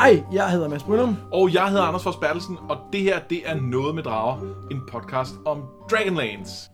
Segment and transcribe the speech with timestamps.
[0.00, 1.16] Hej, jeg hedder Mads Brynum.
[1.32, 4.36] Og jeg hedder Anders Fors Bertelsen, og det her, det er Noget med Drager,
[4.70, 6.70] en podcast om Dragonlance.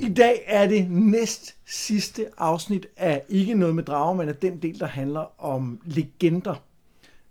[0.00, 4.62] I dag er det næst sidste afsnit af Ikke noget med drager, men af den
[4.62, 6.54] del, der handler om legender.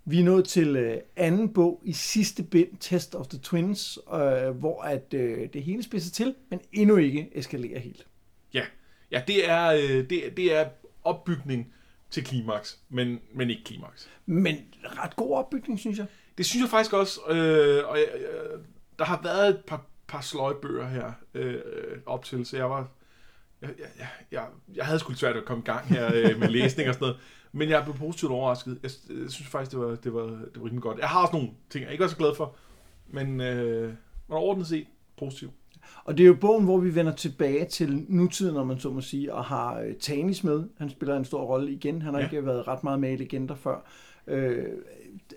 [0.10, 4.50] Vi er nået til øh, anden bog i sidste bind, Test of the Twins, øh,
[4.50, 8.08] hvor at øh, det hele spidser til, men endnu ikke eskalerer helt.
[8.54, 8.66] Ja,
[9.12, 10.70] ja det, er, øh, det, det er
[11.04, 11.74] opbygning
[12.10, 14.10] til klimaks, men, men ikke klimaks.
[14.26, 16.06] Men ret god opbygning, synes jeg.
[16.38, 18.60] Det synes jeg faktisk også, øh, og øh,
[19.00, 21.62] der har været et par, par sløjbøger her øh,
[22.06, 22.88] op til, så jeg var...
[23.62, 24.46] Jeg, jeg, jeg,
[24.76, 27.20] jeg havde sgu svært at komme i gang her øh, med læsning og sådan noget,
[27.58, 28.80] men jeg blev positivt overrasket.
[28.84, 31.00] Jeg, jeg synes faktisk, det var, det, var, det var rimelig godt.
[31.00, 32.56] Jeg har også nogle ting, jeg ikke er så glad for,
[33.08, 33.94] men øh,
[34.30, 34.88] overordnet set
[35.20, 35.52] positiv.
[36.04, 39.02] Og det er jo bogen, hvor vi vender tilbage til nutiden, når man så må
[39.02, 40.64] sige, og har øh, Tanis med.
[40.78, 42.02] Han spiller en stor rolle igen.
[42.02, 42.28] Han har ja.
[42.28, 43.86] ikke været ret meget med i legender før.
[44.28, 44.66] Øh,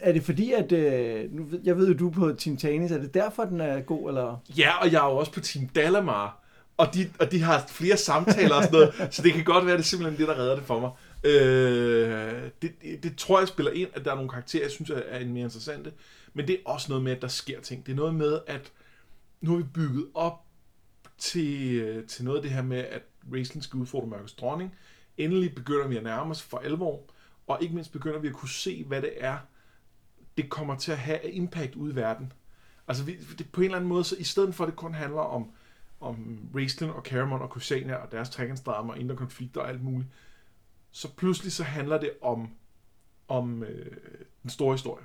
[0.01, 0.73] er det fordi, at...
[0.73, 2.93] Øh, nu, jeg ved jo, du er på Team Tanis.
[2.93, 4.37] Er det derfor, den er god, eller...
[4.59, 6.41] Ja, og jeg er jo også på Team Dalamar,
[6.77, 9.75] og de, og de har flere samtaler og sådan noget, så det kan godt være,
[9.75, 10.91] at det er simpelthen det, der redder det for mig.
[11.25, 14.91] Øh, det, det, det tror jeg spiller ind, at der er nogle karakterer, jeg synes
[14.91, 15.93] er, er mere interessante,
[16.35, 17.87] men det er også noget med, at der sker ting.
[17.87, 18.73] Det er noget med, at
[19.41, 20.45] nu har vi bygget op
[21.19, 24.75] til, øh, til noget af det her med, at Raistlin skal udfordre Mørkets Dronning.
[25.17, 27.03] Endelig begynder vi at nærme os for alvor,
[27.47, 29.39] og ikke mindst begynder vi at kunne se, hvad det er,
[30.37, 32.33] det kommer til at have af impact ude i verden.
[32.89, 34.95] Altså vi, det, på en eller anden måde, så i stedet for at det kun
[34.95, 35.51] handler om,
[36.01, 40.09] om Raistlin og Caramon og Kusania og deres trækkenstrammer og indre konflikter og alt muligt,
[40.93, 42.49] så pludselig så handler det om,
[43.29, 43.97] om øh,
[44.43, 45.05] den store historie.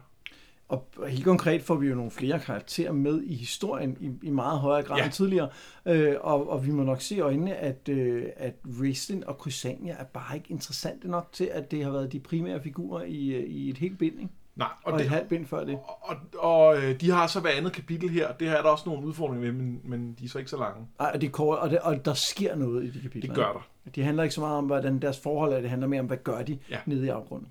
[0.67, 4.59] Og helt konkret får vi jo nogle flere karakterer med i historien i, i meget
[4.59, 5.03] højere grad ja.
[5.03, 5.49] End tidligere.
[5.85, 9.95] Øh, og, og vi må nok se i øjnene, at, øh, at Raistlin og Crysania
[9.99, 13.43] er bare ikke interessante nok til, at det har været de primære figurer i, øh,
[13.43, 14.33] i et helt bind, ikke?
[14.55, 15.75] Nej, Og, og et halvt bind før det.
[15.75, 18.69] Og, og, og øh, de har så hver andet kapitel her, det her er der
[18.69, 20.87] også nogle udfordringer med, men, men de er så ikke så lange.
[20.99, 23.21] Ej, og, det er kort, og, det, og der sker noget i de kapitler.
[23.21, 23.59] Det gør ikke?
[23.85, 23.91] der.
[23.91, 26.17] De handler ikke så meget om, hvordan deres forhold er, det handler mere om, hvad
[26.17, 26.75] gør de ja.
[26.75, 26.81] Ja.
[26.85, 27.47] nede i afgrunden.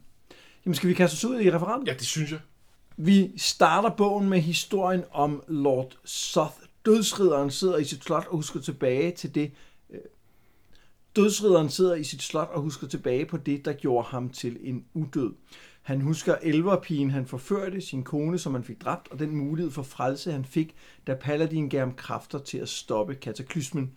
[0.64, 1.88] Jamen skal vi kaste os ud i referatet?
[1.88, 2.40] Ja, det synes jeg.
[2.96, 6.52] Vi starter bogen med historien om Lord Soth.
[6.86, 9.50] Dødsridderen sidder i sit slot og husker tilbage til det.
[9.90, 9.98] øh,
[11.16, 14.84] Dødsridderen sidder i sit slot og husker tilbage på det, der gjorde ham til en
[14.94, 15.32] udød.
[15.84, 19.82] Han husker elverpigen, han forførte, sin kone, som han fik dræbt, og den mulighed for
[19.82, 20.74] frelse, han fik,
[21.06, 23.92] da Paladin gav ham kræfter til at stoppe kataklysmen.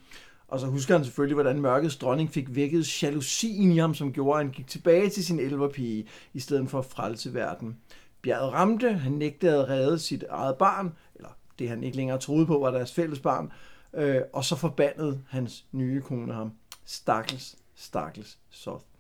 [0.48, 4.40] Og så husker han selvfølgelig, hvordan mørkets dronning fik vækket jalousien i ham, som gjorde,
[4.40, 7.78] at han gik tilbage til sin elverpige, i stedet for at frelse verden.
[8.22, 12.46] Bjerget ramte, han nægtede at redde sit eget barn, eller det han ikke længere troede
[12.46, 13.52] på var deres fælles barn,
[13.94, 16.52] øh, og så forbandede hans nye kone ham.
[16.86, 18.97] Stakkels, stakkels Soth.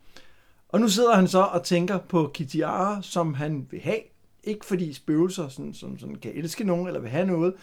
[0.69, 3.99] Og nu sidder han så og tænker på Kitiara, som han vil have.
[4.43, 7.53] Ikke fordi spøgelser sådan, som sådan kan elske nogen eller vil have noget,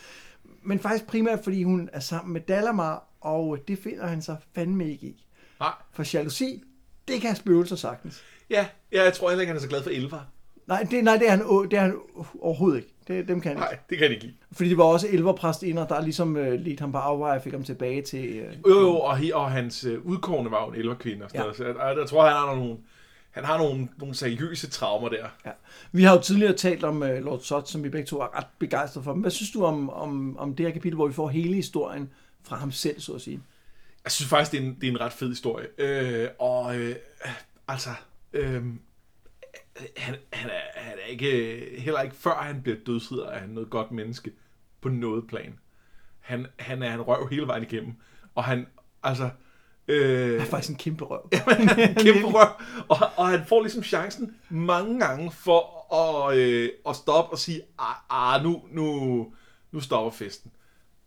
[0.63, 4.91] men faktisk primært fordi hun er sammen med Dalamar, og det finder han sig fandme
[4.91, 5.27] ikke i.
[5.61, 5.73] Nej.
[5.93, 6.63] For jalousi,
[7.09, 8.23] det kan spøgelser sagtens.
[8.51, 10.31] Ja, ja, jeg tror heller ikke, han er så glad for elver.
[10.67, 11.97] Nej, det, nej, det, er han, det er han
[12.41, 12.95] overhovedet ikke.
[13.09, 13.65] Det, dem kan han ikke.
[13.65, 14.37] Nej, det kan de ikke lide.
[14.53, 17.65] Fordi det var også elverpræstinder, der ligesom øh, ledte ham på afveje og fik ham
[17.65, 18.25] tilbage til...
[18.37, 21.39] Øh, Jo, jo, og, he, og hans øh, udkårne var jo en elverkvinde og sådan
[21.41, 21.43] Ja.
[21.43, 21.57] noget.
[21.57, 22.77] Så jeg, jeg, jeg tror, han har nogle,
[23.35, 25.27] han har nogle, nogle seriøse traumer der.
[25.47, 25.51] ja.
[25.93, 28.47] Vi har jo tidligere talt om øh, Lord Sot, som vi begge to er ret
[28.59, 29.13] begejstrede for.
[29.15, 32.11] Men hvad synes du om, om, om det her kapitel, hvor vi får hele historien
[32.43, 33.41] fra ham selv, så at sige?
[34.05, 35.67] Jeg synes faktisk, det er en, det er en ret fed historie.
[35.79, 36.97] Øh, og øh,
[37.69, 37.91] altså,
[38.33, 38.63] øh,
[39.97, 41.29] han, han, er, han er ikke,
[41.79, 44.33] heller ikke før han bliver dødsridder, er han noget godt menneske
[44.81, 45.59] på noget plan.
[46.21, 47.95] Han, han er en røv hele vejen igennem.
[48.35, 48.67] Og han,
[49.03, 49.31] altså...
[49.89, 51.29] Øh, Han er faktisk en kæmpe røv.
[51.33, 52.49] er en kæmpe røv.
[53.25, 58.35] Og, han får ligesom chancen mange gange for at, øh, at stoppe og sige, ah,
[58.35, 59.27] ah nu, nu,
[59.73, 60.51] nu stopper festen.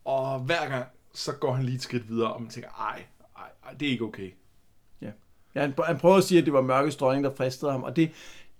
[0.05, 3.03] Og hver gang, så går han lige et skridt videre, og man tænker, ej,
[3.37, 4.31] ej, ej det er ikke okay.
[5.01, 5.11] Ja.
[5.55, 7.95] ja han, han prøver at sige, at det var mørke dronning, der fristede ham, og
[7.95, 8.11] det,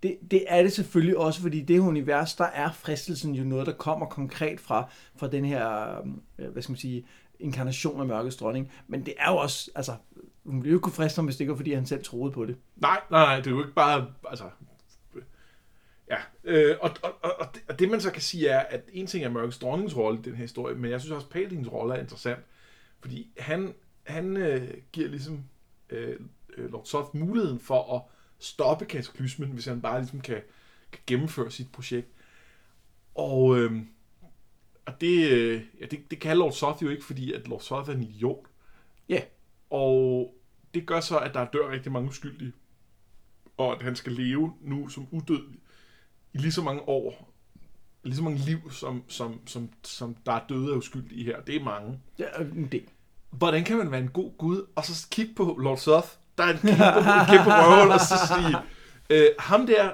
[0.04, 3.74] det, det er det selvfølgelig også, fordi det univers, der er fristelsen jo noget, der
[3.74, 5.98] kommer konkret fra, fra den her,
[6.40, 7.06] øh, hvad skal man sige,
[7.40, 8.72] inkarnation af mørkets dronning.
[8.88, 9.96] Men det er jo også, altså,
[10.48, 12.32] hun ville jo ikke kunne friste ham, hvis det ikke var, fordi han selv troede
[12.32, 12.58] på det.
[12.76, 14.44] Nej, nej, nej, det er jo ikke bare, altså...
[16.10, 18.90] Ja, øh, og, og, og, og, det, og det man så kan sige er, at
[18.94, 21.74] en ting er Mørkets dronningens rolle i den her historie, men jeg synes også, at
[21.74, 22.40] rolle er interessant,
[23.00, 23.74] fordi han,
[24.04, 25.44] han øh, giver ligesom
[25.90, 26.20] øh,
[26.58, 28.02] øh, Lord Soth muligheden for at
[28.40, 30.42] stoppe kataklysmen, hvis han bare ligesom kan,
[30.92, 32.08] kan gennemføre sit projekt.
[33.16, 33.72] Og, øh,
[34.86, 37.90] og det, øh, ja, det, det kan Lord Soth jo ikke, fordi at Lord Soth
[37.90, 38.46] er en idiot.
[39.10, 39.22] Ja.
[39.70, 40.34] Og
[40.78, 42.54] det gør så, at der dør rigtig mange uskyldige.
[43.58, 45.60] Og at han skal leve nu som udødelig
[46.34, 47.34] i lige så mange år,
[48.04, 51.42] lige så mange liv, som, som, som, som der er døde af uskyldige her.
[51.42, 52.00] Det er mange.
[52.20, 52.26] Ja,
[52.56, 52.84] en del.
[53.30, 56.08] Hvordan kan man være en god gud, og så kigge på Lord Soth,
[56.38, 58.58] der er en kæmpe, en kæmpe røvhul, og så sige,
[59.10, 59.92] øh, ham der,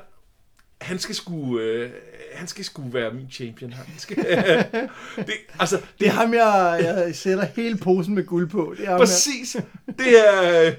[0.83, 1.91] han skal sgu, øh,
[2.33, 3.73] han skal sgu være min champion.
[3.73, 4.17] Han skal,
[5.27, 8.73] det, altså, det, Det er ham, jeg, jeg sætter hele posen med guld på.
[8.77, 9.57] Det er ham, jeg, Præcis.
[9.87, 10.67] Det er...
[10.67, 10.73] øh,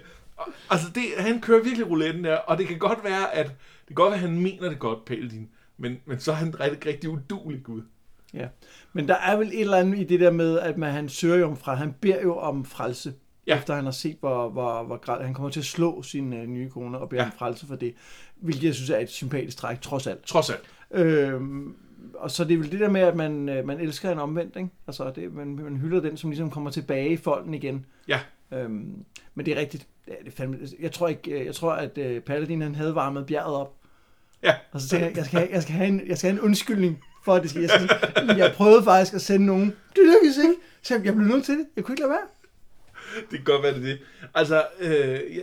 [0.70, 3.94] Altså, det, han kører virkelig rouletten der, og det kan godt være, at det kan
[3.94, 5.48] godt være, at han mener det godt, Paladin,
[5.78, 7.82] men, men så er han rigtig, rigtig udulig gud.
[8.34, 8.46] ja.
[8.92, 11.36] Men der er vel et eller andet i det der med, at man, han søger
[11.36, 13.14] jo om fra, han beder jo om frelse.
[13.46, 13.56] Ja.
[13.58, 16.46] Efter han har set, hvor, hvor, hvor grad han kommer til at slå sin øh,
[16.46, 17.26] nye kone og beder Ja.
[17.28, 17.94] om frelse for det.
[18.36, 20.22] Hvilket jeg synes er et sympatisk træk, trods alt.
[20.26, 20.60] Trods alt.
[20.90, 21.74] Øhm,
[22.14, 24.56] og så det er vel det der med, at man, øh, man elsker en omvendt,
[24.56, 24.68] ikke?
[24.86, 27.86] Altså, det, man, man hylder den, som ligesom kommer tilbage i folden igen.
[28.08, 28.20] Ja.
[28.52, 29.04] Øhm,
[29.34, 29.86] men det er rigtigt.
[30.08, 32.94] Ja, det er fandme, jeg tror ikke, øh, jeg tror, at øh, Paladin han havde
[32.94, 33.74] varmet bjerget op.
[34.42, 34.54] Ja.
[34.72, 36.44] Og så tænkte jeg, jeg skal, have, jeg skal, have, en, jeg skal have en
[36.44, 37.62] undskyldning for, at det skal.
[37.62, 39.66] Jeg, skal, jeg prøvede faktisk at sende nogen.
[39.66, 40.54] Det lykkedes ikke.
[40.82, 41.66] Så jeg blev nødt til det.
[41.76, 42.26] Jeg kunne ikke lade være.
[43.30, 44.00] Det kan godt være, det er det.
[44.34, 45.42] Altså, øh, ja,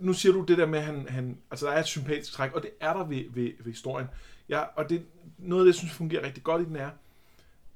[0.00, 2.52] nu siger du det der med, at han, han, altså, der er et sympatisk træk,
[2.52, 4.06] og det er der ved, ved, ved historien.
[4.48, 5.06] Ja, og det,
[5.38, 6.90] noget af det, jeg synes fungerer rigtig godt i den er,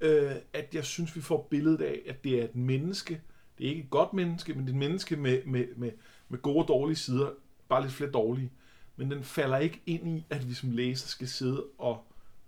[0.01, 3.21] øh, at jeg synes, vi får billedet af, at det er et menneske.
[3.57, 5.91] Det er ikke et godt menneske, men det er et menneske med, med, med,
[6.29, 7.29] med gode og dårlige sider.
[7.69, 8.51] Bare lidt flere dårlige.
[8.95, 12.06] Men den falder ikke ind i, at vi som læser skal sidde og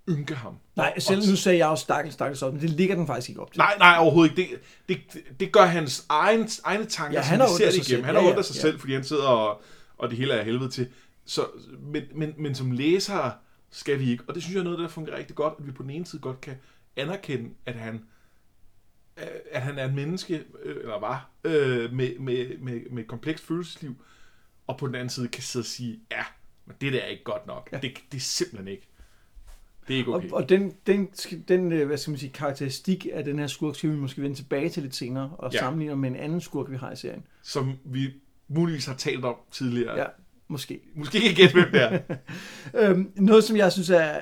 [0.09, 0.53] ynke ham.
[0.75, 3.41] Nej, selv nu sagde jeg også stakkels, stakkels op, men det ligger den faktisk ikke
[3.41, 3.57] op til.
[3.59, 4.59] Nej, nej, overhovedet ikke.
[4.89, 7.73] Det, det, det gør hans egen, egne tanker, Ja, ja, han som vi ser det
[7.73, 7.87] sig igennem.
[7.87, 8.05] selv.
[8.05, 8.61] Han Ja, har ja, af sig ja.
[8.61, 9.61] selv, fordi han sidder og,
[9.97, 10.87] og det hele er helvede til.
[11.25, 11.45] Så,
[11.79, 13.31] men, men, men som læser
[13.71, 15.71] skal vi ikke, og det synes jeg er noget, der fungerer rigtig godt, at vi
[15.71, 16.55] på den ene side godt kan
[16.95, 18.03] anerkende, at han
[19.17, 23.07] øh, at han er et menneske, øh, eller var, øh, med, med, med, med et
[23.09, 23.95] komplekst følelsesliv,
[24.67, 26.23] og på den anden side kan sidde og sige, ja,
[26.65, 27.69] men det der er ikke godt nok.
[27.71, 27.77] Ja.
[27.77, 27.81] Ja.
[27.81, 28.88] Det, det er simpelthen ikke.
[29.89, 30.29] Det er ikke okay.
[30.29, 31.05] Og, og den, den,
[31.47, 34.35] den øh, hvad skal man sige, karakteristik af den her skurk skal vi måske vende
[34.35, 35.59] tilbage til lidt senere og ja.
[35.59, 37.23] Sammenligne med en anden skurk, vi har i serien.
[37.41, 38.09] Som vi
[38.47, 39.97] muligvis har talt om tidligere.
[39.97, 40.05] Ja,
[40.47, 40.79] måske.
[40.95, 41.99] Måske ikke gætte, hvem det er.
[42.89, 44.19] Øhm, noget, som jeg synes er...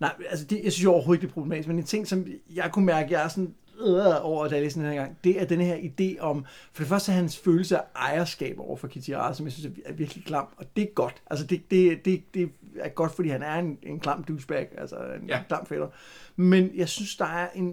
[0.00, 2.26] Nej, altså det, jeg synes jo overhovedet ikke, det er problematisk, men en ting, som
[2.54, 5.40] jeg kunne mærke, jeg er sådan øh, over, da jeg læste den her gang, det
[5.40, 9.10] er den her idé om, for det første hans følelse af ejerskab over for Kitty
[9.34, 11.22] som jeg synes er virkelig klam, og det er godt.
[11.30, 14.96] Altså det, det, det, det er godt, fordi han er en, en klam douchebag, altså
[14.96, 15.42] en ja.
[15.48, 15.88] Klam fætter.
[16.36, 17.66] Men jeg synes, der er en...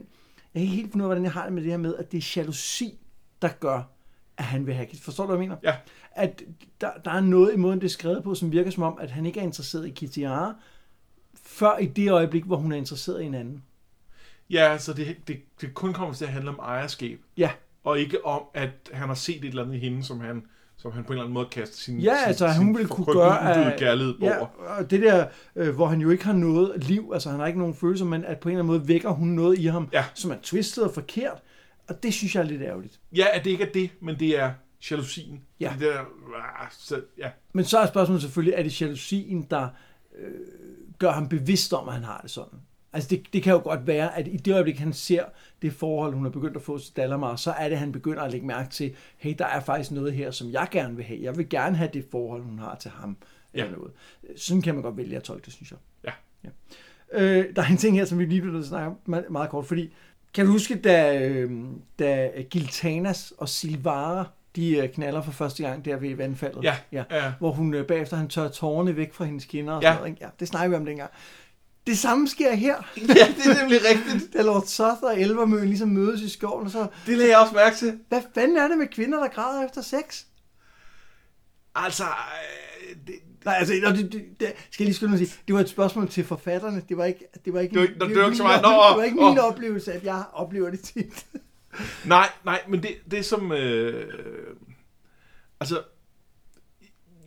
[0.54, 1.96] Jeg kan ikke helt finde ud af, hvordan jeg har det med det her med,
[1.96, 3.00] at det er jalousi,
[3.42, 3.82] der gør,
[4.38, 5.04] at han vil have Kitty.
[5.04, 5.58] Forstår du, hvad jeg mener?
[5.64, 5.76] Ja.
[6.12, 6.44] At
[6.82, 9.12] der, der er noget i måden, det er skrevet på, som virker som om, at
[9.12, 10.20] han ikke er interesseret i Kitty
[11.34, 13.64] før i det øjeblik, hvor hun er interesseret i en anden.
[14.50, 17.52] Ja, så det, det, det kun kommer til at handle om ejerskab, Ja,
[17.84, 20.46] og ikke om, at han har set et eller andet i hende, som han,
[20.82, 22.88] som han på en eller anden måde kaster sin, Ja, sin, altså, sin hun ville
[22.90, 24.48] kunne gøre, kærlighed ja over.
[24.78, 27.60] og det der, øh, hvor han jo ikke har noget liv, altså han har ikke
[27.60, 30.06] nogen følelser, men at på en eller anden måde vækker hun noget i ham, Ja.
[30.14, 31.42] som er twistet og forkert,
[31.88, 33.00] og det synes jeg er lidt ærgerligt.
[33.16, 34.52] Ja, at det ikke er det, men det er
[34.92, 35.42] jalousien.
[35.60, 35.74] Ja.
[35.80, 36.00] Det der,
[36.62, 37.30] ah, så, ja.
[37.54, 39.68] Men så er spørgsmålet selvfølgelig, er det jalousien, der
[40.20, 40.32] øh,
[41.00, 42.60] gør ham bevidst om, at han har det sådan?
[42.94, 45.24] Altså det, det kan jo godt være, at i det øjeblik, han ser
[45.62, 48.22] det forhold, hun har begyndt at få til Dalamar, så er det, at han begynder
[48.22, 51.20] at lægge mærke til, hey, der er faktisk noget her, som jeg gerne vil have.
[51.22, 53.18] Jeg vil gerne have det forhold, hun har til ham.
[53.54, 53.72] Eller Ja.
[53.76, 53.92] noget.
[54.36, 55.80] Sådan kan man godt vælge at tolke det, synes jeg.
[56.06, 56.12] Ja.
[56.44, 56.50] ja.
[57.24, 59.26] Øh, der er en ting her, som vi lige blev nødt til at snakke meget,
[59.30, 59.94] meget kort, fordi
[60.34, 61.52] kan du huske, da, øh,
[62.00, 66.64] da Giltanas og Silvara, de øh, knaller for første gang der ved vandfaldet?
[66.64, 67.34] Ja, ja ja.
[67.40, 69.88] hvor hun øh, bagefter han tør tårerne væk fra hendes kinder og Ja.
[69.94, 70.22] sådan noget.
[70.22, 71.12] Ja, det snakker vi om dengang.
[71.88, 73.04] Det samme sker her, ja,
[73.38, 74.34] det er nemlig rigtigt.
[74.34, 77.54] da Lord Soth og Elvermøen ligesom mødes i skoven, og så, Det lagde jeg også
[77.54, 78.00] mærke til.
[78.10, 80.24] hvad fanden er det med kvinder, der græder efter sex?
[81.76, 85.56] Altså, øh, det, Nej, altså, det, det, det, skal jeg lige mig at sige, det
[85.56, 86.84] var et spørgsmål til forfatterne.
[86.90, 89.16] Det var ikke, det var ikke, Det ikke- det var ikke min det var ikke
[89.16, 91.26] min oplevelse, at jeg oplever det tit.
[92.06, 93.52] Nej, nej, men det, det er som...
[93.52, 94.14] Øh,
[95.60, 95.84] altså,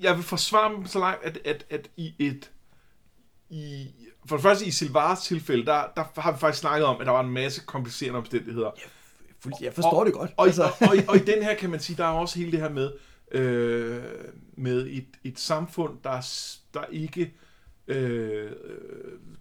[0.00, 2.50] jeg vil forsvare dem så langt, at, at, at i et...
[3.50, 3.86] I,
[4.26, 7.12] for det første i Silvars tilfælde, der, der har vi faktisk snakket om, at der
[7.12, 8.70] var en masse komplicerende omstændigheder.
[9.60, 10.30] Jeg forstår og, det godt.
[10.36, 10.62] Og, altså.
[10.62, 12.68] og, og, og i den her kan man sige, der er også hele det her
[12.68, 12.92] med,
[13.32, 14.02] øh,
[14.56, 16.26] med et, et samfund, der,
[16.74, 17.34] der ikke...
[17.86, 18.50] Øh,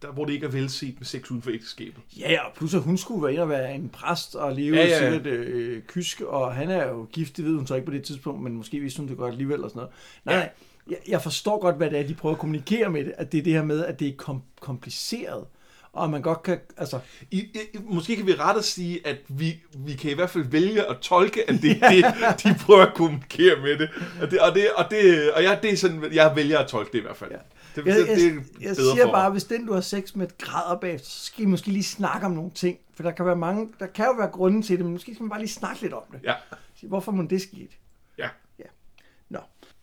[0.01, 2.03] der, hvor det ikke er velset med sex uden for ægteskabet.
[2.19, 4.85] Ja, og plus at hun skulle være ind og være en præst og leve ja.
[4.85, 4.99] ja.
[4.99, 8.03] sikkert øh, kysk, og han er jo gift, det ved hun så ikke på det
[8.03, 9.93] tidspunkt, men måske vidste hun det godt alligevel og sådan noget.
[10.25, 10.39] Nej, Ja.
[10.39, 10.49] nej,
[10.91, 13.37] jeg, jeg forstår godt, hvad det er, de prøver at kommunikere med det, at det
[13.37, 15.45] er det her med, at det er kom- kompliceret,
[15.93, 16.99] og man godt kan, altså,
[17.31, 20.43] I, I, måske kan vi ret at sige, at vi, vi kan i hvert fald
[20.43, 23.89] vælge at tolke, at det er det, de prøver at kommunikere med det.
[24.21, 26.91] Og, det, og, det, og, det, og jeg, det er sådan, jeg vælger at tolke
[26.91, 27.31] det i hvert fald.
[27.31, 27.37] Ja.
[27.75, 30.15] Det, jeg, det, det er jeg, jeg siger for bare, hvis den du har sex
[30.15, 33.25] med græder bagefter, så skal I måske lige snakke om nogle ting, for der kan
[33.25, 35.49] være mange, der kan jo være grunden til det, men måske skal man bare lige
[35.49, 36.19] snakke lidt om det.
[36.23, 36.33] Ja,
[36.81, 37.69] Hvorfor må det ske?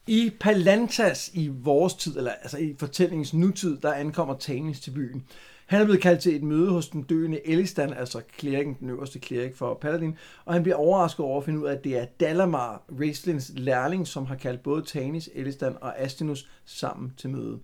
[0.09, 5.25] I Palantas i vores tid, eller altså i fortællingens nutid, der ankommer Tanis til byen.
[5.67, 9.19] Han er blevet kaldt til et møde hos den døende Elistan, altså klerikken, den øverste
[9.19, 12.05] klerik for Paladin, og han bliver overrasket over at finde ud af, at det er
[12.05, 17.59] Dalamar, Raislins lærling, som har kaldt både Tanis, Elistan og Astinus sammen til møde.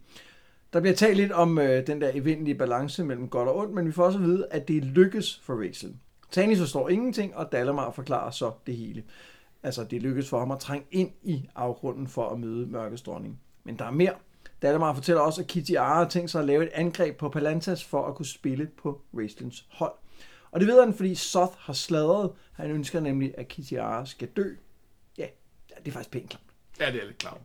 [0.72, 3.86] Der bliver talt lidt om øh, den der eventlige balance mellem godt og ondt, men
[3.86, 6.00] vi får også at vide, at det lykkes for Raislin.
[6.30, 9.02] Tanis forstår ingenting, og Dalamar forklarer så det hele.
[9.64, 13.40] Altså, det lykkedes for ham at trænge ind i afgrunden for at møde mørkets dronning.
[13.64, 14.14] Men der er mere.
[14.62, 17.84] Dalamar fortæller også, at Kitty Ara har tænkt sig at lave et angreb på Palantas
[17.84, 19.92] for at kunne spille på Raistlins hold.
[20.50, 22.30] Og det ved han, fordi Soth har sladret.
[22.52, 24.54] Han ønsker nemlig, at Kitty Ara skal dø.
[25.18, 25.26] Ja,
[25.78, 26.42] det er faktisk pænt klart.
[26.80, 27.38] Ja, det er lidt klart.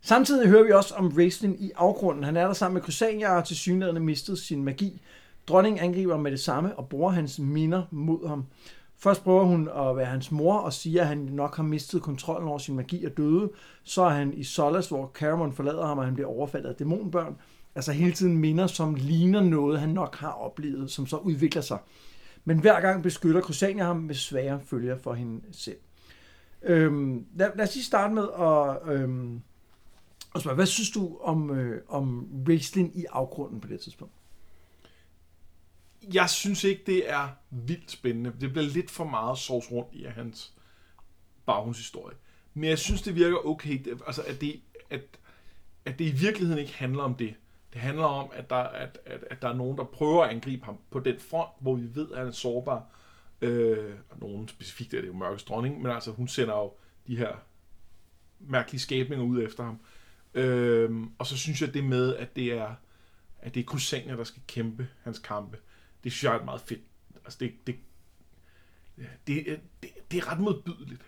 [0.00, 2.24] Samtidig hører vi også om Raislin i afgrunden.
[2.24, 5.02] Han er der sammen med Crusania og har til synligheden mistet sin magi.
[5.48, 8.46] Dronningen angriber med det samme og bruger hans minder mod ham.
[9.00, 12.48] Først prøver hun at være hans mor og siger, at han nok har mistet kontrollen
[12.48, 13.50] over sin magi og døde.
[13.84, 17.36] Så er han i Solas, hvor Caramon forlader ham, og han bliver overfaldet af dæmonbørn.
[17.74, 21.78] Altså hele tiden minder, som ligner noget, han nok har oplevet, som så udvikler sig.
[22.44, 25.76] Men hver gang beskytter Crusania ham med svære følger for hende selv.
[26.62, 29.40] Øhm, lad, lad os lige starte med at, øhm,
[30.34, 34.14] at spørge, hvad synes du om, øh, om wrestling i afgrunden på det tidspunkt?
[36.14, 38.32] Jeg synes ikke, det er vildt spændende.
[38.40, 40.52] Det bliver lidt for meget sovs rundt i hans
[41.46, 42.16] baggrundshistorie.
[42.54, 44.60] Men jeg synes, det virker okay, det- altså, at, det,
[44.90, 45.00] at,
[45.84, 47.34] at det i virkeligheden ikke handler om det.
[47.72, 50.64] Det handler om, at der, at, at, at der er nogen, der prøver at angribe
[50.64, 52.86] ham på den front, hvor vi ved, at han er sårbar.
[53.40, 56.72] Øh, og nogen specifikt er det jo Mørkes dronning, men altså hun sender jo
[57.06, 57.32] de her
[58.40, 59.78] mærkelige skabninger ud efter ham.
[60.34, 62.74] Øh, og så synes jeg det med, at det er
[63.40, 65.58] at det er Crusania, der skal kæmpe hans kampe.
[66.04, 66.80] Det synes jeg er meget fedt.
[67.24, 67.74] Altså det, det,
[69.26, 71.02] det, det, det er ret modbydeligt.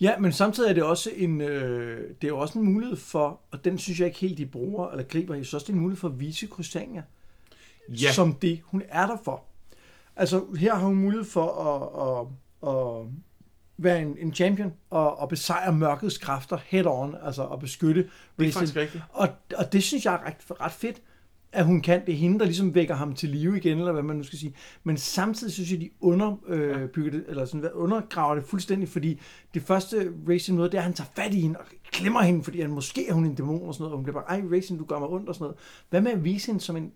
[0.00, 3.64] Ja, men samtidig er det også en, øh, det er også en mulighed for, og
[3.64, 5.80] den synes jeg ikke helt, de bruger eller griber, jeg synes også, det er en
[5.80, 7.02] mulighed for at vise Crusania
[7.88, 9.44] Ja, som det, hun er der for.
[10.16, 12.26] Altså, her har hun mulighed for at,
[12.68, 13.06] at, at
[13.76, 18.48] være en, en champion og, og besejre mørkets kræfter head on, altså at beskytte det
[18.48, 19.04] er faktisk rigtigt.
[19.10, 21.02] Og, og det synes jeg er ret, ret fedt,
[21.52, 22.06] at hun kan.
[22.06, 24.38] Det er hende, der ligesom vækker ham til live igen, eller hvad man nu skal
[24.38, 24.54] sige.
[24.84, 29.20] Men samtidig synes jeg, de underbygger det, eller sådan, undergraver det fuldstændig, fordi
[29.54, 32.44] det første Racing møde, det er, at han tager fat i hende og klemmer hende,
[32.44, 34.56] fordi han, måske er hun en dæmon og sådan noget, og hun bliver bare, ej
[34.56, 35.56] Racing, du gør mig ondt og sådan noget.
[35.90, 36.92] Hvad med at vise hende som en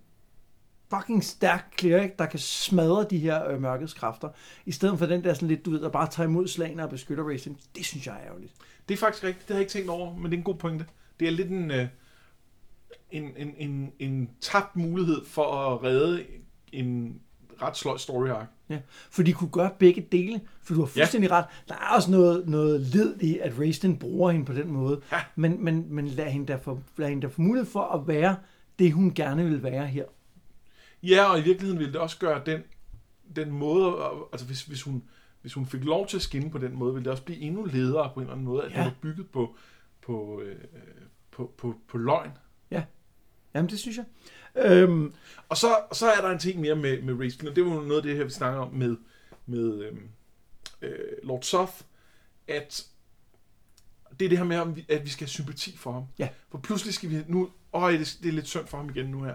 [0.90, 4.28] fucking stærk cleric, der kan smadre de her øh, mørkets kræfter,
[4.66, 6.90] i stedet for den der sådan lidt, du ved, der bare tager imod slagene og
[6.90, 7.60] beskytter Racing.
[7.76, 8.52] Det synes jeg er ærgerligt.
[8.88, 9.48] Det er faktisk rigtigt.
[9.48, 10.86] Det har jeg ikke tænkt over, men det er en god pointe.
[11.20, 11.86] Det er lidt en, øh,
[13.10, 16.24] en, en, en, en tabt mulighed for at redde
[16.72, 17.20] en
[17.62, 18.46] ret sløj story arc.
[18.68, 18.78] Ja,
[19.10, 21.38] for de kunne gøre begge dele, for du har fuldstændig ja.
[21.38, 21.44] ret.
[21.68, 25.20] Der er også noget, noget led i, at Raistin bruger hende på den måde, Ja.
[25.36, 28.36] men, men, men lad, hende der få, lad hende der få mulighed for at være
[28.78, 30.04] det, hun gerne vil være her.
[31.02, 32.60] Ja, og i virkeligheden ville det også gøre den,
[33.36, 33.94] den måde,
[34.32, 35.02] altså hvis, hvis, hun,
[35.42, 37.64] hvis hun fik lov til at skinne på den måde, ville det også blive endnu
[37.64, 38.70] ledere på en eller anden måde, at.
[38.70, 38.76] Ja.
[38.76, 39.56] det var bygget på,
[40.02, 40.56] på, øh,
[41.30, 42.30] på, på, på løgn.
[43.56, 44.04] Jamen, det synes jeg.
[44.64, 45.14] Øhm,
[45.48, 47.80] Og så, så er der en ting mere med, med Raistlin, og det var jo
[47.80, 48.96] noget af det her, vi snakker om med,
[49.46, 50.08] med øhm,
[50.82, 51.72] øh, Lord Soth,
[52.48, 52.86] at
[54.18, 56.04] det er det her med, at vi skal have sympati for ham.
[56.18, 56.28] Ja.
[56.50, 59.22] For pludselig skal vi nu, øj, det, det er lidt synd for ham igen nu
[59.22, 59.34] her,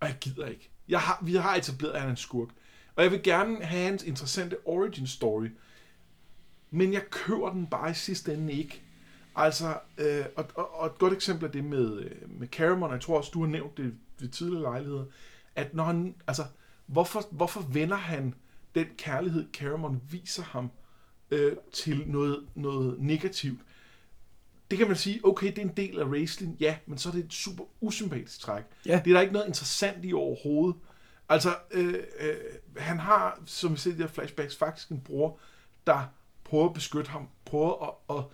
[0.00, 0.70] og jeg gider ikke.
[0.88, 2.48] Jeg har, vi har etableret, at han er en skurk.
[2.96, 5.46] Og jeg vil gerne have hans interessante origin story,
[6.70, 8.82] men jeg køber den bare i sidste ende ikke.
[9.34, 12.94] Altså, øh, og, og, og et godt eksempel er det med, øh, med Caramon, og
[12.94, 15.04] jeg tror også, du har nævnt det ved tidligere lejligheder,
[15.56, 16.44] at når han, altså,
[16.86, 18.34] hvorfor, hvorfor vender han
[18.74, 20.70] den kærlighed, Caramon viser ham,
[21.30, 23.60] øh, til noget, noget negativt?
[24.70, 27.12] Det kan man sige, okay, det er en del af Raistlin, ja, men så er
[27.12, 28.62] det et super usympatisk træk.
[28.86, 29.00] Ja.
[29.04, 30.80] Det er der ikke noget interessant i overhovedet.
[31.28, 32.36] Altså, øh, øh,
[32.76, 35.38] han har, som vi ser i de her flashbacks, faktisk en bror,
[35.86, 36.04] der
[36.44, 38.24] prøver at beskytte ham, prøver at, at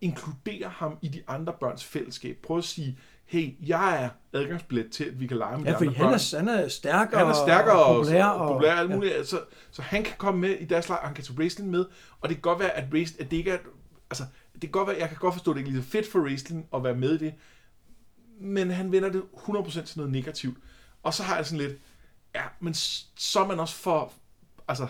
[0.00, 2.36] inkludere ham i de andre børns fællesskab.
[2.42, 5.76] Prøver at sige, hey, jeg er adgangsbillet til, at vi kan lege med ja, de
[5.76, 6.14] andre han børn.
[6.14, 8.24] er, han er stærk Han er og, stærkere og, populær.
[8.24, 9.14] og, populær og alt muligt.
[9.14, 9.24] Ja.
[9.24, 11.84] Så, så han kan komme med i deres leg, og han kan tage wrestling med.
[12.20, 13.58] Og det kan godt være, at, wrestling, at det ikke er...
[14.10, 15.90] Altså, det kan godt være, jeg kan godt forstå, at det ikke er lige så
[15.90, 17.34] fedt for wrestling at være med i det.
[18.40, 20.58] Men han vender det 100% til noget negativt.
[21.02, 21.78] Og så har jeg sådan lidt...
[22.34, 24.12] Ja, men så er man også for...
[24.68, 24.86] Altså...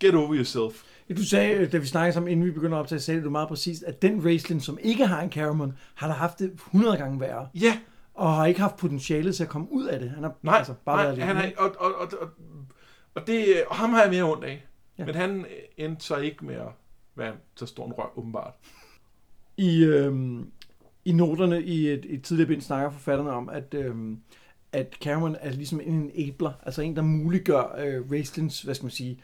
[0.00, 0.82] Get over yourself.
[1.16, 3.48] Du sagde, øh, da vi snakkede sammen, inden vi begynder at optage, sagde du meget
[3.48, 7.20] præcist, at den Raistlin, som ikke har en Caramon, har da haft det 100 gange
[7.20, 7.78] værre, Ja,
[8.14, 10.10] og har ikke haft potentiale til at komme ud af det.
[10.10, 12.28] Han har nej, altså bare nej været han er, og, og, og, og,
[13.14, 14.66] og, det, og ham har jeg mere ondt af.
[14.98, 15.04] Ja.
[15.04, 16.68] Men han øh, endte så ikke med at
[17.14, 18.54] være så stor en rør, åbenbart.
[19.56, 20.50] I, øhm,
[21.04, 24.18] I noterne i et, et tidligere bind snakker forfatterne om, at, øhm,
[24.72, 28.90] at Cameron er ligesom en enabler, altså en, der muliggør øh, Raistlins, hvad skal man
[28.90, 29.20] sige,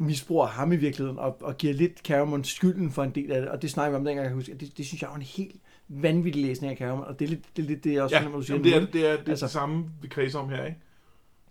[0.00, 3.40] misbrug af ham i virkeligheden, og, og giver lidt Cameron skylden for en del af
[3.40, 5.16] det, og det snakker vi om dengang, jeg kan huske, det, det synes jeg var
[5.16, 5.56] en helt
[5.88, 8.20] vanvittig læsning af Cameron, og det er lidt det, er lidt det jeg også Ja,
[8.20, 10.48] fornemmer, du siger det er, det er, det, er Altså- det samme, vi kredser om
[10.48, 10.78] her, ikke?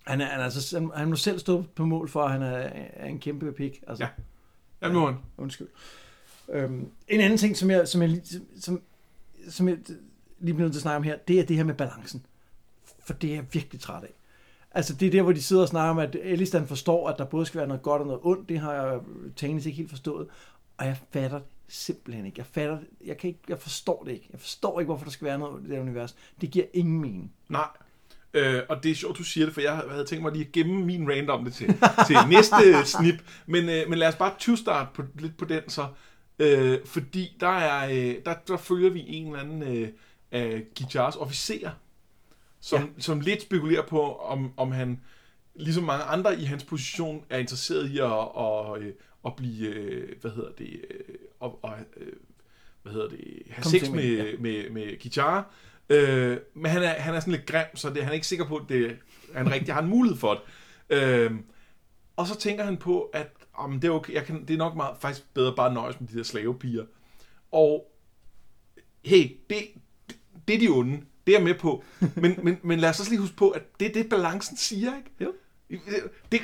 [0.08, 2.42] Han, er, han, er altså, han, han må selv stå på mål for, at han
[2.42, 3.84] er, er en kæmpe pik.
[3.88, 4.08] Altså,
[4.82, 4.90] Ja.
[4.92, 5.16] Nu er han.
[5.38, 5.68] Undskyld.
[6.52, 8.82] Øhm, en anden ting, som jeg, som jeg, lige- som,
[9.50, 9.78] som jeg
[10.40, 12.26] lige bliver nødt til at snakke om her, det er det her med balancen.
[13.06, 14.14] For det er jeg virkelig træt af.
[14.72, 17.26] Altså det er der, hvor de sidder og snakker om, at Elistan forstår, at der
[17.26, 18.50] både skal være noget godt og noget ondt.
[18.50, 19.00] Det har jeg
[19.36, 20.28] Tanis ikke helt forstået.
[20.78, 22.40] Og jeg fatter det simpelthen ikke.
[22.40, 22.88] Jeg fatter det.
[23.06, 24.28] Jeg, kan ikke, jeg forstår det ikke.
[24.32, 26.16] Jeg forstår ikke, hvorfor der skal være noget i det univers.
[26.42, 27.34] Det giver ingen mening.
[27.50, 27.68] Nej.
[28.34, 30.52] Øh, og det er sjovt, du siger det, for jeg havde tænkt mig lige at
[30.52, 31.68] gemme min rant om det til,
[32.08, 32.56] til næste
[32.98, 33.16] snip.
[33.46, 35.88] Men, øh, men lad os bare 20 start på, lidt på den så.
[36.40, 39.90] Øh, fordi der, er, øh, der, der følger vi en eller anden øh,
[40.32, 41.72] af Gijars officerer,
[42.62, 43.02] som, Ja.
[43.02, 45.02] som lidt spekulerer på, om, om han,
[45.56, 48.94] ligesom mange andre i hans position, er interesseret i at, at, øh,
[49.26, 50.82] at blive, øh, hvad hedder det,
[51.40, 51.60] og,
[51.98, 52.14] øh,
[52.84, 54.38] hvad hedder det, have Kom sex med, med, ja.
[54.40, 55.52] med, med Gijar.
[55.90, 58.46] Øh, men han er, han er sådan lidt grim, så det, han er ikke sikker
[58.46, 58.98] på, at det,
[59.36, 60.42] han rigtig har en mulighed for det.
[60.98, 61.32] Øh,
[62.16, 64.76] og så tænker han på, at om det er okay, jeg kan, det er nok
[64.76, 66.86] meget, faktisk bedre bare at nøjes med de der slavepiger.
[67.52, 67.92] Og
[69.06, 69.58] hey, det,
[70.08, 71.02] det, det er de onde.
[71.30, 71.84] Det er jeg med på.
[72.16, 74.92] Men, men, men lad os også lige huske på, at det er det, balancen siger,
[74.98, 75.10] ikke?
[75.22, 75.34] Jo.
[76.32, 76.42] Det,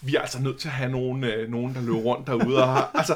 [0.00, 2.68] vi er altså nødt til at have nogen, øh, nogen der løber rundt derude og
[2.68, 3.14] har, altså,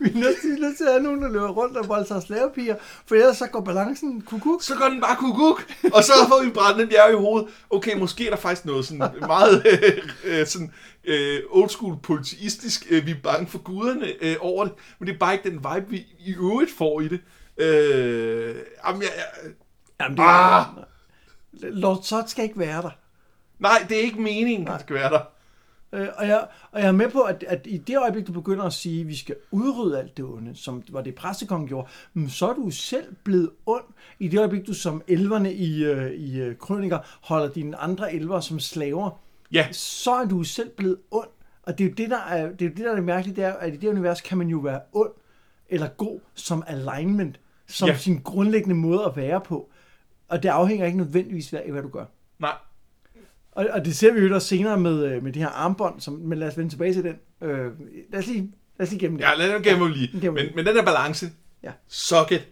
[0.00, 2.22] Vi er nødt til, nødt til at have nogen, der løber rundt og volder sig
[2.22, 2.76] slavepiger,
[3.06, 4.62] for ellers så går balancen kukuk.
[4.62, 7.48] så går den bare kukuk, og så får vi brændt den bjerg i hovedet.
[7.70, 10.72] Okay, måske er der faktisk noget sådan meget øh, øh, sådan,
[11.04, 15.14] øh, old school politistisk, øh, vi er bange for guderne øh, over det, men det
[15.14, 17.20] er bare ikke den vibe, vi i øvrigt får i det.
[17.58, 18.54] Øh,
[18.86, 19.50] jamen, jeg, jeg,
[20.00, 20.66] Jamen, det Ah!
[21.52, 22.90] Lord Sot skal ikke være der.
[23.58, 25.20] nej, det er ikke meningen, at det skal være der.
[25.92, 28.64] Øh, og, jeg, og jeg er med på, at, at i det øjeblik, du begynder
[28.64, 32.30] at sige, at vi skal udrydde alt det onde, som var det præstekongen gjorde, men
[32.30, 33.84] så er du selv blevet ond.
[34.18, 38.40] I det øjeblik, du som elverne i, øh, i øh, krøniker holder dine andre elver
[38.40, 39.10] som slaver,
[39.52, 41.28] Ja, så er du selv blevet ond.
[41.62, 43.44] Og det er jo det, der er det, er, det, der er det mærkelige, det
[43.44, 45.10] er, at i det univers kan man jo være ond
[45.68, 47.96] eller god som alignment, som Ja.
[47.96, 49.70] sin grundlæggende måde at være på.
[50.28, 52.04] Og det afhænger ikke nødvendigvis af, hvad du gør.
[52.38, 52.52] nej,
[53.52, 56.14] Og, og det ser vi jo også senere med, øh, med de her armbånd, som,
[56.14, 57.16] men lad os vende tilbage til den.
[57.42, 57.70] Øh,
[58.12, 59.24] lad, os lige, lad os lige gennem det.
[59.24, 60.08] ja, lad den gemme lige.
[60.12, 60.46] Den gemmer vi.
[60.46, 61.26] Men, men den der balance,
[61.62, 61.70] Ja.
[61.88, 62.48] suck it.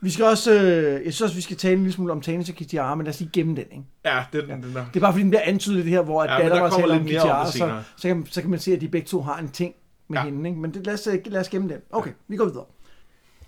[0.00, 2.48] Vi skal også, øh, jeg synes også, vi skal tale en lille smule om Tanis
[2.48, 3.64] og Kitiara, men lad os lige gemme den.
[3.70, 3.82] Ikke?
[4.04, 4.54] Ja, den, ja.
[4.54, 4.84] den der.
[4.88, 6.62] Det er bare fordi, den bliver antydet det her, hvor at Ja, ja, datter der
[6.62, 9.06] var taler om Kitiara, det så, så, kan, så kan man se, at de begge
[9.06, 9.74] to har en ting
[10.08, 10.24] med ja.
[10.24, 10.30] Ja.
[10.30, 10.48] hende.
[10.50, 10.60] Ikke?
[10.60, 11.78] Men det, lad, os, øh, lad os gemme den.
[11.90, 12.64] Okay, vi går videre.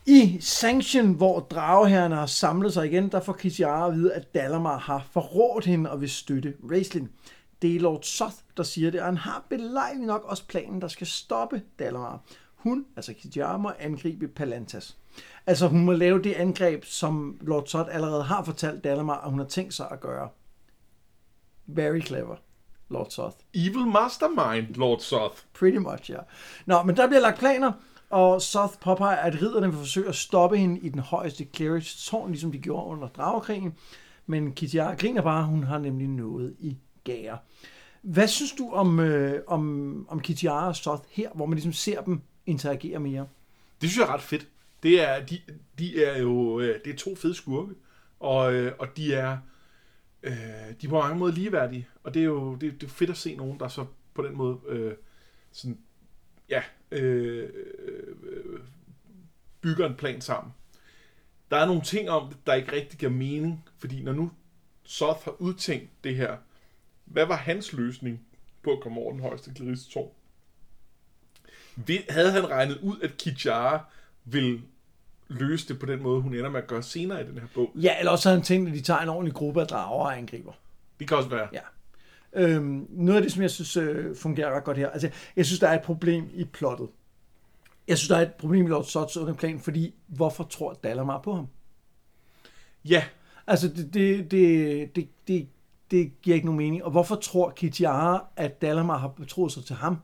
[0.07, 4.79] I Sanction, hvor drageherrerne har samlet sig igen, der får Kitiara at vide, at Dalamar
[4.79, 7.09] har forrådt hende og vil støtte Raistlin.
[7.63, 10.89] Det er Lord Soth, der siger det, og han har belejligt nok også planen, der
[10.89, 12.21] skal stoppe Dalamar.
[12.55, 14.97] Hun, altså Kitiara, må angribe Palantas.
[15.47, 19.39] Altså hun må lave det angreb, som Lord Soth allerede har fortalt Dalamar, at hun
[19.39, 20.29] har tænkt sig at gøre.
[21.67, 22.37] Very clever,
[22.89, 23.37] Lord Soth.
[23.55, 25.35] Evil Mastermind, Lord Soth.
[25.59, 26.19] Pretty much, ja.
[26.67, 27.73] Nå, men der bliver lagt planer,
[28.11, 32.31] og Soth påpeger, at ridderne vil forsøge at stoppe hende i den højeste clerics tårn,
[32.31, 33.75] ligesom de gjorde under dragekrigen.
[34.27, 37.39] Men Kitiara griner bare, hun har nemlig noget i gære.
[38.03, 42.03] Hvad synes du om, øh, om, om Kitiara og Soth her, hvor man ligesom ser
[42.03, 43.27] dem interagere mere?
[43.81, 44.49] Det synes jeg er ret fedt.
[44.83, 45.41] Det er, de,
[45.79, 47.75] de er jo øh, det er to fede skurke,
[48.21, 49.39] og, øh, og de er
[50.23, 50.33] øh,
[50.81, 53.17] de er på mange måder ligeværdige, og det er jo det, det er fedt at
[53.17, 54.95] se nogen, der så på den måde øh,
[55.53, 55.79] sådan,
[56.49, 57.49] ja, øh,
[58.23, 58.61] øh,
[59.61, 60.53] bygger en plan sammen.
[61.51, 64.31] Der er nogle ting om det, der ikke rigtig giver mening, fordi når nu
[64.85, 66.37] Soth har udtænkt det her,
[67.05, 68.21] hvad var hans løsning
[68.63, 69.51] på at komme over den højeste?
[71.77, 73.85] Ved- Havde han regnet ud, at Kijara
[74.25, 74.63] vil
[75.29, 77.71] løse det på den måde, hun ender med at gøre senere i den her bog?
[77.75, 80.17] Ja, eller også har han tænkt, at de tager en ordentlig gruppe af drager og
[80.19, 80.53] angriber.
[81.01, 81.49] Det kan også være.
[81.53, 81.61] Ja.
[82.39, 85.61] Øhm, noget af det, som jeg synes øh, fungerer ret godt her, altså jeg synes,
[85.61, 86.89] der er et problem i plottet.
[87.89, 91.35] Jeg synes, der er et problem i Lord Sots plan, fordi hvorfor tror Dalamar på
[91.35, 91.47] ham?
[92.85, 93.05] Ja,
[93.49, 95.49] Altså, det, det, det, det, det,
[95.91, 96.85] det giver ikke nogen mening.
[96.85, 99.97] Og hvorfor tror Kitiara, at Dalamar har betroet sig til ham?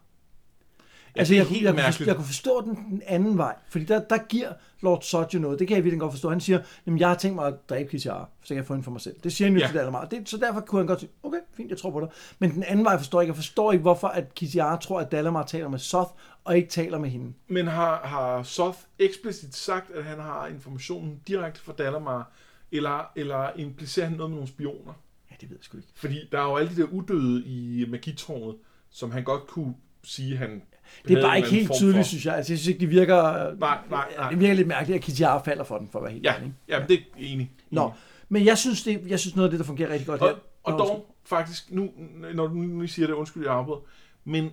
[1.16, 3.54] Altså, det er jeg, helt jeg, jeg, kunne, jeg kunne forstå den, den anden vej,
[3.68, 5.58] fordi der, der giver Lord Sod jo noget.
[5.58, 6.30] Det kan jeg virkelig godt forstå.
[6.30, 8.84] Han siger, jamen, jeg har tænkt mig at dræbe Kitiara, så kan jeg få hende
[8.84, 9.16] for mig selv.
[9.24, 9.66] Det siger han jo Ja.
[9.66, 10.04] til Dalamar.
[10.04, 12.08] Det, så derfor kunne han godt sige, okay, fint, jeg tror på dig.
[12.38, 13.30] Men den anden vej forstår jeg ikke.
[13.30, 16.10] Jeg forstår ikke, hvorfor at Kitiara tror, at Dalamar taler med Soth,
[16.44, 17.32] og ikke taler med hende.
[17.48, 22.32] Men har, har Soth eksplicit sagt, at han har informationen direkte fra Dalamar,
[22.72, 24.92] eller, eller implicerer han noget med nogle spioner?
[25.30, 25.88] Ja, det ved jeg sgu ikke.
[25.94, 28.56] Fordi der er jo alle de der udøde i magitårnet,
[28.90, 29.74] som han godt kunne
[30.04, 30.62] sige, han
[31.08, 32.34] Det er bare ikke helt tydeligt, for- synes jeg.
[32.36, 33.54] Altså, jeg synes ikke, det virker...
[33.54, 34.30] Nej, nej, nej.
[34.30, 36.54] Det virker lidt mærkeligt, at Kitiara falder for den, for at være helt Ja, ærlig,
[36.68, 37.52] ja, det er enig.
[37.70, 37.92] Nå,
[38.28, 40.34] men jeg synes, det, jeg synes noget af det, der fungerer rigtig godt Og, her...
[40.62, 41.90] og Nå, dog, faktisk, nu,
[42.34, 43.80] når du nu siger det, undskyld, jeg afbryder,
[44.24, 44.50] men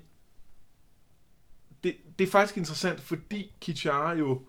[1.83, 4.41] det, det er faktisk interessant, fordi Kichara jo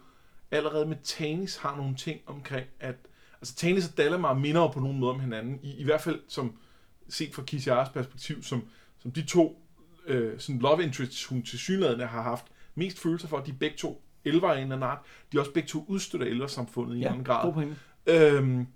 [0.50, 2.94] allerede med Tanis har nogle ting omkring, at
[3.40, 6.57] altså Tanis og Dalamar minder på nogen måde om hinanden, i, i hvert fald som
[7.09, 8.62] set fra Kicharas perspektiv, som,
[8.98, 9.62] som de to
[10.06, 13.76] øh, sådan love interests, hun til synlædende har haft mest følelser for, at de begge
[13.76, 14.98] to elver en eller anden art.
[15.32, 17.52] De er også begge to udstødt af elversamfundet i en Ja, anden grad.
[17.52, 17.74] god.
[18.06, 18.66] Øhm,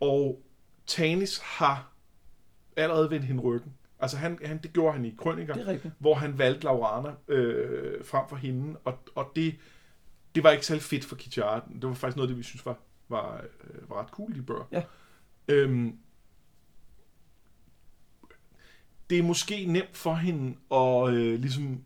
[0.00, 0.42] og
[0.86, 1.92] Tanis har
[2.76, 3.72] allerede vendt hende ryggen.
[3.98, 8.28] Altså han, han, det gjorde han i Krøniker, er hvor han valgte Laurana øh, frem
[8.28, 9.54] for hende, og, og det,
[10.34, 11.64] det var ikke særlig fedt for Kichara.
[11.80, 14.42] Det var faktisk noget af det, vi synes var, var, øh, var ret cool, de
[14.42, 14.68] bør.
[14.72, 14.82] Ja.
[15.48, 15.98] Øhm,
[19.10, 21.78] det er måske nemt for hende at øh, ligesom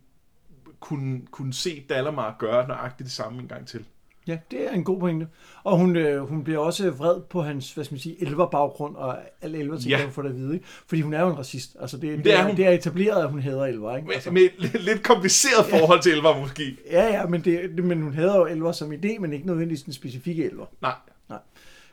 [0.79, 3.85] kunne, kunne se Dalamar gøre nøjagtigt det samme en gang til.
[4.27, 5.27] Ja, det er en god pointe.
[5.63, 9.17] Og hun, øh, hun bliver også vred på hans, hvad skal man sige, elverbaggrund og
[9.41, 9.99] alle elver ting, Ja.
[9.99, 10.05] ja.
[10.09, 10.53] få det at vide.
[10.53, 10.65] Ikke?
[10.87, 11.77] Fordi hun er jo en racist.
[11.81, 12.57] Altså, det, det, det er hun.
[12.57, 13.95] det er etableret, at hun hader elver.
[13.95, 14.07] Ikke?
[14.07, 16.77] Med, Altså, med et lidt kompliceret forhold til Elvar måske.
[16.91, 19.93] ja, ja, men, det- men hun hader jo elver som idé, men ikke nødvendigvis den
[19.93, 20.65] specifikke elver.
[20.81, 20.93] Nej,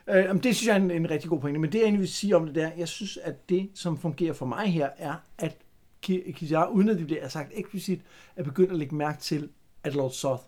[0.09, 1.59] Øh, det synes jeg er en, en rigtig god pointe.
[1.59, 4.33] Men det, jeg egentlig vil sige om det der, jeg synes, at det, som fungerer
[4.33, 5.57] for mig her, er, at
[6.05, 8.01] Ki- Kizar, uden at det bliver sagt eksplicit,
[8.35, 9.49] er begyndt at lægge mærke til,
[9.83, 10.43] at Lord Soth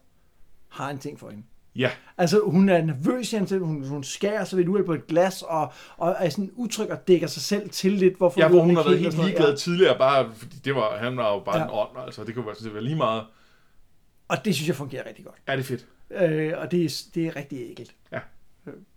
[0.70, 1.44] har en ting for hende.
[1.76, 1.92] ja.
[2.18, 5.08] Altså, hun er nervøs i hans hun, hun skærer sig ved et uheld på et
[5.08, 8.62] glas, og, og er sådan utryg og dækker sig selv til lidt, hvorfor Ja, hvor
[8.62, 11.58] hun har været helt sådan ligeglad tidligere, bare fordi det var, han var jo bare
[11.58, 11.64] Ja.
[11.64, 13.20] en ånd, altså det kunne være, det var lige meget.
[13.20, 13.26] Ja.
[14.28, 15.36] Og det synes jeg fungerer rigtig godt.
[15.48, 15.88] Ja, det er fedt.
[16.12, 17.96] Øh, og det er, det er rigtig ægelt.
[18.12, 18.20] Ja.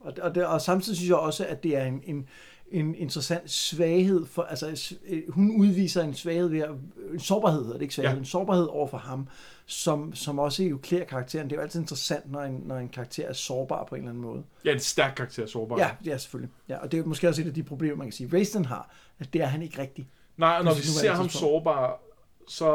[0.01, 2.29] Og, og, det, og samtidig synes jeg også, at det er en, en,
[2.71, 4.27] en interessant svaghed.
[4.27, 6.65] For, altså, øh, hun udviser en svaghed ved
[7.13, 8.19] en sårbarhed, hedder det ikke svaghed, Ja.
[8.19, 9.29] en sårbarhed over for ham,
[9.67, 11.47] som, som også jo klæder karakteren.
[11.51, 14.11] Det er jo altid interessant, når en, når en karakter er sårbar på en eller
[14.11, 14.43] anden måde.
[14.65, 15.79] Ja, en stærk karakter, sårbar.
[15.79, 16.53] Ja, ja, selvfølgelig.
[16.69, 18.91] Ja, og det er måske også et af de problemer, man kan sige, Raiston har,
[19.19, 20.09] at det er han ikke rigtig.
[20.37, 22.01] Nej, og når vi ser ham sårbar,
[22.49, 22.67] så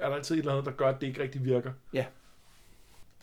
[0.00, 1.72] er der altid et eller andet, der gør, at det ikke rigtig virker.
[1.94, 2.04] Ja.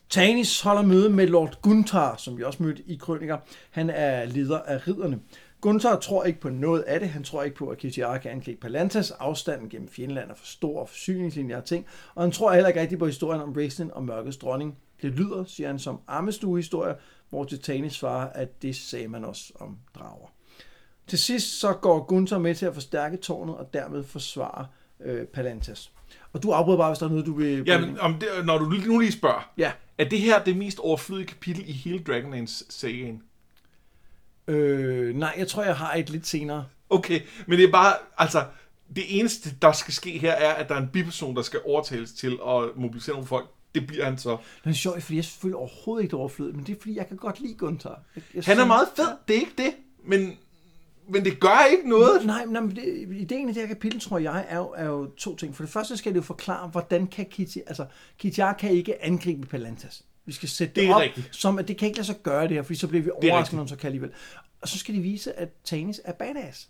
[0.09, 3.37] Tanis holder møde med Lord Gunther, som vi også mødte i Krøniker.
[3.71, 5.19] Han er leder af ridderne.
[5.61, 7.09] Gunther tror ikke på noget af det.
[7.09, 9.11] Han tror ikke på, at Kitiara kan angribe Palantas.
[9.11, 11.85] Afstanden gennem Fjendland er for stor, og forsyningslinjer og ting.
[12.15, 14.77] Og han tror heller ikke rigtig på historien om Raistlin og Mørkets dronning.
[15.01, 16.95] Det lyder, siger han, som armestuehistorie,
[17.29, 20.31] hvor til Tanis svarer, at det sagde man også om drager.
[21.07, 24.67] Til sidst så går Gunther med til at forstærke tårnet og dermed forsvare
[24.99, 25.91] øh, Palantas.
[26.33, 27.63] Og du afbryder bare, hvis der er noget, du vil...
[27.67, 29.71] Jamen, om det, når du nu lige spørger, Ja.
[29.97, 33.23] Er det her det mest overflødige kapitel i hele Dragonlance-sagaen?
[34.47, 36.65] Øh, nej, jeg tror, jeg har et lidt senere.
[36.89, 38.45] Okay, men det er bare, altså,
[38.95, 42.11] det eneste, der skal ske her, er, at der er en biperson, der skal overtales
[42.11, 43.49] til at mobilisere nogle folk.
[43.75, 44.37] Det bliver han så.
[44.63, 47.07] Det er sjovt, fordi jeg selvfølgelig overhovedet ikke det overflødigt, men det er fordi, jeg
[47.07, 47.89] kan godt lide Gunther.
[48.15, 49.73] Jeg, jeg Han er synes- meget fed, det er ikke det,
[50.05, 50.37] men,
[51.09, 52.25] men det gør ikke noget.
[52.25, 55.05] Nej, nej, men det, ideen i det her kapitel, tror jeg, er jo, er jo
[55.17, 55.55] to ting.
[55.55, 57.85] For det første skal det jo forklare, hvordan kan Kitty, altså
[58.17, 60.03] Kitiar kan ikke angribe Palantas.
[60.25, 61.29] Vi skal sætte det, Det op, rigtigt.
[61.31, 63.13] som at det kan ikke lade sig gøre det her, fordi så bliver vi er
[63.31, 64.11] overrasket, når så kan alligevel.
[64.61, 66.69] Og så skal de vise, at Tanis er badass.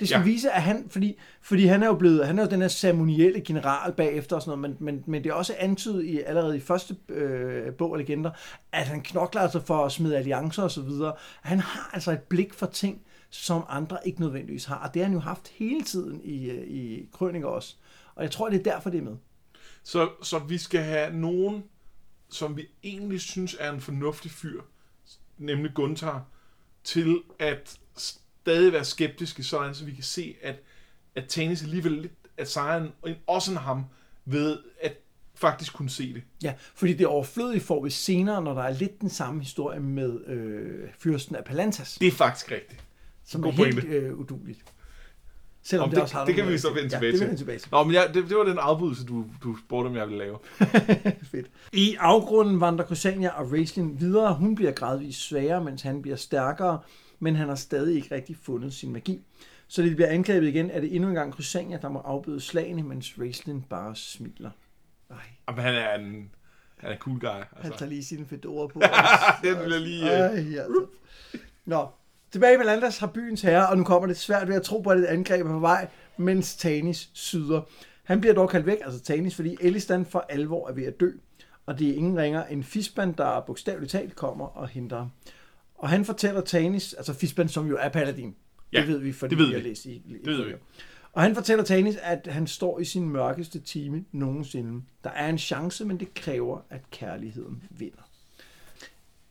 [0.00, 0.24] Det skal Ja.
[0.24, 3.40] vise, at han, fordi, fordi han er jo blevet, han er jo den her ceremonielle
[3.40, 6.60] general bagefter og sådan noget, men, men, men det er også antydet i, allerede i
[6.60, 8.30] første øh, bog af legender,
[8.72, 11.12] at han knokler altså for at smide alliancer og så videre.
[11.42, 13.00] Han har altså et blik for ting,
[13.36, 16.66] som andre ikke nødvendigvis har, og det har han jo haft hele tiden i, øh,
[16.66, 17.74] i Krøniker også.
[18.14, 19.16] Og jeg tror, det er derfor, det er med.
[19.82, 21.64] Så, så vi skal have nogen,
[22.28, 24.62] som vi egentlig synes er en fornuftig fyr,
[25.38, 26.20] nemlig Gunther,
[26.84, 30.56] til at stadig være skeptiske, sådan så vi kan se, at,
[31.14, 32.92] at Tanis alligevel lidt at sejren,
[33.26, 33.84] også end ham,
[34.24, 34.92] ved at
[35.34, 36.22] faktisk kunne se det.
[36.42, 40.26] Ja, fordi det overflødige får vi senere, når der er lidt den samme historie med
[40.26, 42.85] øh, fyrsten af Palantas, Det er faktisk rigtigt.
[43.26, 44.64] Som god er helt øh, uduligt.
[45.62, 47.18] Selvom Om det, det, også har det kan nogle- vi så vende ja, tilbage det
[47.18, 47.26] til.
[47.26, 47.68] vender tilbage til.
[47.72, 50.38] Nå, men ja, det, det var den afbrydelse, du, du spurgte, om jeg ville lave.
[51.32, 51.46] Fedt.
[51.72, 54.34] I afgrunden vandrer Crysania og Raistlin videre.
[54.34, 56.78] Hun bliver gradvist svagere, mens han bliver stærkere.
[57.18, 59.20] men han har stadig ikke rigtig fundet sin magi.
[59.68, 62.82] Så det bliver angrebet igen, er det endnu en gang Crysania, der må afbøde slagene,
[62.82, 64.50] mens Raistlin bare smiler.
[65.10, 65.16] Ej,
[65.48, 66.30] Jamen, han er en,
[66.76, 67.26] han er en cool guy.
[67.28, 67.78] han Altså.
[67.78, 68.80] tager lige sine fedora på.
[69.48, 70.02] Den vil jeg lige...
[70.02, 70.08] øh,
[70.54, 70.86] Ej, altså.
[71.64, 71.86] Nå,
[72.32, 74.90] tilbage i Melandras har byens herre, og nu kommer det svært ved at tro på,
[74.90, 77.60] at et angreb er på vej, mens Tanis syder.
[78.04, 81.10] Han bliver dog kaldt væk, altså Tanis, fordi Elistan for alvor er ved at dø.
[81.66, 85.10] Og det er ingen ringer end Fisban, der bogstaveligt talt kommer og henter ham.
[85.74, 88.34] Og han fortæller Tanis, altså Fisban, som jo er paladin.
[88.72, 90.52] Ja, det ved vi, fordi det ved vi har læst i, i Det ved vi.
[91.12, 94.82] Og han fortæller Tanis, at han står i sin mørkeste time nogensinde.
[95.04, 98.05] Der er en chance, men det kræver, at kærligheden vinder.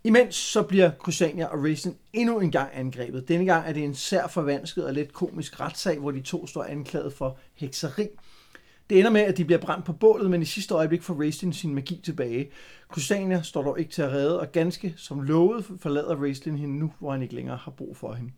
[0.05, 3.27] Imens så bliver Crusania og Racing endnu en gang angrebet.
[3.27, 6.63] Denne gang er det en sær forvansket og lidt komisk retssag, hvor de to står
[6.63, 8.07] anklaget for hekseri.
[8.89, 11.53] Det ender med, at de bliver brændt på bålet, men i sidste øjeblik får Raistlin
[11.53, 12.49] sin magi tilbage.
[12.89, 16.93] Crusania står dog ikke til at redde, og ganske som lovet forlader Raistlin hende nu,
[16.99, 18.31] hvor han ikke længere har brug for hende.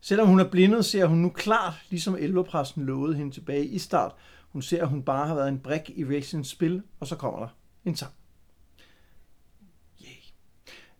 [0.00, 4.12] Selvom hun er blindet, ser hun nu klart, ligesom elverpræsten lovede hende tilbage i start.
[4.48, 7.38] Hun ser, at hun bare har været en brik i Raistlins spil, og så kommer
[7.38, 7.48] der
[7.84, 8.12] en sang.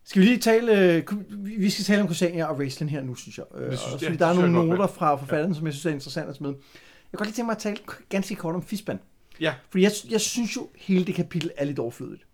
[0.09, 3.37] Skal vi lige tale, øh, vi skal tale om Crusania og Raistlin her nu, synes
[3.37, 3.45] jeg.
[3.55, 4.85] Øh, synes- og ja, fordi det der er nogle noter ja.
[4.85, 6.53] fra forfatteren, som jeg synes er interessant at smide.
[6.53, 7.77] Jeg kan godt lige tænke mig at tale
[8.09, 8.99] ganske kort om Fisban.
[9.39, 12.25] Ja, Fordi jeg, jeg synes jo, hele det kapitel er lidt overflødigt.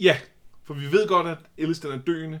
[0.00, 0.16] ja,
[0.64, 2.40] for vi ved godt, at Elistan er døende.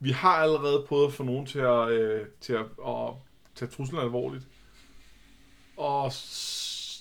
[0.00, 3.12] Vi har allerede prøvet at få nogen til at, øh, til at, at
[3.54, 4.44] tage truslen alvorligt.
[5.76, 6.12] Og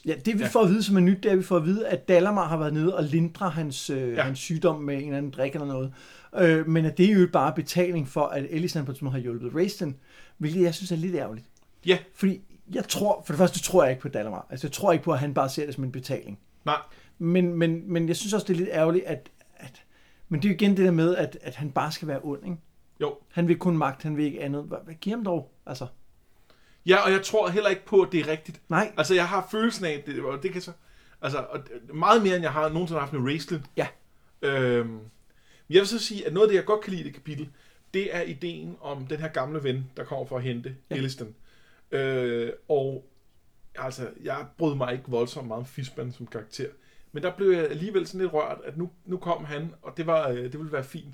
[0.05, 0.47] Ja, det vi Ja.
[0.47, 2.47] får at vide som er nyt, det er, at vi får at vide, at Dalamar
[2.47, 4.21] har været nede og lindre hans, øh, Ja.
[4.21, 5.93] hans sygdom med en eller anden drik eller noget.
[6.37, 9.55] Øh, men at det er jo bare betaling for, at Elisand på et har hjulpet
[9.55, 9.95] Raiston,
[10.37, 11.45] hvilket jeg synes er lidt ærgerligt.
[11.85, 12.41] ja, Fordi
[12.73, 14.47] jeg tror, for det første tror jeg ikke på Dalamar.
[14.49, 16.39] Altså jeg tror ikke på, at han bare ser det som en betaling.
[16.65, 16.77] nej,
[17.17, 19.81] Men, men, men jeg synes også, det er lidt ærgerligt, at, at
[20.29, 22.43] men det er jo igen det der med, at, at han bare skal være ond,
[22.45, 22.57] ikke?
[23.01, 23.15] jo.
[23.31, 24.63] Han vil kun magt, han vil ikke andet.
[24.63, 25.51] Hvad, hvad giver ham dog?
[25.65, 25.87] Altså,
[26.85, 28.61] Ja, og jeg tror heller ikke på, at det er rigtigt.
[28.69, 28.91] nej.
[28.97, 30.71] Altså, jeg har følelsen af, at det, og det kan så...
[31.21, 31.59] Altså, og
[31.93, 33.65] meget mere, end jeg har nogensinde haft med Raistlin.
[33.77, 33.87] Ja.
[34.41, 35.01] Øhm, men
[35.69, 37.49] jeg vil så sige, at noget af det, jeg godt kan lide i det kapitel,
[37.93, 40.95] det er ideen om den her gamle ven, der kommer for at hente Ja.
[40.95, 41.35] Elistan.
[41.91, 43.09] Øh, og
[43.75, 46.67] altså, jeg brød mig ikke voldsomt meget om Fisban som karakter.
[47.11, 50.07] Men der blev jeg alligevel sådan lidt rørt, at nu, nu kom han, og det,
[50.07, 51.13] var, øh, det ville være fint.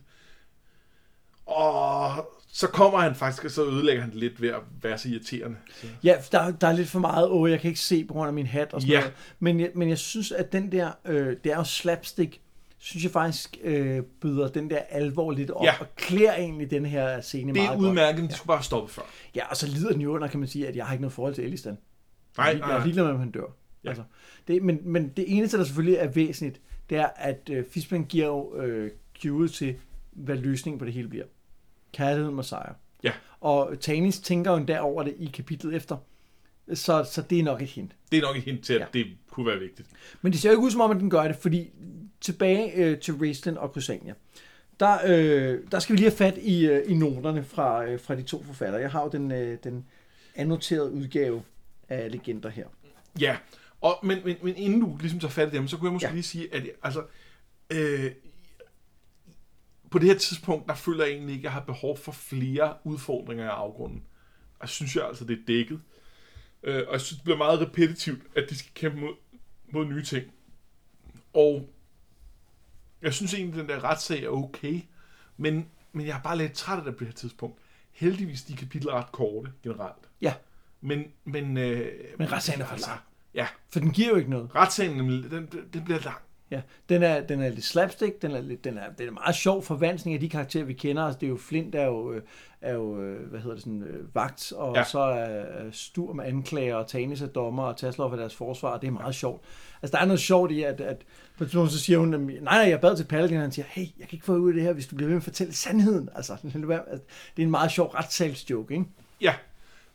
[1.51, 5.09] Og så kommer han faktisk, og så ødelægger han det lidt ved at være så
[5.09, 5.57] irriterende.
[5.81, 5.87] Så.
[6.03, 8.33] Ja, der, der er lidt for meget, åh, jeg kan ikke se på grund af
[8.33, 8.99] min hat og sådan Ja.
[8.99, 9.13] noget.
[9.39, 12.39] Men, jeg, men jeg synes, at den der, øh, det er jo slapstick,
[12.77, 15.73] synes jeg faktisk øh, byder den der alvor lidt op, Ja.
[15.79, 18.31] og klæder egentlig den her scene Det er meget udmærket, men godt.
[18.31, 19.01] de skulle bare stoppe før.
[19.35, 21.13] Ja, og så lider den jo under, kan man sige, at jeg har ikke noget
[21.13, 21.77] forhold til Elistan.
[22.37, 23.55] Nej, jeg, nej, jeg er ligeglad med, om han dør.
[23.83, 23.89] Ja.
[23.89, 24.03] Altså,
[24.47, 28.25] det, men, men det eneste, der selvfølgelig er væsentligt, det er, at øh, Fisman giver
[28.27, 29.75] jo øh, cueet til,
[30.11, 31.25] hvad løsningen på det hele bliver.
[31.93, 32.73] Kærligheden må sejre.
[33.04, 33.12] Ja.
[33.41, 35.97] Og Tanis tænker jo endda over det i kapitlet efter.
[36.73, 37.91] Så, så det er nok et hint.
[38.12, 38.86] Det er nok et hint til, at Ja.
[38.93, 39.88] det kunne være vigtigt.
[40.21, 41.69] Men det ser jo ikke ud som om, at den gør det, fordi
[42.21, 44.13] tilbage øh, til Raistlin og Crusania,
[44.80, 48.15] der, øh, der skal vi lige have fat i, øh, i noterne fra, øh, fra
[48.15, 48.82] de to forfattere.
[48.82, 49.86] Jeg har jo den, øh, den
[50.36, 51.43] annoterede udgave
[51.89, 52.65] af legender her.
[53.19, 53.38] Ja,
[53.82, 56.08] og, men, men, men inden du ligesom tager fat i dem, så kunne jeg måske
[56.08, 56.13] ja.
[56.13, 57.04] lige sige, at altså,
[57.69, 58.12] øh,
[59.91, 62.77] på det her tidspunkt, der føler jeg egentlig ikke, at jeg har behov for flere
[62.84, 64.04] udfordringer af afgrunden.
[64.54, 65.82] Og jeg synes jeg altså, det er dækket.
[66.63, 69.13] Øh, og jeg synes, det bliver meget repetitivt, at de skal kæmpe mod,
[69.71, 70.25] mod nye ting.
[71.34, 71.69] Og
[73.01, 74.82] jeg synes egentlig, at den der retssag er okay,
[75.38, 77.60] men, men jeg er bare lidt træt af det på det her tidspunkt.
[77.91, 80.10] Heldigvis de kapitler ret korte generelt.
[80.21, 80.34] Ja,
[80.82, 83.01] Men, men, øh, men retssagen er for altså, lang.
[83.34, 84.56] Ja, For den giver jo ikke noget.
[84.56, 84.99] retssagen,
[85.32, 86.17] den, den bliver lang.
[86.51, 89.35] Ja, den er, den er lidt slapstick, den er, lidt, den, er, den er meget
[89.35, 91.03] sjov forvansning af de karakterer, vi kender.
[91.03, 92.21] Altså, det er jo Flint, der er jo, øh,
[92.61, 94.83] er jo øh, hvad hedder det, sådan, øh, vagt, og ja.
[94.83, 98.81] Så er Stur med anklager, og Tanis er dommer, og Taslov er deres forsvar, og
[98.81, 99.43] det er meget sjovt.
[99.81, 100.97] Altså, der er noget sjovt i, at, at
[101.37, 103.65] på et tidspunkt, så siger hun, nej, nej, jeg bad til Paladin, og han siger,
[103.69, 105.23] hey, jeg kan ikke få ud af det her, hvis du bliver ved med at
[105.23, 106.09] fortælle sandheden.
[106.15, 106.33] Altså.
[106.43, 108.85] Altså, det er en meget sjov retssalsjoke, ikke?
[109.21, 109.33] Ja.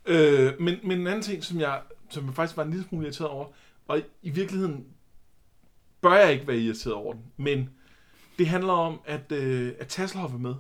[0.07, 3.05] Øh, men, men en anden ting, som jeg, som jeg faktisk var en lille smule
[3.05, 3.47] irriteret over,
[3.89, 4.85] og i virkeligheden
[6.01, 7.71] bør jeg ikke være irriteret over den, men
[8.39, 10.55] det handler om, at, øh, at Tasselhoff er med.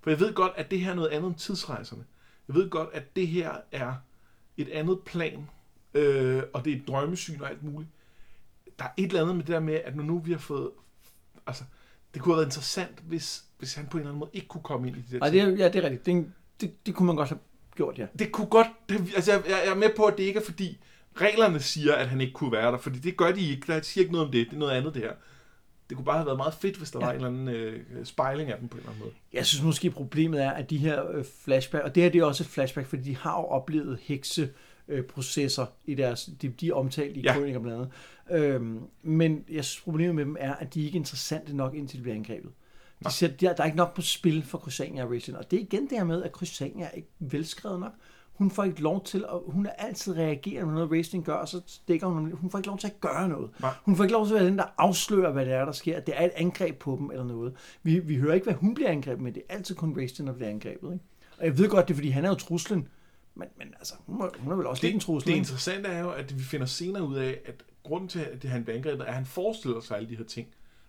[0.00, 2.04] For jeg ved godt, at det her er noget andet end tidsrejserne.
[2.48, 3.94] Jeg ved godt, at det her er
[4.56, 5.48] et andet plan,
[5.94, 7.90] øh, og det er et drømmesyn og alt muligt.
[8.78, 10.70] Der er et eller andet med det der med, at når nu vi har fået...
[11.46, 11.64] Altså,
[12.14, 14.62] det kunne have været interessant, hvis, hvis han på en eller anden måde ikke kunne
[14.62, 16.06] komme ind i de der Nej, det er, ja, det er rigtigt.
[16.06, 17.38] Det, det, det kunne man godt have
[17.76, 18.06] gjort, ja.
[18.18, 18.66] det kunne godt...
[18.88, 20.78] Det, altså, jeg, jeg er med på, at det ikke er fordi,
[21.16, 23.72] reglerne siger, at han ikke kunne være der, fordi det gør de ikke.
[23.72, 24.46] Der siger ikke noget om det.
[24.46, 25.12] Det er noget andet, det her.
[25.88, 27.04] det kunne bare have været meget fedt, hvis der ja.
[27.04, 29.14] var en eller anden øh, spejling af dem på en eller anden måde.
[29.32, 32.24] Jeg synes måske, problemet er, at de her øh, flashback, og det her det er
[32.24, 34.50] også et flashback, fordi de har jo oplevet hekse
[34.88, 37.32] øh, processer i deres, de, de er omtalt i Ja.
[37.34, 37.78] krøniker blandt
[38.30, 38.44] andet.
[38.44, 41.98] Øhm, men jeg synes, problemet med dem er, at de ikke er interessante nok, indtil
[41.98, 42.50] de bliver angrebet.
[43.06, 45.56] De siger, der, der er ikke nok på spil for Crysania og Racing, og det
[45.56, 47.92] er igen det her med, at Crysania er ikke velskrevet nok.
[48.32, 51.48] Hun får ikke lov til, og hun er altid reagerer, når noget Racing gør, og
[51.48, 53.50] så stikker hun, hun får ikke lov til at gøre noget.
[53.60, 53.74] Nej.
[53.82, 56.00] Hun får ikke lov til at være den, der afslører, hvad det er, der sker.
[56.00, 57.54] Det er et angreb på dem eller noget.
[57.82, 59.32] Vi, vi hører ikke, hvad hun bliver angrebet med.
[59.32, 60.92] Det er altid kun Racing, der bliver angrebet.
[60.92, 61.04] Ikke?
[61.38, 62.88] Og jeg ved godt, det er, fordi han er jo truslen.
[63.34, 65.32] Men, men altså, hun, må, hun er vel også lidt en trussel.
[65.32, 68.50] det interessante er jo, at vi finder senere ud af, at grunden til, at det,
[68.50, 70.48] han bliver angrebet, er, at han forestiller sig alle de her ting.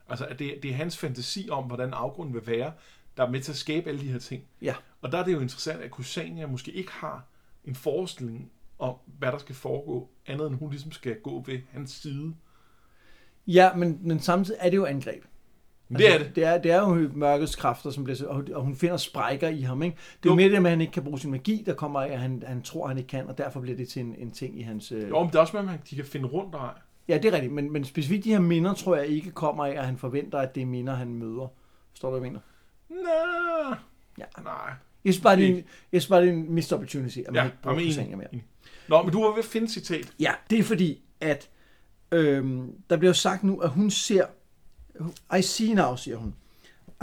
[0.10, 2.72] Altså, at det, det er hans fantasi om, hvordan afgrunden vil være,
[3.18, 4.44] der er med til at skabe alle de her ting.
[4.62, 4.76] Ja.
[5.02, 7.26] Og der er det jo interessant, at Kusania måske ikke har
[7.66, 11.92] en forestilling om, hvad der skal foregå, andet end hun ligesom skal gå ved hans
[11.92, 12.34] side.
[13.48, 15.24] Ja, men, men samtidig er det jo angreb.
[15.98, 16.36] Det er det.
[16.36, 19.62] Det er, det er jo mørkets kræfter, som bliver, og, og hun finder sprækker i
[19.62, 19.84] ham.
[19.84, 19.98] Ikke?
[20.24, 20.36] Det er Jo.
[20.36, 22.44] mere det med, at han ikke kan bruge sin magi, der kommer af, at han,
[22.48, 24.92] han tror, han ikke kan, og derfor bliver det til en, en ting i hans...
[24.92, 25.10] Øh...
[25.10, 26.70] Jo, men det er også med, at de kan finde rundt og
[27.08, 29.72] Ja, det er rigtigt, men, men specifikt de her minder, tror jeg ikke kommer af,
[29.72, 31.48] at han forventer, at det er minder, han møder.
[31.90, 32.40] Forstår du, hvad jeg mener?
[33.04, 33.78] Nej.
[34.18, 34.42] Ja.
[34.44, 34.74] Nej.
[35.06, 38.28] Synes bare, en, synes bare, en missed opportunity, at man Ja, ikke bruger Kusania mere.
[38.88, 40.14] Nå, men du var ved at finde citat.
[40.20, 41.50] Ja, det er fordi, at
[42.12, 44.26] øhm, der bliver jo sagt nu, at hun ser,
[45.38, 46.36] I see now, siger hun.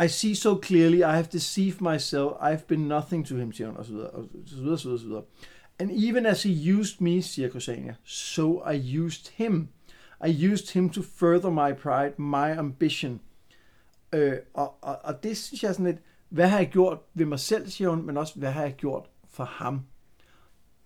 [0.05, 3.69] I see so clearly, I have deceived myself, I have been nothing to him, siger
[3.69, 5.23] hun, og så videre, og så videre, så videre, så videre.
[5.79, 9.69] And even as he used me, siger Kusania, so I used him.
[10.27, 13.21] I used him to further my pride, my ambition.
[14.13, 15.99] Øh, og, og, og det synes jeg er sådan lidt,
[16.31, 19.07] hvad har jeg gjort ved mig selv, siger hun, men også, hvad har jeg gjort
[19.31, 19.81] for ham?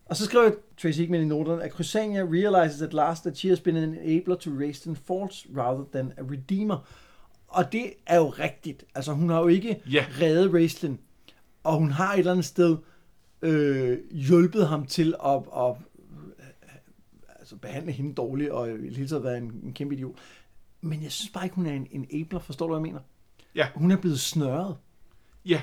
[0.07, 0.51] Og så skriver
[0.83, 4.35] Tracy Hickman i noterne, at Crysania realizes at last that she has been an enabler
[4.37, 6.87] to raise in faults rather than a redeemer.
[7.49, 8.85] Og det er jo rigtigt.
[8.95, 10.05] Altså hun har jo ikke Ja.
[10.21, 10.99] reddet Raistlin,
[11.65, 12.77] og hun har et eller andet sted
[13.43, 15.75] øh, hjulpet ham til at, at
[17.39, 20.15] altså behandle hende dårligt, og i det hele taget være en, en kæmpe idiot.
[20.81, 22.41] Men jeg synes bare ikke, hun er en enabler.
[22.41, 23.01] Forstår du, hvad jeg mener?
[23.55, 23.67] Ja.
[23.75, 24.77] Hun er blevet snørret.
[25.45, 25.61] Ja,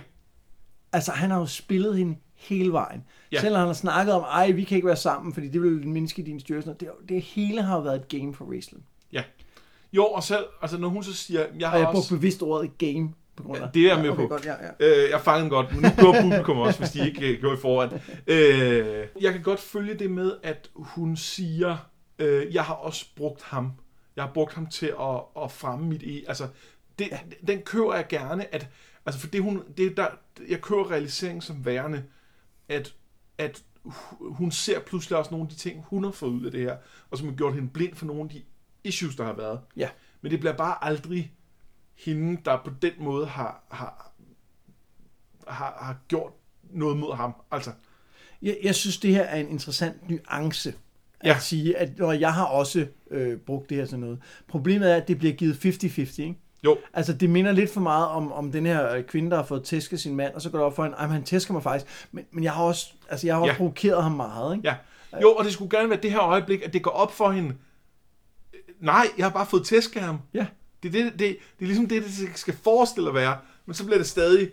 [0.93, 3.03] Altså, han har jo spillet hende hele vejen.
[3.31, 3.41] Ja.
[3.41, 6.23] Selvom han har snakket om, ej, vi kan ikke være sammen, fordi det vil mindske
[6.23, 6.69] din styrke.
[6.79, 8.83] Det, det hele har jo været et game for Raistlin.
[9.11, 9.23] ja.
[9.93, 11.97] Jo, og selv, altså når hun så siger, jeg har Og jeg også...
[11.99, 13.61] brugte bevidst ordet game på grund af...
[13.61, 14.27] Ja, det er jeg med ja, okay, på.
[14.27, 15.03] Godt, ja, ja.
[15.03, 17.61] Øh, jeg fangede godt, men nu gjorde publikum også, hvis de ikke øh, gjorde i
[17.61, 17.93] foran.
[18.27, 21.77] Øh, jeg kan godt følge det med, at hun siger,
[22.19, 23.71] øh, jeg har også brugt ham.
[24.15, 26.21] Jeg har brugt ham til at, at fremme mit e.
[26.27, 26.47] Altså,
[26.99, 27.19] det, ja.
[27.47, 28.69] den køber jeg gerne, at,
[29.05, 30.07] altså for det hun, det der,
[30.49, 32.03] jeg køber realiseringen som værende,
[32.69, 32.95] at,
[33.37, 33.63] at
[34.21, 36.77] hun ser pludselig også nogle af de ting, hun har fået ud af det her,
[37.09, 38.41] og som har gjort hende blind for nogle af de
[38.83, 39.59] issues, der har været.
[39.77, 39.89] Ja.
[40.21, 41.33] Men det bliver bare aldrig
[41.95, 44.11] hende, der på den måde har, har,
[45.47, 46.31] har, har gjort
[46.63, 47.33] noget mod ham.
[47.51, 47.71] Altså,
[48.41, 50.69] Jeg, jeg synes, det her er en interessant nuance
[51.19, 51.39] at Ja.
[51.39, 54.19] sige, at når jeg har også øh, brugt det her til noget.
[54.47, 56.35] Problemet er, at det bliver givet 50-50, ikke?
[56.65, 59.43] Jo, Altså, det minder lidt for meget om, om den her øh, kvinde, der har
[59.43, 61.63] fået tæsket sin mand, og så går det op for hende, at han tæsker mig
[61.63, 62.07] faktisk.
[62.11, 63.57] Men, men jeg har også, altså, jeg har også Ja.
[63.57, 64.67] provokeret ham meget, ikke?
[64.67, 64.75] ja.
[65.21, 67.49] Jo, og det skulle gerne være det her øjeblik, at det går op for hende.
[68.53, 70.17] Øh, Nej, jeg har bare fået tæsk af ham.
[70.33, 70.45] Ja.
[70.83, 71.29] Det er, det, det, det
[71.61, 73.37] er ligesom det, det skal forestille at være.
[73.65, 74.49] Men så bliver det stadig,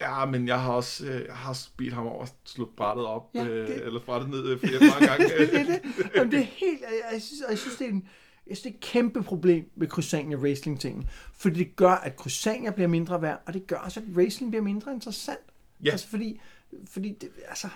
[0.00, 3.22] ja, men jeg har også jeg har også bedt ham over at slå brættet op,
[3.34, 5.24] Ja, øh, det- eller brættet ned øh, flere mange gange.
[5.38, 5.80] det, er det.
[6.16, 8.08] Jamen, det er helt, jeg, jeg, synes, jeg synes, det er en,
[8.46, 12.16] jeg synes, det er et kæmpe problem med Crysania wrestling tingen fordi det gør, at
[12.16, 15.40] Crysania bliver mindre værd, og det gør også, at wrestling bliver mindre interessant.
[15.84, 15.90] Ja.
[15.90, 16.40] Altså, fordi,
[16.84, 17.68] fordi det, altså,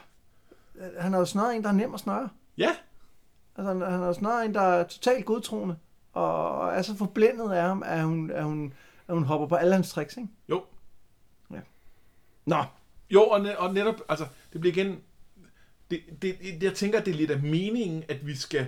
[0.98, 2.28] han har jo snøret en, der er nem at snøre.
[2.58, 2.70] ja,
[3.56, 5.76] Altså, han, han har jo snøret en, der er totalt godtroende,
[6.12, 8.74] og er så forblændet af ham, at hun, at hun,
[9.08, 10.28] at hun hopper på alle hans tricks, ikke?
[10.48, 10.64] jo.
[12.46, 12.64] Nå,
[13.10, 15.00] Jo, og, ne- og netop, altså, det bliver igen,
[15.90, 18.66] det, det, jeg tænker, at det er lidt af meningen, at vi skal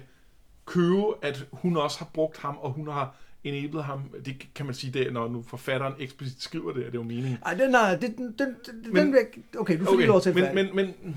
[0.67, 4.03] købe, at hun også har brugt ham, og hun har enabled ham.
[4.25, 7.09] Det kan man sige, det, når nu forfatteren eksplicit skriver det, at det er jo
[7.09, 7.39] meningen.
[7.47, 9.17] ej, den, nej, det, den, den, den, Men- den
[9.59, 11.17] okay, du får okay, lov til at men, men, men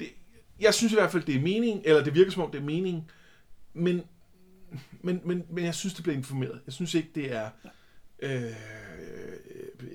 [0.00, 0.08] det,
[0.60, 2.64] jeg synes i hvert fald, det er meningen, eller det virker som om, det er
[2.64, 3.10] meningen,
[3.74, 4.02] men,
[5.00, 6.60] men, men, men jeg synes, det bliver informeret.
[6.66, 7.50] Jeg synes ikke, det er...
[8.18, 8.42] Øh,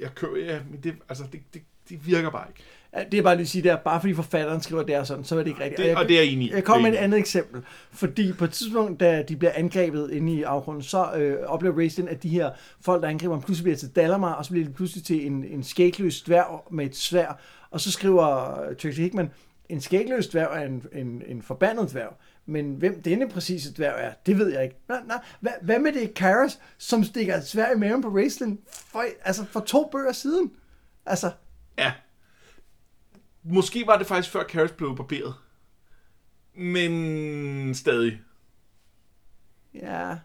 [0.01, 2.63] jeg køber, ja, men det, altså, det, det, det virker bare ikke.
[3.11, 5.35] Det er bare lige at sige der, bare fordi forfatteren skriver det er sådan, så
[5.35, 5.87] er det ikke rigtigt.
[5.87, 6.51] Det, og det er jeg enig.
[6.51, 7.61] Jeg kommer med et andet eksempel,
[7.91, 12.07] fordi på et tidspunkt, da de bliver angrebet inde i afgrunden, så øh, oplever Raistlin,
[12.07, 12.49] at de her
[12.81, 15.43] folk, der angriber ham, pludselig bliver til Dalamar, og så bliver de pludselig til en,
[15.43, 17.39] en skægløs dværg med et svær,
[17.71, 19.29] og så skriver øh, Tracy Hickman,
[19.69, 22.13] en skægløs dværg er en, en, en forbandet dværg,
[22.45, 24.75] men hvem denne præcise dværg er, det ved jeg ikke.
[24.89, 25.17] Nej, nej.
[25.39, 28.59] Hvad, hvad med det Karas, som stikker et svær i maven på Raistlin
[28.91, 30.51] for, altså for to bøger siden?
[31.05, 31.31] Altså,
[31.77, 31.91] Ja.
[33.43, 35.35] Måske var det faktisk før Carrots blev barberet.
[36.53, 38.21] Men stadig.
[39.73, 40.17] ja,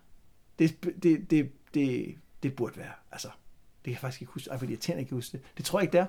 [0.59, 4.59] det, det, det, det, det burde være, altså, det kan jeg faktisk ikke huske, ej,
[4.59, 5.47] fordi jeg tænker ikke huske det.
[5.57, 6.07] Det tror jeg ikke, det er.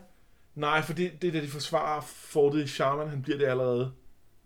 [0.55, 3.93] Nej, for det, det er da de forsvarer fortet i Shaman, han bliver det allerede.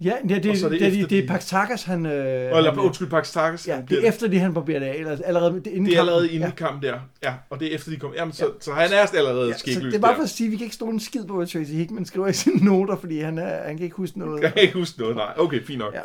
[0.03, 2.05] Ja, ja det, Og så er det, det det, er de- Paxtakas, han...
[2.05, 4.95] Øh, Eller, han, undskyld, Pax Ja, han det er efter det, han barberer det af.
[4.95, 6.51] Eller, allerede, det, er inden det er allerede inde i ja.
[6.55, 6.99] kampen der.
[7.23, 8.17] Ja, og det er efter de kommer.
[8.17, 10.29] Jamen, så, så han er allerede Ja, ja, så skægløs det er bare for at
[10.29, 12.65] sige, at vi kan ikke stå en skid på, hvad Tracy Hickman skriver i sine
[12.65, 14.41] noter, fordi han, er, han kan ikke huske noget.
[14.43, 15.33] Jeg kan ikke huske noget, nej.
[15.37, 15.93] Okay, fint nok.
[15.93, 16.01] Ja.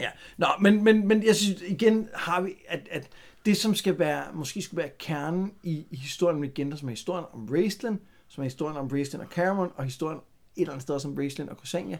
[0.00, 3.08] Ja, nå, men, men, men jeg synes igen har vi, at, at
[3.46, 6.92] det som skal være, måske skulle være kernen i, i historien om legender, som er
[6.92, 10.82] historien om Raistlin, som er historien om Raistlin og Caramon, og historien et eller andet
[10.82, 11.98] sted som Raistlin og Corsania,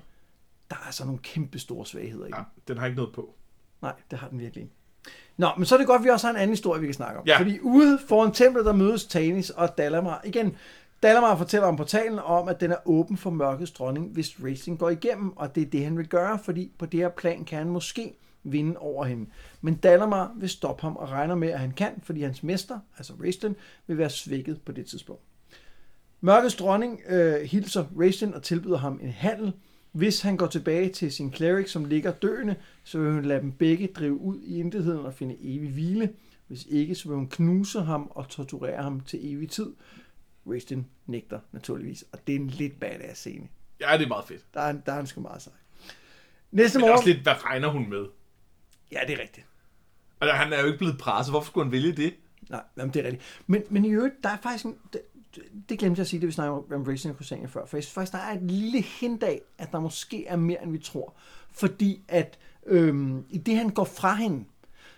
[0.71, 2.45] der er altså nogle kæmpe store svagheder i Ja, den.
[2.69, 3.35] den har ikke noget på.
[3.83, 4.75] Nej, det har den virkelig ikke.
[5.37, 6.95] Nå, men så er det godt, at vi også har en anden historie, vi kan
[6.95, 7.27] snakke om.
[7.27, 7.39] Ja.
[7.39, 10.21] Fordi ude foran templet, der mødes Tanis og Dalamar.
[10.25, 10.57] Igen,
[11.03, 14.91] Dalamar fortæller om portalen om, at den er åben for mørkets dronning, hvis Racing går
[14.91, 17.69] igennem, og det er det, han vil gøre, fordi på det her plan kan han
[17.69, 18.15] måske
[18.45, 19.27] vinde over hende.
[19.61, 23.13] Men Dalamar vil stoppe ham og regner med, at han kan, fordi hans mester, altså
[23.23, 23.57] Raistlin,
[23.87, 25.23] vil være svækket på det tidspunkt.
[26.21, 29.53] Mørkets dronning øh, hilser Raistlin og tilbyder ham en handel.
[29.97, 33.53] Hvis han går tilbage til sin cleric, som ligger døende, så vil hun lade dem
[33.53, 36.13] begge drive ud i intetheden og finde evig hvile.
[36.47, 39.73] Hvis ikke, så vil hun knuse ham og torturere ham til evig tid.
[40.47, 43.49] Raistlin nægter naturligvis, og det er en lidt badass scene.
[43.81, 44.45] Ja, det er meget fedt.
[44.55, 45.53] Der er, der er han sgu meget sej.
[46.51, 46.99] Næste Men morgen...
[46.99, 48.07] også lidt, hvad regner hun med?
[48.93, 49.47] Ja, det er rigtigt.
[50.21, 51.33] Altså, han er jo ikke blevet presset.
[51.33, 52.15] Hvorfor skulle han vælge det?
[52.51, 53.43] Nej, jamen, det er rigtigt.
[53.47, 54.77] Men, men i øvrigt, der er faktisk en,
[55.69, 57.67] det, glemte jeg at sige, det vi snakkede om, Racing og Crusader før.
[57.67, 60.63] For jeg synes faktisk, der er et lille hint af, at der måske er mere,
[60.63, 61.15] end vi tror.
[61.53, 64.45] Fordi at øhm, i det, han går fra hende,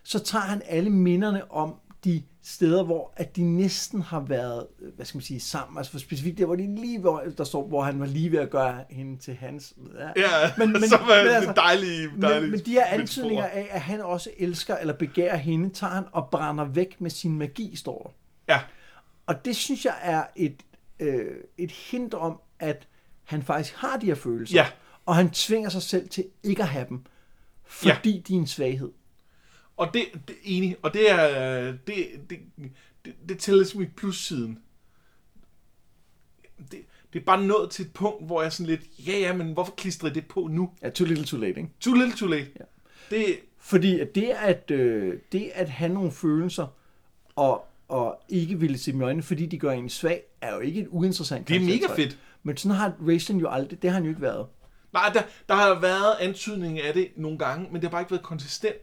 [0.03, 1.75] så tager han alle minderne om
[2.05, 5.79] de steder, hvor at de næsten har været, øh, hvad skal man sige, sammen.
[5.79, 8.39] Altså for specifikt der, hvor de lige, hvor, der står, hvor han var lige ved
[8.39, 9.75] at gøre hende til hans.
[10.17, 13.45] Ja, Men- men- så var men det altså- dejlige, dejlige Men, men de her antydninger
[13.45, 17.39] af, at han også elsker eller begærer hende, tager han og brænder væk med sin
[17.39, 18.55] magi, står der.
[18.55, 18.61] Ja,
[19.29, 20.63] Og det synes jeg er et,
[21.01, 22.89] øh, et hint om, at
[23.25, 24.57] han faktisk har de her følelser.
[24.57, 24.67] Ja.
[25.07, 27.05] Og han tvinger sig selv til ikke at have dem,
[27.65, 28.21] fordi ja.
[28.29, 28.93] de er en svaghed.
[29.77, 30.77] og det, det enig.
[30.83, 32.39] Og det er, det, det,
[33.05, 34.59] det, det tæller ligesom i plussiden.
[36.71, 39.33] Det, det er bare nået til et punkt, hvor jeg er sådan lidt, ja ja,
[39.33, 40.71] men hvorfor klistrer det på nu?
[40.83, 41.71] Ja, too little too late, ikke?
[41.81, 42.51] Too little, too late.
[42.61, 42.65] Ja.
[43.17, 46.67] Det, Fordi at det, at, øh, det at have nogle følelser,
[47.37, 50.61] og, og ikke ville se dem i øjnene, fordi de gør en svag, er jo
[50.61, 52.19] ikke et uinteressant det er mega fedt.
[52.43, 54.47] Men sådan har Racing jo aldrig, det har han jo ikke været.
[54.93, 58.11] Nej, der, der har været antydning af det nogle gange, men det har bare ikke
[58.11, 58.77] været konsistent.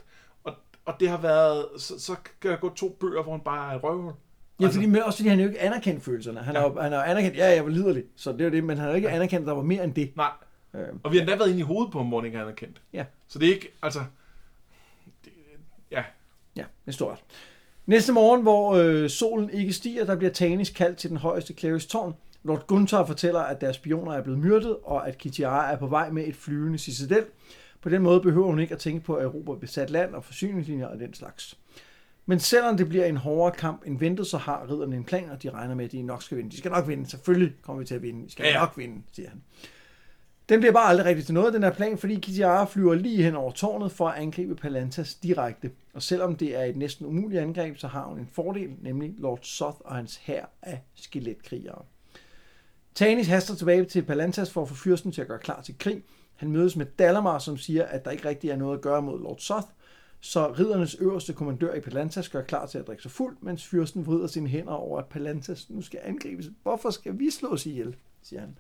[0.44, 0.54] Og,
[0.86, 3.78] og det har været, så, så kan der gå to bøger, hvor han bare er
[3.78, 4.14] røvhul.
[4.60, 6.40] Ja, fordi, men også fordi han jo ikke anerkendt følelserne.
[6.40, 6.62] Han, ja.
[6.62, 8.96] har, han har anerkendt, ja, jeg var liderlig, så det er det, men han har
[8.96, 10.12] ikke anerkendt, at der var mere end det.
[10.16, 10.32] Nej.
[10.74, 12.42] Øh, Og vi har endda været inde i hovedet på ham, hvor han ikke er
[12.42, 12.82] anerkendt.
[12.94, 14.00] ja, Så det er ikke, altså...
[15.26, 15.32] Det,
[15.92, 16.04] ja,
[16.56, 17.20] ja, det står ret.
[17.86, 21.88] Næste morgen, hvor øh, solen ikke stiger, der bliver Tanis kaldt til den højeste Clarice
[21.88, 22.14] tårn.
[22.44, 26.10] Lord Gunther fortæller, at deres spioner er blevet myrdet, og at Kitiara er på vej
[26.10, 27.26] med et flyvende citadel.
[27.82, 30.88] På den måde behøver hun ikke at tænke på at erobre besat land og forsyningslinjer
[30.88, 31.58] og den slags.
[32.26, 35.44] Men selvom det bliver en hårdere kamp end ventet, så har ridderne en plan, og
[35.44, 36.52] de regner med, at de nok skal vinde.
[36.52, 37.10] De skal nok vinde.
[37.10, 38.24] Selvfølgelig kommer vi til at vinde.
[38.24, 38.60] Vi skal ja.
[38.60, 39.42] nok vinde, siger han.
[40.50, 43.36] Den bliver bare aldrig rigtig til noget, den her plan, fordi Kitiara flyver lige hen
[43.36, 45.72] over tårnet for at angribe Palantas direkte.
[45.94, 49.40] Og selvom det er et næsten umuligt angreb, så har hun en fordel, nemlig Lord
[49.42, 51.82] Soth og hans hær af skeletkrigere.
[52.96, 56.04] Tanis haster tilbage til Palantas for at få fyrsten til at gøre klar til krig.
[56.36, 59.20] Han mødes med Dalamar, som siger, at der ikke rigtig er noget at gøre mod
[59.20, 59.68] Lord Soth,
[60.20, 64.06] så riddernes øverste kommandør i Palantas gør klar til at drikke sig fuld, mens fyrsten
[64.06, 66.46] vrider sine hænder over, at Palantas nu skal angribes.
[66.64, 68.58] Hvorfor skal vi slås ihjel, siger han.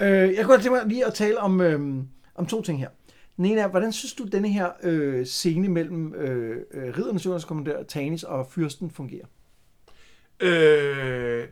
[0.00, 2.88] Øh, jeg kunne godt tænke mig lige at tale om, øh, om to ting her.
[3.36, 7.48] Den ene er, hvordan synes du, denne her øh, scene mellem øh, øh, riddernes øverste
[7.48, 9.26] kommandør Tanis og fyrsten fungerer?
[10.40, 11.48] Øh,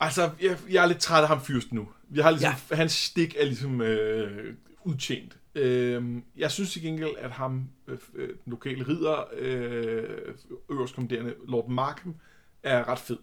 [0.00, 1.88] altså, jeg, jeg er lidt træt af ham fyrst nu.
[2.08, 2.76] Vi har ligesom, ja.
[2.76, 4.54] Hans stik er ligesom øh,
[4.84, 5.38] udtjent.
[5.54, 6.04] Øh,
[6.36, 10.34] jeg synes til gengæld, at ham, øh, øh, den lokale ridder, øh,
[10.70, 12.14] øverstkommanderende Lord Markham,
[12.62, 13.18] er ret fed.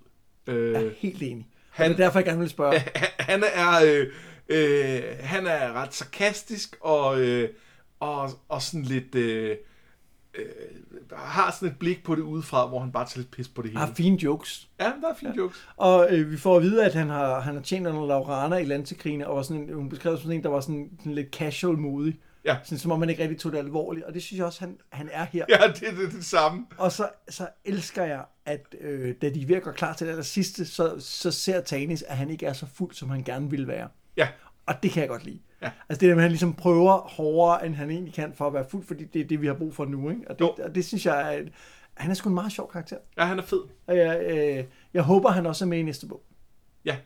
[0.48, 1.48] Øh, Jeg er helt enig.
[1.74, 2.80] Han- det er derfor, jeg gerne vil spørge.
[3.32, 4.08] han er øh,
[4.50, 7.50] øh, han er ret sarkastisk og øh,
[8.00, 9.58] og, og sådan lidt øh,
[10.36, 10.46] øh,
[11.16, 13.70] har sådan et blik på det udefra, hvor han bare tager lidt pis på det
[13.70, 13.80] hele.
[13.80, 14.68] Har fine jokes.
[14.80, 15.42] Ja, der er fine ja.
[15.42, 15.68] jokes.
[15.78, 18.66] Og øh, vi får at vide, at han har, han har tjent under Laurana i
[18.66, 21.78] Lansekrigene, og var sådan, en- hun beskrev som en, der var sådan, sådan lidt casual
[21.78, 22.20] modig.
[22.46, 22.58] Ja.
[22.64, 24.06] Sådan, som om man ikke rigtig tog det alvorligt.
[24.06, 25.46] Og det synes jeg også, han, han er her.
[25.50, 26.66] Ja, det er det, det samme.
[26.78, 30.08] Og så, så elsker jeg, at øh, da de er ved at gå klar til
[30.08, 33.24] det aller sidste, så, så ser Tanis, at han ikke er så fuld, som han
[33.24, 33.88] gerne ville være.
[34.18, 34.28] Ja,
[34.66, 35.40] Og det kan jeg godt lide.
[35.62, 35.72] Ja.
[35.90, 38.54] Altså det der med, at han ligesom prøver hårdere, end han egentlig kan, for at
[38.54, 40.10] være fuld, fordi det er det, vi har brug for nu.
[40.10, 40.22] Ikke?
[40.30, 40.50] Og, det, Jo.
[40.64, 41.52] og det synes jeg, et-
[41.94, 42.98] han er sgu en meget sjov karakter.
[43.18, 43.62] ja han er fed.
[43.88, 44.64] Og jeg, øh,
[44.94, 46.24] jeg håber, han også er med i næste bog.
[46.86, 46.98] Ja,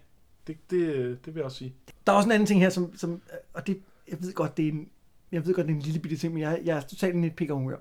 [0.48, 0.86] det, det,
[1.26, 1.74] det vil jeg også sige.
[2.08, 3.22] Der er også en anden ting her, som, som
[3.54, 3.82] og det,
[4.12, 4.90] jeg ved godt, det er en,
[5.32, 7.32] jeg ved godt, det er en lille bitte ting, men jeg, jeg er totalt en
[7.32, 7.78] pikker humør.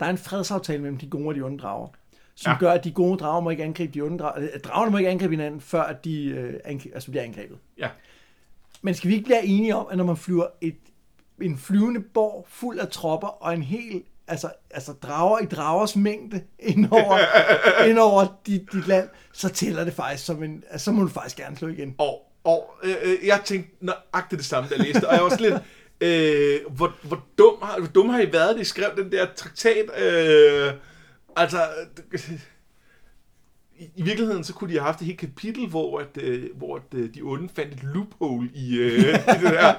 [0.00, 1.88] Der er en fredsaftale mellem de gode og de onde drager,
[2.34, 2.58] som Ja.
[2.58, 4.58] gør, at de gode drager må ikke angribe de onde drager.
[4.64, 7.58] Dragerne må ikke angribe hinanden, før at de øh, angri- altså bliver angrebet.
[7.78, 7.88] Ja.
[8.82, 10.76] Men skal vi ikke blive enige om, at når man flyver et,
[11.40, 16.42] en flyvende borg fuld af tropper og en hel altså, altså drager i dragers mængde
[16.58, 17.18] indover,
[17.90, 21.36] indover dit, dit land, så tæller det faktisk som en, altså, så må du faktisk
[21.36, 21.94] gerne slå igen.
[21.98, 25.28] Og, og øh, øh, jeg tænkte nøjagtigt det samme, da jeg læste, og jeg var
[25.28, 25.62] sådan lidt,
[26.00, 29.26] øh, hvor, hvor, dum har, hvor dum har I været, da I skrev den der
[29.36, 29.90] traktat?
[30.02, 30.72] Øh,
[31.36, 31.58] altså,
[33.78, 36.76] i, i virkeligheden, så kunne de have haft et helt kapitel, hvor, at, øh, hvor
[36.76, 39.74] at, øh, de onde fandt et loophole i, øh, i det der.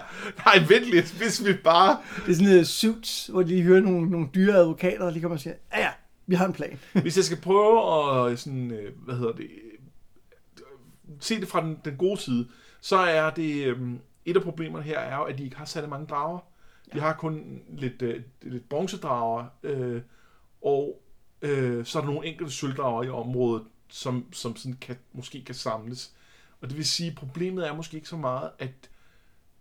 [0.46, 1.98] Nej, vent lidt, hvis vi bare...
[2.26, 5.38] Det er sådan noget suits, hvor de hører nogle, nogle dyre advokater, og lige kommer
[5.38, 5.90] og siger, ja ja,
[6.28, 6.80] vi har en plan.
[7.02, 9.50] Hvis jeg skal prøve at sådan, øh, hvad hedder det,
[10.58, 10.68] øh,
[11.20, 12.48] se det fra den, den gode side,
[12.82, 13.78] så er det, øh,
[14.26, 16.40] et af problemerne her er jo, at de ikke har særlig mange drager.
[16.94, 20.02] De har kun lidt, øh, lidt bronzedrager, øh,
[20.62, 21.02] og
[21.42, 25.56] øh, så er der nogle enkelte sølvdrager i området, som, som sådan kan, måske kan
[25.56, 26.14] samles.
[26.62, 28.90] Og det vil sige, at problemet er måske ikke så meget, at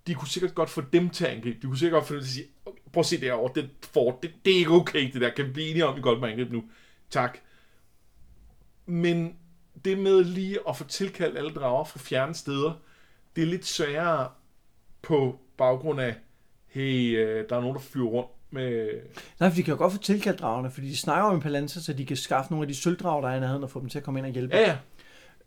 [0.07, 1.59] de kunne sikkert godt få dem til at angribe.
[1.63, 3.71] De kunne sikkert godt få dem til at sige, "Okay, prøv at se derovre, det,
[3.83, 5.31] for, det, det er ikke okay, det der.
[5.31, 6.65] Kan vi blive enige om, vi godt må angribe nu?
[7.11, 7.39] Tak.
[8.87, 9.37] Men
[9.85, 12.73] det med lige at få tilkaldt alle drager fra fjerne steder,
[13.37, 14.29] det er lidt sværere
[15.03, 16.15] på baggrund af,
[16.67, 18.89] hey, øh, der er nogen, der flyver rundt med...
[19.41, 21.81] Nej, for de kan jo godt få tilkaldt dragerne, fordi de snakker om en palanza,
[21.81, 23.89] så de kan skaffe nogle af de sølvdrager, der er i nærheden, og få dem
[23.89, 24.57] til at komme ind og hjælpe.
[24.57, 24.77] Ja, ja.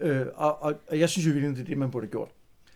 [0.07, 2.29] Øh, og, og, og jeg synes jo virkelig, det er det, man burde have gjort.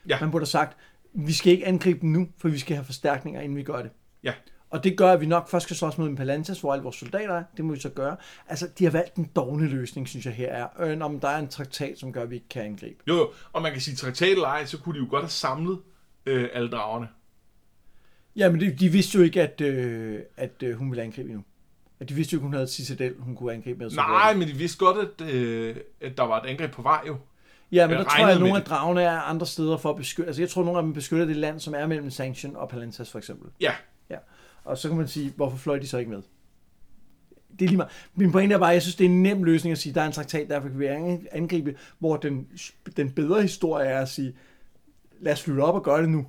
[0.10, 0.20] Ja.
[0.22, 0.78] Man burde have sagt,
[1.14, 3.92] vi skal ikke angribe dem nu, for vi skal have forstærkninger, inden vi gør det.
[4.24, 4.34] Ja.
[4.70, 6.96] Og det gør, at vi nok først skal slås mod en Palantas, hvor alle vores
[6.96, 7.44] soldater er.
[7.58, 8.18] Det må vi så gøre.
[8.48, 10.68] Altså, de har valgt en dogne løsning, synes jeg her er.
[10.80, 13.04] Øh, om der er en traktat, som gør, at vi ikke kan angribe.
[13.08, 13.32] Jo, jo.
[13.54, 15.80] Og man kan sige, traktat eller ej, så kunne de jo godt have samlet
[16.28, 17.08] øh, alle dragerne.
[18.36, 21.44] Ja, men de, de vidste jo ikke, at, øh, at øh, hun ville angribe endnu.
[22.00, 23.90] At de vidste jo ikke, hun havde et citadel, hun kunne angribe med.
[23.90, 27.02] så Nej, men de vidste godt, at, øh, at der var et angreb på vej
[27.08, 27.18] jo.
[27.72, 29.96] Ja, men jeg der tror jeg, at nogle af dragerne er andre steder for at
[29.96, 30.28] beskytte.
[30.28, 32.70] Altså, jeg tror, at nogle af dem beskytter det land, som er mellem Sanction og
[32.70, 33.52] Palantas, for eksempel.
[33.62, 33.72] Ja,
[34.10, 34.18] Ja.
[34.64, 36.22] Og så kan man sige, hvorfor fløj de så ikke med?
[37.60, 37.92] Det er lige meget.
[38.16, 39.96] Min pointe er bare, at jeg synes, det er en nem løsning at sige, at
[39.96, 40.86] der er en traktat, derfor kan vi
[41.32, 42.48] angribe, hvor den,
[42.98, 44.34] den bedre historie er at sige,
[45.20, 46.28] lad os flytte op og gøre det nu.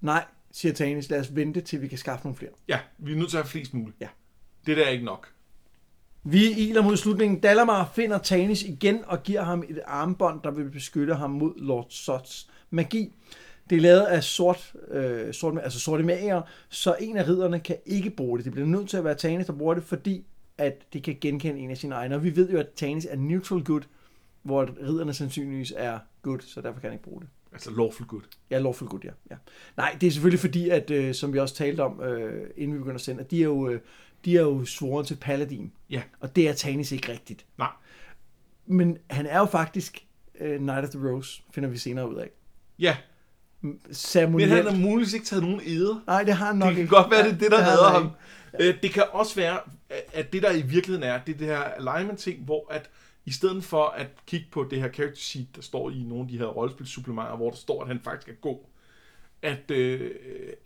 [0.00, 2.50] Nej, siger Tanis, lad os vente, til vi kan skaffe nogle flere.
[2.68, 4.00] ja, vi er nødt til at have flest muligt.
[4.00, 4.08] Ja.
[4.66, 5.28] Det der er ikke nok.
[6.24, 7.40] Vi iler mod slutningen.
[7.40, 11.86] Dalamar finder Tanis igen og giver ham et armbånd, der vil beskytte ham mod Lord
[11.90, 13.12] Sots magi.
[13.70, 17.76] Det er lavet af sort, øh, sort, altså sorte magier, så en af ridderne kan
[17.86, 18.44] ikke bruge det.
[18.44, 20.24] Det bliver nødt til at være Tanis, der bruger det, fordi
[20.58, 22.14] at det kan genkende en af sine egne.
[22.14, 23.82] Og vi ved jo, at Tanis er neutral good,
[24.42, 27.28] hvor ridderne sandsynligvis er good, så derfor kan han ikke bruge det.
[27.52, 28.22] Altså lawful good.
[28.50, 29.10] Ja, lawful good, ja.
[29.30, 29.36] ja.
[29.76, 32.78] Nej, det er selvfølgelig fordi, at øh, som vi også talte om, øh, inden vi
[32.78, 33.80] begynder at sende, at de er jo, øh,
[34.24, 35.72] de er jo svoren til Paladin.
[35.90, 36.02] Ja.
[36.20, 37.46] Og det er Tanis ikke rigtigt.
[37.58, 37.70] Nej.
[38.66, 40.04] Men han er jo faktisk
[40.40, 42.30] uh, Knight of the Rose, finder vi senere ud af.
[42.78, 42.96] Ja,
[43.92, 44.50] Ceremonielt.
[44.52, 46.02] men han har muligvis ikke taget nogen eder.
[46.06, 46.94] Nej, det har han nok Det kan ikke.
[46.96, 48.10] godt være, det er det, der han ham.
[48.60, 49.58] Øh, Det kan også være,
[50.12, 52.90] at det der i virkeligheden er, det er det her alignment-ting, hvor at
[53.28, 56.28] i stedet for at kigge på det her character sheet, der står i nogle af
[56.28, 58.58] de her rollespilsupplementer, hvor der står, at han faktisk er god,
[59.42, 60.10] at, øh,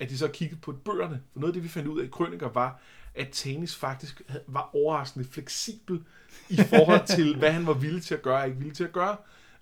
[0.01, 1.23] at de så kigget på bøgerne.
[1.33, 2.81] For noget af det, vi fandt ud af i Krøniker, var,
[3.15, 6.05] at Tanis faktisk var overraskende fleksibel
[6.49, 8.93] i forhold til, hvad han var villig til at gøre og ikke villig til at
[8.93, 9.17] gøre.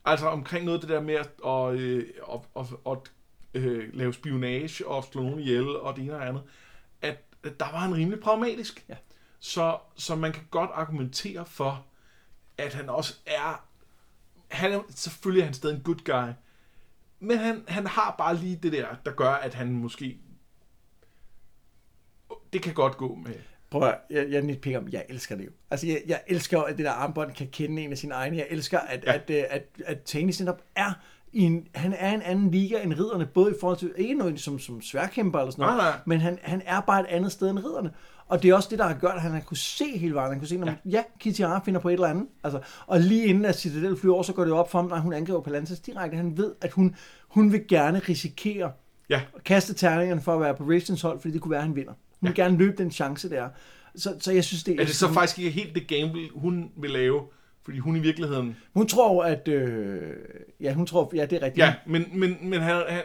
[0.04, 3.06] Altså omkring noget af det der med at, og, øh, og, og, og,
[3.54, 6.42] øh, lave spionage og slå nogen ihjel og det ene og andet,
[7.02, 8.84] at, at der var han rimelig pragmatisk.
[8.88, 8.96] Ja.
[9.38, 11.86] Så, så man kan godt argumentere for,
[12.60, 13.64] at han også er,
[14.48, 16.32] han er selvfølgelig er han stadig en good guy,
[17.20, 20.18] men han, han har bare lige det der, der gør, at han måske,
[22.52, 23.34] det kan godt gå med,
[23.70, 25.50] Prøv at, jeg, jeg nitpicker om, jeg elsker det jo.
[25.70, 28.36] Altså, jeg, jeg elsker at det der armbånd kan kende en af sine egne.
[28.36, 29.12] Jeg elsker, at, Ja.
[29.12, 30.92] at, at, at, at Tanis netop er
[31.32, 34.40] i en, han er en anden liga end ridderne, både i forhold til, ikke noget
[34.40, 36.00] som, som sværkæmper eller sådan noget, Nej, nej.
[36.06, 37.92] men han, han er bare et andet sted end ridderne.
[38.30, 40.30] Og det er også det, der har gjort, at han har kunne se hele vejen.
[40.30, 42.26] Han kunne se, når ja, ja Kitty finder på et eller andet.
[42.44, 44.98] Altså, og lige inden at Citadel flyver over, så går det op for ham, når
[44.98, 46.16] hun angriber Palantis direkte.
[46.16, 46.96] Han ved, at hun,
[47.28, 48.72] hun vil gerne risikere
[49.10, 49.20] Ja.
[49.36, 51.76] at kaste terningerne for at være på Ravens hold, fordi det kunne være, at han
[51.76, 51.92] vinder.
[52.20, 53.48] Hun vil gerne løbe den chance der.
[53.96, 56.90] Så, så jeg synes, det Er det så faktisk ikke helt det gamble, hun vil
[56.90, 57.22] lave?
[57.64, 58.56] Fordi hun i virkeligheden...
[58.74, 59.48] Hun tror at...
[59.48, 60.12] Øh,
[60.60, 61.10] ja, hun tror...
[61.14, 61.64] Ja, det er rigtigt.
[61.64, 63.02] Ja, men, men, men han, han,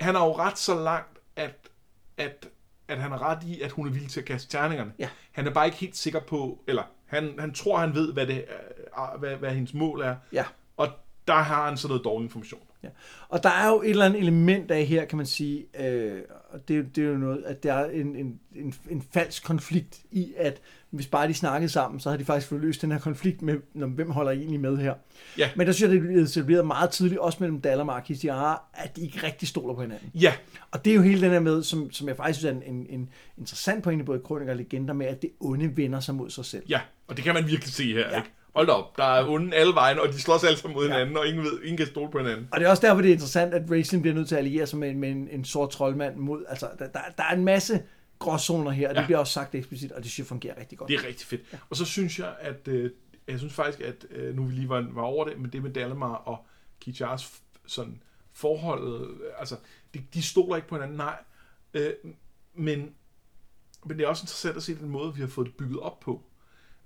[0.00, 1.54] han har jo ret så langt, at,
[2.16, 2.48] at,
[2.88, 4.92] at han har ret i, at hun er villig til at kaste terningerne.
[4.98, 5.08] Ja.
[5.32, 6.58] Han er bare ikke helt sikker på...
[6.68, 8.44] Eller han, han tror, han ved, hvad, det,
[8.96, 10.16] er, hvad, hvad hendes mål er.
[10.32, 10.44] Ja.
[10.76, 10.88] Og
[11.28, 12.62] der har han så noget dårlig information.
[12.82, 12.88] Ja.
[13.28, 16.22] Og der er jo et eller andet element af her, kan man sige, øh,
[16.54, 19.02] og det, er jo- det er jo noget, at der er en, en, en, en
[19.12, 22.82] falsk konflikt i, at hvis bare de snakkede sammen, så har de faktisk fået løst
[22.82, 24.94] den her konflikt med, når, hvem holder egentlig med her.
[25.38, 25.50] Ja.
[25.56, 28.96] Men der synes jeg, det er etableret meget tydeligt, også mellem Dalamar og Kitiara, at
[28.96, 30.10] de ikke rigtig stoler på hinanden.
[30.14, 30.32] Ja,
[30.70, 32.74] Og det er jo hele den her med, som, som jeg faktisk synes er en,
[32.76, 36.14] en, en interessant pointe, både i kroniker og legender, med, at det onde vender sig
[36.14, 36.62] mod sig selv.
[36.68, 36.80] ja.
[37.06, 38.16] Og det kan man virkelig se her, ja.
[38.16, 38.28] ikke?
[38.54, 41.26] Hold op, der er onde alle vejen, og de slås alle sammen mod hinanden, og
[41.26, 42.48] ingen, ved, ingen kan stole på hinanden.
[42.52, 44.66] Og det er også derfor, det er interessant, at Racing bliver nødt til at alliere
[44.66, 46.44] sig med, en- med en, en sort troldmand mod...
[46.48, 47.82] Altså, der, der, der er en masse
[48.18, 49.06] gråzoner her, og det Ja.
[49.06, 50.88] bliver også sagt eksplicit, og det synes jeg fungerer rigtig godt.
[50.88, 51.40] Det er rigtig fedt.
[51.52, 51.58] Ja.
[51.70, 52.90] Og så synes jeg, at øh,
[53.28, 55.70] jeg synes faktisk, at øh, nu vi lige var, var over det, men det med
[55.70, 56.46] Dalamar og
[56.80, 57.32] Kichars
[57.66, 58.02] sådan
[58.32, 59.56] forholdet, øh, altså,
[59.94, 61.16] de, de stoler ikke på hinanden, nej.
[61.74, 61.92] Øh,
[62.54, 62.90] men,
[63.86, 66.00] men det er også interessant at se den måde, vi har fået det bygget op
[66.00, 66.22] på.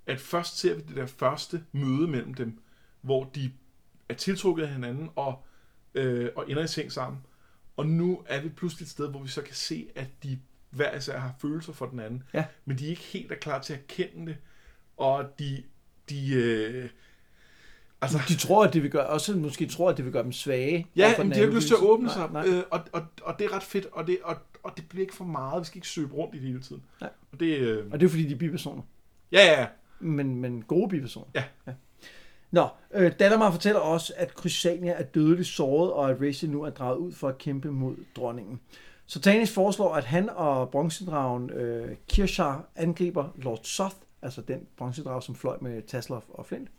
[0.09, 2.59] At først ser vi det der første møde mellem dem,
[3.01, 3.51] hvor de
[4.09, 5.43] er tiltrukket af hinanden og,
[5.95, 7.21] øh, og ender i seng sammen.
[7.77, 10.39] Og nu er vi pludselig et sted, hvor vi så kan se, at de
[10.69, 12.23] hver især har følelser for den anden.
[12.33, 12.45] Ja.
[12.65, 14.37] Men de er ikke helt er klar til at kende det.
[14.97, 15.63] Og de...
[16.09, 16.89] de øh,
[18.01, 20.31] altså, De tror, at det vil gøre, også måske tror, at det vil gøre dem
[20.31, 20.87] svage.
[20.95, 22.29] ja, men de har ikke lyst til at åbne nej, sig.
[22.31, 22.47] Nej.
[22.47, 25.15] Øh, og, og, og det er ret fedt, og det, og, og det bliver ikke
[25.15, 25.61] for meget.
[25.61, 26.83] Vi skal ikke søge rundt i det hele tiden.
[27.01, 27.09] Nej.
[27.31, 28.81] Og det, øh, Og det er fordi, de er bipersoner.
[29.31, 29.67] ja, ja.
[29.99, 31.27] Men, men gode bipersoner.
[31.35, 31.43] Ja.
[31.67, 31.71] ja.
[32.51, 36.69] Nå, øh, Dalamar fortæller også, at Chrysania er dødeligt såret, og at Racing nu er
[36.69, 38.59] draget ud for at kæmpe mod dronningen.
[39.05, 45.23] Så Tanis foreslår, at han og bronzedragen øh, Kirshar angriber Lord Soth, altså den bronzedrag,
[45.23, 46.69] som fløj med Tasloff og Flint.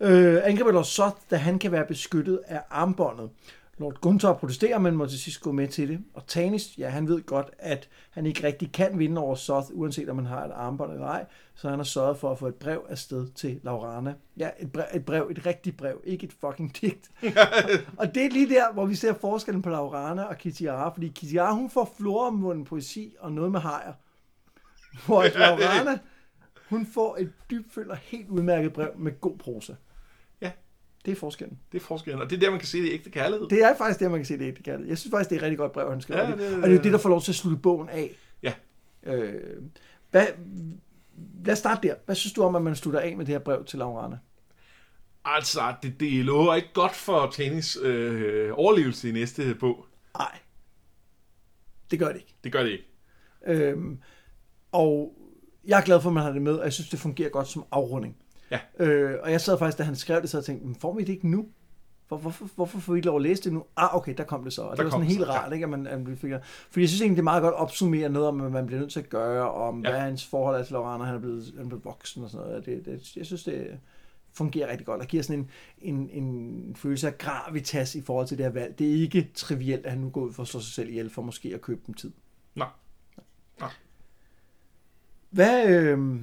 [0.00, 3.30] Øh, angriber Lord Soth, da han kan være beskyttet af armbåndet.
[3.78, 6.04] Lord Gunther protesterer, men må til sidst gå med til det.
[6.14, 10.08] Og Tanis, ja, han ved godt, at han ikke rigtig kan vinde over Soth, uanset
[10.08, 11.26] om han har et armbånd eller ej.
[11.54, 14.14] Så han har sørget for at få et brev afsted til Laurana.
[14.36, 17.10] Ja, et brev, et, brev, et rigtigt brev, ikke et fucking digt.
[18.00, 21.54] og det er lige der, hvor vi ser forskellen på Laurana og Kitiara, fordi Kitiara,
[21.54, 23.92] hun får floromvunden poesi og noget med hajer.
[25.06, 25.98] Hvor Laurana,
[26.68, 29.72] hun får et dybfølt og helt udmærket brev med god prosa.
[31.04, 31.58] Det er forskellen.
[31.72, 32.22] Det er forskellen.
[32.22, 33.48] Og det er der, man kan se det ægte kærlighed.
[33.48, 34.88] Det er faktisk det, man kan se det ægte kærlighed.
[34.88, 36.20] Jeg synes faktisk, det er et rigtig godt brev, han skriver.
[36.24, 37.88] Ja, det, det- og det er jo det, der får lov til at slutte bogen
[37.88, 38.10] af.
[38.42, 38.52] Ja.
[39.02, 39.62] Øh,
[40.10, 40.26] hvad,
[41.44, 41.94] lad os starte der.
[42.06, 44.18] Hvad synes du om, at man slutter af med det her brev til Laurana?
[45.24, 49.86] Altså, det, det lover ikke godt for tennis øh, overlevelse i næste bog.
[50.18, 50.38] Nej.
[51.90, 52.34] Det gør det ikke.
[52.44, 52.84] Det gør det ikke.
[53.46, 53.98] Øhm,
[54.72, 55.14] og
[55.64, 57.48] jeg er glad for, at man har det med, og jeg synes, det fungerer godt
[57.48, 58.16] som afrunding.
[58.52, 58.84] Ja.
[58.84, 61.00] Øh, og jeg sad faktisk, da han skrev det, så jeg tænkte, "Men får vi
[61.04, 61.46] det ikke nu?
[62.08, 63.64] Hvor, hvorfor, hvorfor får vi ikke lov at læse det nu?
[63.76, 64.62] Ah, okay, der kom det så.
[64.62, 65.32] Og Der det var sådan helt så, ja.
[65.32, 66.32] rart, ikke, at man, at man fik
[66.70, 68.92] Fordi jeg synes egentlig, det er meget godt opsummere noget om, hvad man bliver nødt
[68.92, 69.90] til at gøre, og om Ja.
[69.90, 72.46] hvad hans forhold er til Lorana, han er blevet, han er blevet voksen og sådan
[72.46, 72.66] noget.
[72.66, 73.78] Det, det, jeg synes, det
[74.32, 75.48] fungerer rigtig godt, og giver sådan
[75.78, 78.78] en, en, en følelse af gravitas i forhold til det her valg.
[78.78, 81.10] Det er ikke trivielt, at han nu går ud for at slå sig selv ihjel,
[81.10, 82.12] for måske at købe dem tid.
[82.54, 82.64] Nå.
[85.30, 86.20] Hvad, øh,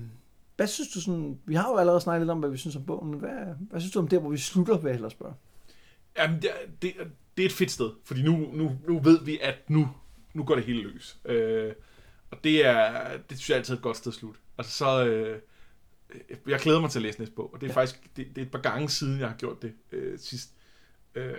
[0.59, 1.39] hvad synes du sådan...
[1.45, 3.79] Vi har jo allerede snakket lidt om, hvad vi synes om bogen, men hvad, hvad
[3.79, 5.33] synes du om der, hvor vi slutter, vil jeg hellere spørge?
[6.17, 6.51] Jamen, det,
[6.81, 6.93] det,
[7.37, 9.89] det er et fedt sted, fordi nu, nu, nu ved vi, at nu,
[10.33, 11.17] nu går det hele løs.
[11.25, 11.73] Øh,
[12.31, 14.39] og det er, det synes jeg altid er et godt sted at slutte.
[14.57, 15.39] Altså så, øh,
[16.47, 17.79] jeg glæder mig til at læse næste bog, og det er ja.
[17.79, 20.49] faktisk, det, det er et par gange siden, jeg har gjort det øh, sidst.
[21.15, 21.33] Øh,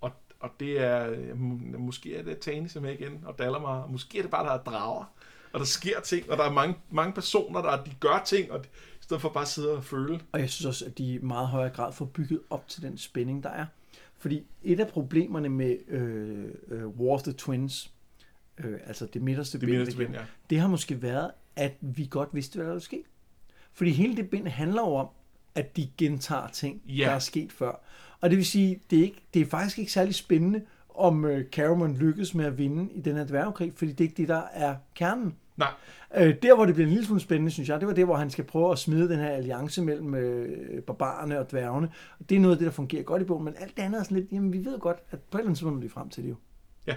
[0.00, 0.10] og,
[0.40, 4.18] og det er, øh, må- måske er det Tani, som er igen, og Dalamar, måske
[4.18, 5.04] er det bare, der er drager,
[5.52, 8.58] og der sker ting, og der er mange, mange personer, der de gør ting, og
[8.64, 8.68] de,
[9.00, 10.20] i stedet for bare at sidde og føle.
[10.32, 12.98] Og jeg synes også, at de i meget højere grad får bygget op til den
[12.98, 13.66] spænding, der er.
[14.18, 17.92] Fordi et af problemerne med øh, øh, War of the Twins,
[18.58, 20.20] øh, altså det midterste Det bind, der bind, ja.
[20.50, 23.04] det har måske været, at vi godt vidste, hvad der ville ske.
[23.72, 25.08] Fordi hele det bind handler jo om,
[25.54, 27.04] at de gentager ting, Ja.
[27.04, 27.80] der er sket før.
[28.20, 30.62] Og det vil sige, det er, ikke, det er faktisk ikke særlig spændende,
[30.94, 34.16] om øh, Caramon lykkes med at vinde i den her dværgkrig, fordi det er ikke
[34.16, 35.34] det, der er kernen.
[35.56, 35.70] Nej,
[36.16, 38.16] Øh, der, hvor det bliver en lille smule spændende, synes jeg, det var det, hvor
[38.16, 41.92] han skal prøve at smide den her alliance mellem øh, barbarerne og dværgene.
[42.20, 43.98] Og det er noget af det, der fungerer godt i bogen, men alt det andet
[43.98, 46.08] er sådan lidt, jamen vi ved godt, at på et eller andet tidspunkt de frem
[46.08, 46.34] til det jo.
[46.86, 46.96] Ja.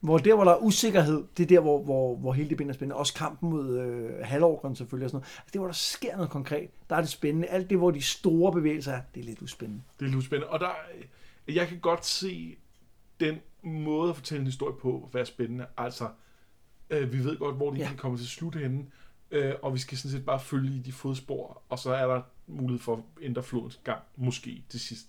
[0.00, 2.74] Hvor der, hvor der er usikkerhed, det er der, hvor, hvor, hvor hele det binder
[2.74, 2.96] spændende.
[2.96, 5.38] Også kampen mod øh, halvorkeren selvfølgelig og sådan noget.
[5.38, 7.48] Altså det, hvor der sker noget konkret, der er det spændende.
[7.48, 9.82] Alt det, hvor de store bevægelser er, det er lidt uspændende.
[10.00, 10.50] Det er lidt spændende.
[10.50, 10.70] Og der,
[11.48, 12.56] jeg kan godt se
[13.20, 15.66] den måde at fortælle en historie på, være spændende.
[15.76, 16.08] Altså,
[16.90, 17.90] øh, vi ved godt, hvor de Ja.
[17.96, 18.86] kommer til slut henne,
[19.30, 22.22] øh, og vi skal sådan set bare følge i de fodspor, og så er der
[22.46, 25.06] mulighed for at ændre flodens gang, måske til sidst.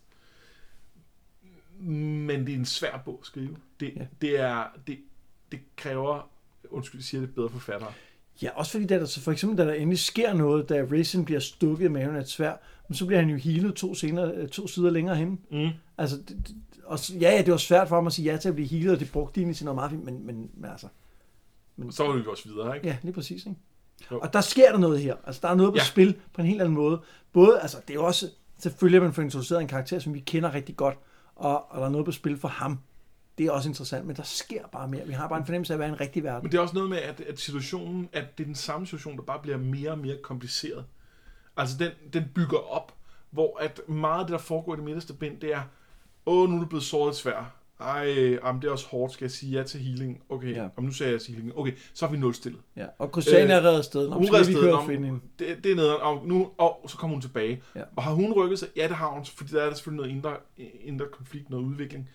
[1.79, 3.55] Men det er en svær bog at skrive.
[3.79, 4.05] Det, Ja.
[4.21, 4.97] det, er, det,
[5.51, 6.29] det kræver,
[6.69, 7.93] undskyld, jeg siger det, bedre forfattere.
[8.41, 11.39] Ja, også fordi der, så for eksempel, da der endelig sker noget, da Raisin bliver
[11.39, 12.55] stukket i maven af et svær,
[12.87, 15.39] men så bliver han jo healet to, senere, øh, to sider længere hen.
[15.51, 15.69] Mm.
[15.97, 18.49] Altså, det, det, og, ja, ja, det var svært for ham at sige ja til
[18.49, 20.71] at blive healet, og det brugte de egentlig til noget meget fint, men, men, men
[20.71, 20.87] altså,
[21.89, 22.87] Så var vi også videre, ikke?
[22.87, 23.59] ja, lige præcis, ikke?
[24.11, 24.19] Jo.
[24.19, 25.15] Og der sker der noget her.
[25.25, 25.81] Altså, der er noget på ja.
[25.81, 25.85] Ja.
[25.85, 27.01] spil på en helt anden måde.
[27.33, 30.19] Både, altså, det er jo også, selvfølgelig at man får introduceret en karakter, som vi
[30.19, 30.97] kender rigtig godt,
[31.35, 32.79] og, og der er noget på spil for ham.
[33.37, 35.07] Det er også interessant, men der sker bare mere.
[35.07, 36.43] Vi har bare en fornemmelse af at være i en rigtig verden.
[36.43, 39.17] Men det er også noget med, at, at situationen, at det er den samme situation,
[39.17, 40.85] der bare bliver mere og mere kompliceret.
[41.57, 42.93] Altså, den, den bygger op,
[43.29, 45.61] hvor at meget af det, der foregår i det midterste bind, det er,
[46.25, 47.53] åh, nu er du blevet såret svær.
[47.79, 48.05] Ej,
[48.43, 50.21] jamen, det er også hårdt, skal jeg sige ja til healing?
[50.29, 50.63] Okay, Ja.
[50.63, 50.81] ja.
[50.81, 51.57] nu sagde jeg til healing.
[51.57, 52.61] Okay, så er vi nulstillet.
[52.75, 52.85] Ja.
[52.99, 54.07] Og Christiane er Øh, reddet afsted.
[54.09, 55.19] Hun redder vi afsted.
[55.39, 57.61] Det, det er nederen, og, nu, og så kommer hun tilbage.
[57.75, 57.81] Ja.
[57.95, 58.67] Og har hun rykket sig?
[58.75, 60.37] Ja, det har hun, fordi der er der selvfølgelig noget indre,
[60.83, 62.09] indre konflikt, noget udvikling.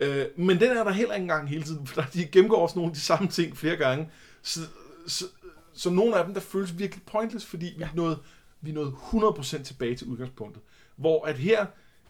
[0.00, 2.90] Øh, men den er der heller ikke engang hele tiden, for de gennemgår også nogle
[2.90, 4.10] af de samme ting flere gange.
[4.42, 4.60] Så,
[5.06, 5.24] så,
[5.72, 7.76] så nogle af dem, der føles virkelig pointless, fordi ja.
[7.76, 8.18] vi, er nået,
[8.60, 10.62] vi er nået 100% tilbage til udgangspunktet.
[10.96, 11.66] Hvor at her,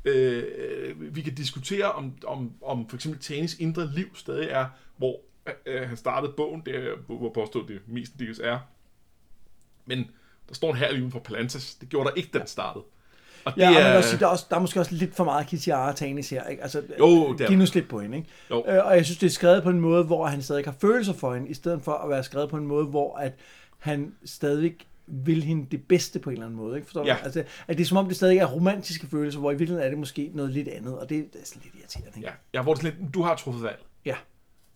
[0.07, 5.21] øh, vi kan diskutere om, om, om for eksempel Tanis indre liv stadig er, hvor
[5.67, 8.59] øh, han startede bogen, det er, hvor påstået det mestendels er.
[9.87, 9.99] Men
[10.49, 11.75] der står en her lige uden for Palantas.
[11.75, 12.85] Det gjorde der ikke, da den startede.
[13.45, 15.15] Og det Ja, og er, også sige, der, er også, der er måske også lidt
[15.17, 16.45] for meget Kitiara Tanis her.
[16.45, 16.63] Ikke?
[16.63, 17.67] Altså, Jo, det er Giv nu der.
[17.67, 18.17] slip på hende.
[18.17, 18.29] Ikke?
[18.51, 18.65] Jo.
[18.69, 21.13] Øh, og jeg synes, det er skrevet på en måde, hvor han stadig har følelser
[21.13, 23.33] for hende, i stedet for at være skrevet på en måde, hvor at
[23.79, 24.75] han stadig
[25.07, 26.77] vil hende det bedste på en eller anden måde.
[26.77, 26.87] Ikke?
[26.87, 27.09] Forstår du?
[27.09, 27.17] Ja.
[27.23, 29.89] Altså, at det er som om, det stadig er romantiske følelser, hvor i virkeligheden er
[29.89, 32.13] det måske noget lidt andet, og det, er sådan lidt irriterende.
[32.17, 32.29] Ikke?
[32.29, 33.85] Ja, ja hvor det er lidt, du har truffet valg.
[34.05, 34.17] Ja.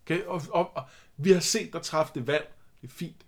[0.04, 0.22] Okay?
[0.22, 0.82] Og, og, og,
[1.16, 2.52] vi har set dig træffe det valg.
[2.82, 3.26] Det er fint.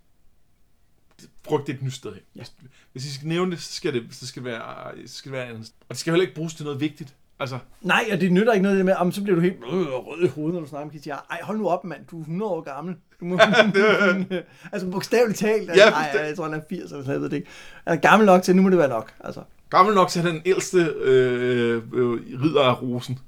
[1.44, 2.22] Frygt det et nyt sted hen.
[2.36, 2.40] Ja.
[2.40, 2.53] Hvis,
[2.92, 5.38] hvis I skal nævne det, så skal det, så skal det være, så skal det
[5.38, 5.72] være andet.
[5.80, 7.16] Og det skal heller ikke bruges til noget vigtigt.
[7.43, 9.72] Altså, Nej, og det nytter ikke noget det med, om så bliver du helt øh,
[9.72, 11.26] rød i hovedet, når du snakker om Kitiara.
[11.30, 12.01] Ej, hold nu op, mand.
[12.11, 12.95] Du er 100 år gammel.
[13.20, 13.38] Du må,
[14.72, 15.70] altså bogstaveligt talt.
[15.70, 16.28] Altså, Ja, nej, bestemt.
[16.28, 17.30] jeg tror, han er 80 eller sådan noget.
[17.30, 17.49] det ikke.
[17.86, 19.12] Han er gammel nok til, nu må det være nok.
[19.24, 19.40] Altså.
[19.70, 23.18] gammel nok til at han er den ældste øh, øh, ridder af rosen.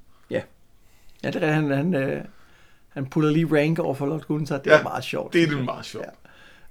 [1.23, 1.51] Ja, det er.
[1.51, 2.23] Han, han, øh,
[2.89, 4.57] han putter lige rank over for Lord Gunther.
[4.57, 5.33] Det Ja, er meget sjovt.
[5.33, 6.05] Det er det meget sjovt.
[6.05, 6.24] Ja.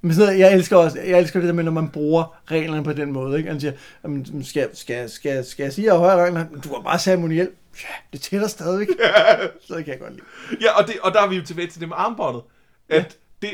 [0.04, 2.84] Men sådan, noget, jeg elsker også, jeg elsker det der med, når man bruger reglerne
[2.84, 3.38] på den måde.
[3.38, 3.50] Ikke?
[3.50, 6.32] Han siger, "Jamen, skal, skal, skal, skal jeg sige, at jeg er?
[6.32, 7.50] Men Du var bare ceremoniel.
[7.82, 8.88] Ja, det tæller stadigvæk.
[9.66, 10.24] Så det kan jeg godt lide.
[10.60, 12.42] Ja, og, det, og der er vi jo tilbage til det med armbåndet.
[12.88, 13.50] At det...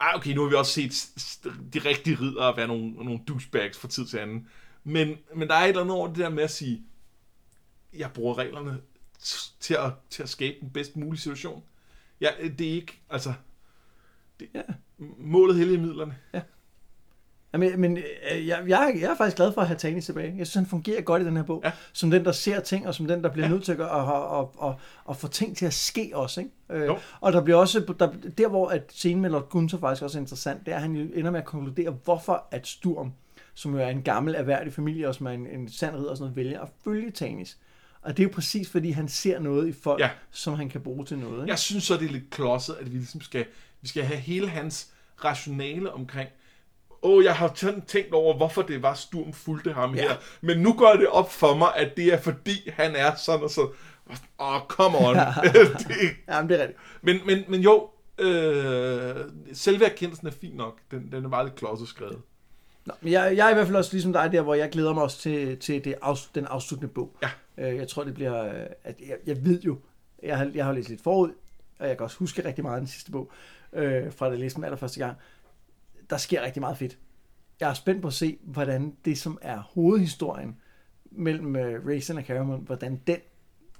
[0.00, 1.08] Ej, okay, nu har vi også set
[1.74, 4.48] de rigtige ridere være nogle, nogle douchebags fra tid til anden.
[4.84, 6.82] Men, men der er et eller andet over det der med at sige,
[7.96, 8.78] jeg bruger reglerne
[9.60, 11.62] til at, til at skabe den bedst mulige situation.
[12.20, 13.32] Ja, det er ikke, altså...
[14.40, 14.60] Det, Ja.
[15.18, 16.14] Målet hellige midlerne.
[17.52, 20.34] Jamen, men øh, jeg, jeg, jeg er faktisk glad for at have Tanis tilbage.
[20.38, 21.60] Jeg synes, han fungerer godt i den her bog.
[21.64, 21.72] Ja.
[21.92, 23.52] Som den, der ser ting, og som den, der bliver Ja.
[23.52, 24.74] nødt til at, og, og, og,
[25.04, 26.40] og få ting til at ske også.
[26.40, 26.52] Ikke?
[26.70, 26.98] Øh, Jo.
[27.20, 30.20] og der bliver også, der, der hvor at scenen med Lord Gunther faktisk også er
[30.20, 33.12] interessant, det er, at han jo ender med at konkludere, hvorfor at Sturm,
[33.54, 36.16] som jo er en gammel erhverdig familie, og som er en, en sand ridder og
[36.16, 37.58] sådan noget, vælger at følge Tanis.
[38.02, 40.10] Og det er jo præcis, fordi han ser noget i folk, Ja.
[40.30, 41.36] som han kan bruge til noget.
[41.42, 41.50] Ikke?
[41.50, 43.44] Jeg synes så, det er lidt klodset, at vi ligesom skal,
[43.80, 44.88] vi skal have hele hans
[45.24, 46.28] rationale omkring,
[47.02, 50.02] åh, oh, jeg har tæ- tænkt over, hvorfor det var Sturm fulgte ham Ja.
[50.02, 50.08] ja.
[50.08, 53.42] her, men nu går det op for mig, at det er fordi, han er sådan
[53.42, 53.60] og så.
[54.40, 55.16] Åh, oh, come on.
[55.88, 55.94] det,
[56.28, 56.78] Jamen, det er rigtigt.
[57.02, 59.16] men, men, men jo, øh,
[59.52, 60.78] selve erkendelsen er fin nok.
[60.90, 62.18] Den, den er meget lidt klodset skrevet.
[62.86, 64.92] Nå, men jeg, jeg er i hvert fald også ligesom dig der, hvor jeg glæder
[64.94, 67.16] mig også til, til det afs, den afsluttende bog.
[67.22, 67.30] Ja.
[67.70, 68.44] Øh, jeg tror, det bliver...
[68.44, 69.78] øh, At jeg, jeg ved jo,
[70.22, 71.30] jeg har, jeg har læst lidt forud,
[71.78, 73.30] og jeg kan også huske rigtig meget den sidste bog,
[73.72, 75.16] øh, fra jeg læste den allerførste gang.
[76.10, 76.98] Der sker rigtig meget fedt.
[77.60, 80.56] Jeg er spændt på at se, hvordan det, som er hovedhistorien
[81.10, 83.18] mellem øh, Raisin og Caramon, hvordan den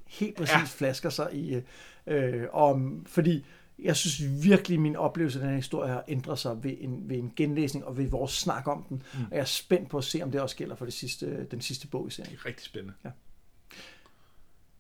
[0.09, 0.59] helt præcis ja.
[0.59, 0.65] Ja.
[0.65, 1.63] flasker sig i...
[2.07, 3.45] Øh, om, fordi
[3.79, 7.17] jeg synes virkelig, min oplevelse af den her historie har ændret sig ved en, ved
[7.17, 9.03] en genlæsning og ved vores snak om den.
[9.15, 9.25] Mm.
[9.25, 11.61] Og jeg er spændt på at se, om det også gælder for det sidste, den
[11.61, 12.33] sidste bog i serien.
[12.33, 12.95] Det er rigtig spændende.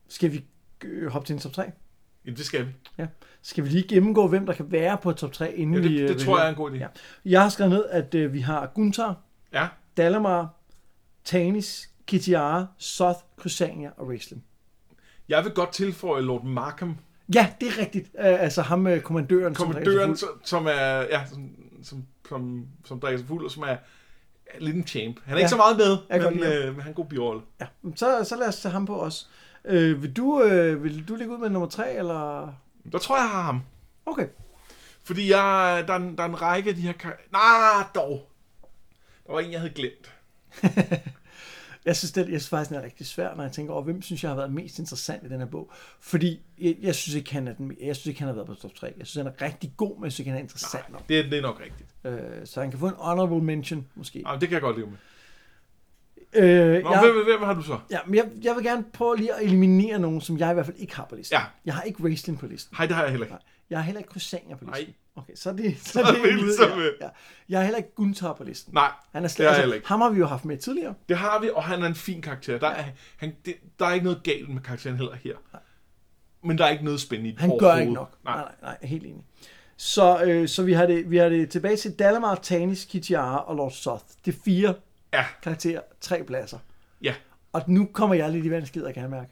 [0.09, 0.45] Skal vi
[0.85, 1.71] øh, hoppe til en top 3?
[2.27, 2.70] Ja, det skal vi.
[2.99, 3.07] Ja.
[3.43, 5.95] Skal vi lige gennemgå, hvem der kan være på top 3, inden Ja, vi...
[5.97, 6.75] det, øh, det tror jeg er en god idé.
[6.77, 6.87] Ja.
[7.25, 9.14] Jeg har skrevet ned, at øh, vi har Gunther,
[9.53, 9.68] Ja.
[9.97, 10.49] Dalamar,
[11.25, 14.43] Tanis, Kitiara, Soth, Crysania og Raistlin.
[15.29, 16.97] Jeg vil godt tilføje Lord Markham.
[17.35, 18.07] Ja, det er rigtigt.
[18.14, 19.55] Uh, altså ham med kommandøren.
[19.55, 20.16] sig Kommandøren, fuld.
[20.18, 21.51] som, som er, ja, som,
[21.83, 23.77] som, som, som drikker sig fuld, og som er,
[24.61, 25.16] lidt en champ.
[25.25, 25.41] Han er Ja.
[25.41, 25.97] ikke så meget med,
[26.31, 27.41] men, øh, men han er en god birolle.
[27.61, 27.66] Ja,
[27.97, 29.31] så, så lad os tage ham på os.
[29.65, 32.53] Uh, vil, du, uh, vil du lægge ud med nummer tre, eller...
[32.93, 33.61] Der tror jeg, jeg har ham.
[34.07, 34.27] Okay.
[35.05, 38.29] Fordi jeg, der, er en, der er en række af de her kar- Nej, dog.
[39.27, 40.13] Der var en, jeg havde glemt.
[41.85, 44.03] Jeg synes, det, jeg synes faktisk, den er rigtig svær, når jeg tænker over, hvem
[44.03, 45.71] synes jeg har været mest interessant i den her bog.
[46.01, 48.55] Fordi jeg, jeg synes ikke, han er den, jeg synes ikke, han har været på
[48.55, 48.95] top 3.
[48.99, 51.09] Jeg synes, han er rigtig god, men jeg synes ikke, han er interessant nok.
[51.09, 51.89] Det, det er nok rigtigt.
[52.05, 54.23] Øh, så han kan få en honorable mention, måske.
[54.27, 54.97] Ja, det kan jeg godt leve med.
[56.35, 57.78] Øh, Nå, jeg, hvem, hvem har du så?
[57.91, 60.66] ja, men jeg, jeg vil gerne prøve lige at eliminere nogen, som jeg i hvert
[60.66, 61.35] fald ikke har på listen.
[61.39, 61.45] Ja.
[61.64, 62.76] Jeg har ikke Raistlin på listen.
[62.78, 63.35] Nej, det har jeg heller ikke.
[63.35, 63.43] Nej.
[63.70, 64.68] Jeg har heller ikke Croissant på listen.
[64.68, 64.95] Nej.
[65.16, 66.93] Okay, så er det, så Så er det ligesom, ja, øh.
[67.01, 67.09] ja.
[67.49, 68.74] Jeg har heller ikke Gunther på listen.
[68.74, 69.89] Nej, Han er slet, altså, heller ikke.
[69.89, 70.95] ham har vi jo haft med tidligere.
[71.09, 72.59] Det har vi, og han er en fin karakter.
[72.59, 72.85] Der er,
[73.16, 75.35] han, det, der er ikke noget galt med karakteren heller her.
[76.45, 78.14] Men der er ikke noget spændende i Han gør ikke nok.
[78.24, 78.35] Nej.
[78.37, 79.24] Nej, nej, nej, helt enig.
[79.76, 83.57] Så, øh, så vi, har det, vi har det tilbage til Dalamar, Tanis, Kitiara og
[83.57, 84.05] Lord Soth.
[84.24, 84.74] Det er fire
[85.13, 86.59] Ja, karakterer, tre pladser.
[87.03, 87.15] ja.
[87.53, 89.31] Og nu kommer jeg lidt i vanskelig, kan jeg mærke.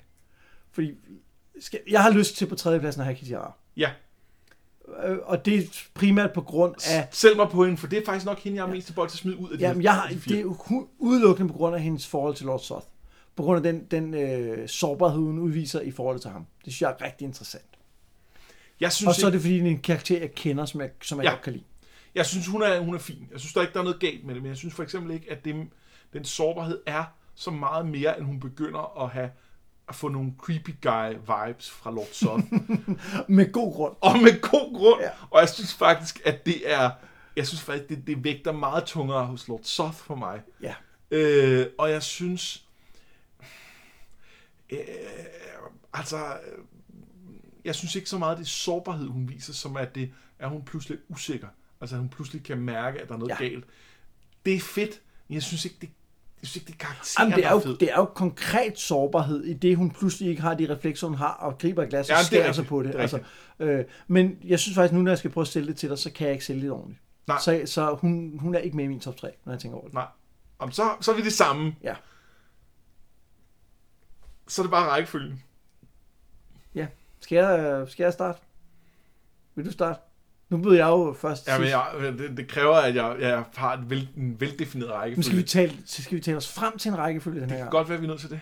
[0.72, 0.94] Fordi
[1.60, 3.52] skal, jeg har lyst til på tredjepladsen at have Kitiara.
[3.76, 3.90] Ja,
[5.04, 5.62] Øh, og det er
[5.94, 7.08] primært på grund af...
[7.10, 9.08] selv mig på hende, for det er faktisk nok hende, jeg har mest til bold
[9.08, 11.76] til at smide ud af de Jamen, jeg har, de det er udelukkende på grund
[11.76, 12.86] af hendes forhold til Lord Soth.
[13.36, 16.46] På grund af den, den øh, sårbarhed, hun udviser i forhold til ham.
[16.64, 17.64] Det synes jeg er rigtig interessant.
[18.80, 20.90] Jeg synes, Og så er det fordi, det er en karakter, jeg kender, som jeg,
[21.02, 21.30] som jeg Ja.
[21.30, 21.64] godt kan lide.
[22.14, 23.28] Jeg synes hun, er, hun er fin.
[23.32, 25.14] Jeg synes der ikke, der er noget galt med det, men jeg synes for eksempel
[25.14, 25.68] ikke, at det,
[26.12, 27.04] den sårbarhed er
[27.34, 29.30] så meget mere, end hun begynder at have
[29.88, 32.44] at få nogle creepy guy vibes fra Lord Soth.
[33.28, 33.96] Med god grund.
[34.00, 35.00] og med god grund.
[35.02, 35.10] Ja.
[35.30, 36.90] Og jeg synes faktisk, at det er...
[37.36, 40.42] Jeg synes faktisk, det, det vægter meget tungere hos Lord Soth for mig.
[40.62, 40.74] Ja.
[41.10, 42.64] Øh, og jeg synes...
[44.70, 44.78] Øh,
[45.92, 46.16] altså...
[46.26, 46.64] øh,
[47.64, 50.62] Jeg synes ikke så meget, det er sårbarhed, hun viser, som at det er, hun
[50.64, 51.48] pludselig er usikker.
[51.80, 53.36] Altså, hun pludselig kan mærke, at der er noget Ja.
[53.44, 53.64] galt.
[54.46, 55.90] Det er fedt, men jeg synes ikke, det,
[56.42, 57.76] jeg synes ikke, det er karakteren, Jamen, det, er jo, fed.
[57.78, 61.32] det er jo konkret sårbarhed i det, hun pludselig ikke har de reflekser, hun har,
[61.32, 62.68] og griber glas og Ja, er skærer sig rigtigt.
[62.68, 62.92] på det.
[62.92, 63.20] Det er altså,
[63.58, 65.98] øh, men jeg synes faktisk, nu når jeg skal prøve at sælge det til dig,
[65.98, 67.00] så kan jeg ikke sælge det ordentligt.
[67.26, 67.38] Nej.
[67.38, 69.84] Så, så hun, hun er ikke med i min top 3, når jeg tænker over
[69.86, 69.94] det.
[69.94, 70.06] Nej.
[70.60, 71.74] Jamen, så, så er vi det samme.
[71.82, 71.94] Ja.
[74.48, 75.42] Så er det bare rækkefølgen.
[76.74, 76.86] ja.
[77.20, 78.38] Skal jeg, skal jeg starte?
[79.54, 80.00] Vil du starte?
[80.50, 81.86] Nu byder jeg jo først Ja, men jeg,
[82.18, 85.16] det, det kræver, at jeg, jeg har et vel, en veldefineret rækkefølge.
[85.16, 87.64] Nu skal vi, tale, skal vi tale os frem til en rækkefølge den her Det
[87.64, 88.40] kan godt være, at vi er nødt til det.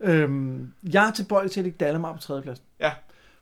[0.00, 2.64] Øhm, jeg er tilbøjelig til at lægge Dalamar på tredjepladsen.
[2.80, 2.92] Ja.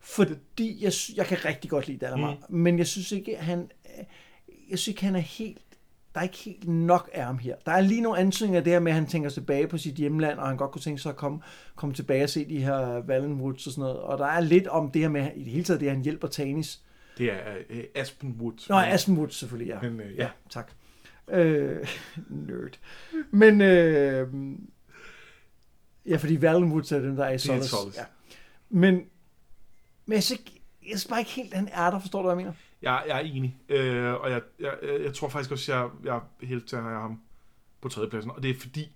[0.00, 2.56] Fordi jeg, jeg kan rigtig godt lide Dalamar, mm.
[2.56, 3.70] men jeg synes ikke, han,
[4.70, 5.58] jeg synes ikke, han er helt,
[6.14, 7.54] der er ikke helt nok af ham her.
[7.66, 10.48] Der er lige nogle ansøgninger der med, at han tænker tilbage på sit hjemland, og
[10.48, 11.40] han godt kunne tænke sig at komme,
[11.76, 13.98] komme tilbage og se de her Valen Woods og sådan noget.
[13.98, 16.02] Og der er lidt om det her med, i det hele taget det, at han
[16.02, 16.80] hjælper Tanis.
[17.18, 18.68] Det er uh, Aspen Woods.
[18.68, 19.80] Nå, Aspen Woods selvfølgelig, ja.
[19.90, 20.30] Men, øh, Ja, ja.
[20.50, 20.72] tak.
[21.28, 21.88] Øh,
[22.46, 22.78] nerd.
[23.30, 24.28] Men, øh,
[26.06, 27.68] ja, fordi Valen Woods er dem, der er i Det er Solace.
[27.68, 28.00] Solace.
[28.00, 28.06] Ja.
[28.68, 28.94] Men,
[30.06, 30.52] men jeg synes, ikke-
[30.82, 32.52] jeg synes bare ikke helt, han er der, forstår du, hvad jeg mener?
[32.82, 33.56] Jeg, jeg er enig.
[33.68, 36.82] Øh, og jeg, jeg, jeg, jeg tror faktisk også, jeg, jeg er helt til at
[36.82, 37.20] have ham
[37.80, 38.30] på tredjepladsen.
[38.30, 38.92] Og det er fordi...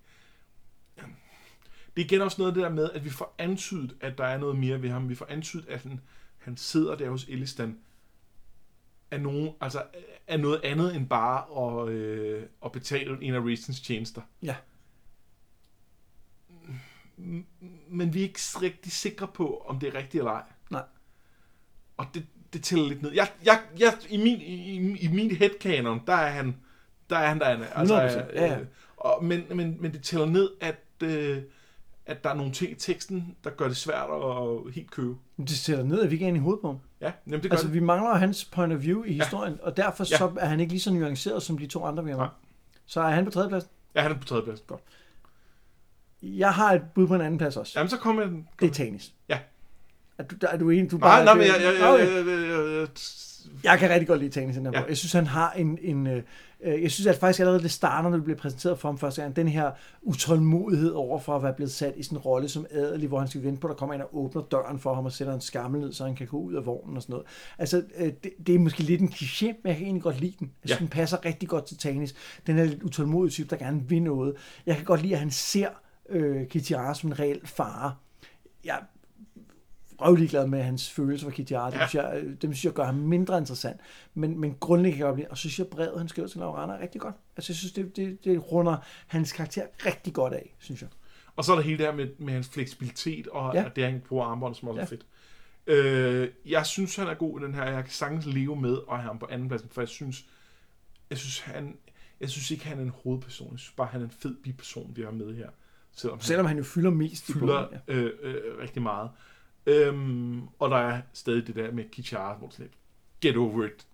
[1.96, 4.24] Det er igen også noget af det der med, at vi får antydet, at der
[4.24, 5.08] er noget mere ved ham.
[5.08, 6.00] Vi får antydet, at han,
[6.38, 7.78] han sidder der hos Elistan
[9.12, 9.82] af, nogen, altså,
[10.26, 11.44] af noget andet end bare
[11.82, 14.22] at, øh, at betale en af Racens tjenester.
[14.42, 14.56] Ja.
[17.88, 20.42] Men vi er ikke rigtig sikre på, om det er rigtigt eller ej.
[20.70, 20.82] Nej.
[21.96, 23.12] Og det, det tæller lidt ned.
[23.12, 26.56] Jeg, jeg, jeg, I min, i, i min headcanon, der er han,
[27.10, 27.66] der er han, der er.
[27.66, 28.60] Altså, 100%, ja, ja.
[28.60, 31.42] øh, og, men, men, men det tæller ned, at, øh,
[32.06, 35.14] at der er nogle ting i teksten, der gør det svært at helt købe.
[35.36, 36.78] Men det sætter ned, at vi ikke er inde i hovedet på ham.
[37.00, 37.74] Ja, jamen det gør Altså, det.
[37.74, 40.16] vi mangler hans point of view i historien, og derfor Ja.
[40.18, 42.26] så er han ikke lige så nuanceret som de to andre, vi har med.
[42.86, 43.70] Så er han på tredjepladsen.
[43.94, 44.62] Ja, han er på tredje plads.
[46.22, 47.72] Jeg har et bud på en anden plads også.
[47.76, 48.48] Jamen, så kommer den.
[48.60, 49.12] Det er Tanis.
[49.28, 49.38] Ja.
[50.18, 50.90] Er du, er du enig?
[50.90, 52.06] Du Nej, bare, nej, men jeg, jeg, jeg, Okay.
[52.06, 52.88] jeg, jeg, jeg, jeg,
[53.64, 54.82] Jeg kan rigtig godt lide Tanis Ja.
[54.88, 55.78] Jeg synes, han har en...
[55.82, 56.22] en øh, øh,
[56.64, 59.36] jeg synes, at faktisk allerede det starter, når det bliver præsenteret for ham første gang,
[59.36, 59.70] den her
[60.02, 63.42] utålmodighed over for at være blevet sat i en rolle som adelig, hvor han skal
[63.42, 65.80] vente på, at der kommer en og åbner døren for ham og sætter en skammel
[65.80, 67.26] ned, så han kan gå ud af vognen og sådan noget.
[67.58, 70.34] Altså, øh, det, det, er måske lidt en kliché, men jeg kan egentlig godt lide
[70.38, 70.50] den.
[70.62, 70.84] Jeg synes, Ja.
[70.84, 72.14] den passer rigtig godt til Tanis.
[72.46, 74.34] Den her lidt utålmodige type, der gerne vil noget.
[74.66, 75.68] Jeg kan godt lide, at han ser
[76.08, 77.94] øh, Kitiara som en reel fare.
[78.64, 78.78] Jeg
[80.06, 81.70] røvlig glad med hans følelser for Kitiara.
[81.70, 81.86] Dem, Ja.
[81.86, 83.80] synes jeg, øh, dem synes jeg gør ham mindre interessant.
[84.14, 86.38] Men, men grundlæggende kan jeg godt lide, og så synes jeg brevet, han skriver til
[86.40, 87.14] Laurana, er rigtig godt.
[87.36, 88.76] Altså jeg synes, det, det, det runder
[89.06, 90.88] hans karakter rigtig godt af, synes jeg.
[91.36, 93.62] Og så er der hele det her med, med hans fleksibilitet, og Ja.
[93.62, 93.68] ja.
[93.76, 94.82] det, han bruger armbånd, som også ja.
[94.82, 95.06] Er fedt.
[95.66, 97.64] Øh, jeg synes, han er god i den her.
[97.64, 100.24] Jeg kan sagtens leve med at have ham på anden pladsen, for jeg synes,
[101.10, 101.76] jeg synes, han,
[102.20, 103.48] jeg synes ikke, han er en hovedperson.
[103.52, 105.48] Jeg synes bare, han er en fed biperson, vi har med her.
[105.96, 107.80] Selvom han Selvom han jo fylder mest i fylder bogen.
[107.88, 107.94] Ja.
[107.94, 109.10] øh, øh, rigtig meget.
[109.66, 112.78] Øhm, og der er stadig det der med Kichara, hvor sådan lidt,
[113.20, 113.86] get over it.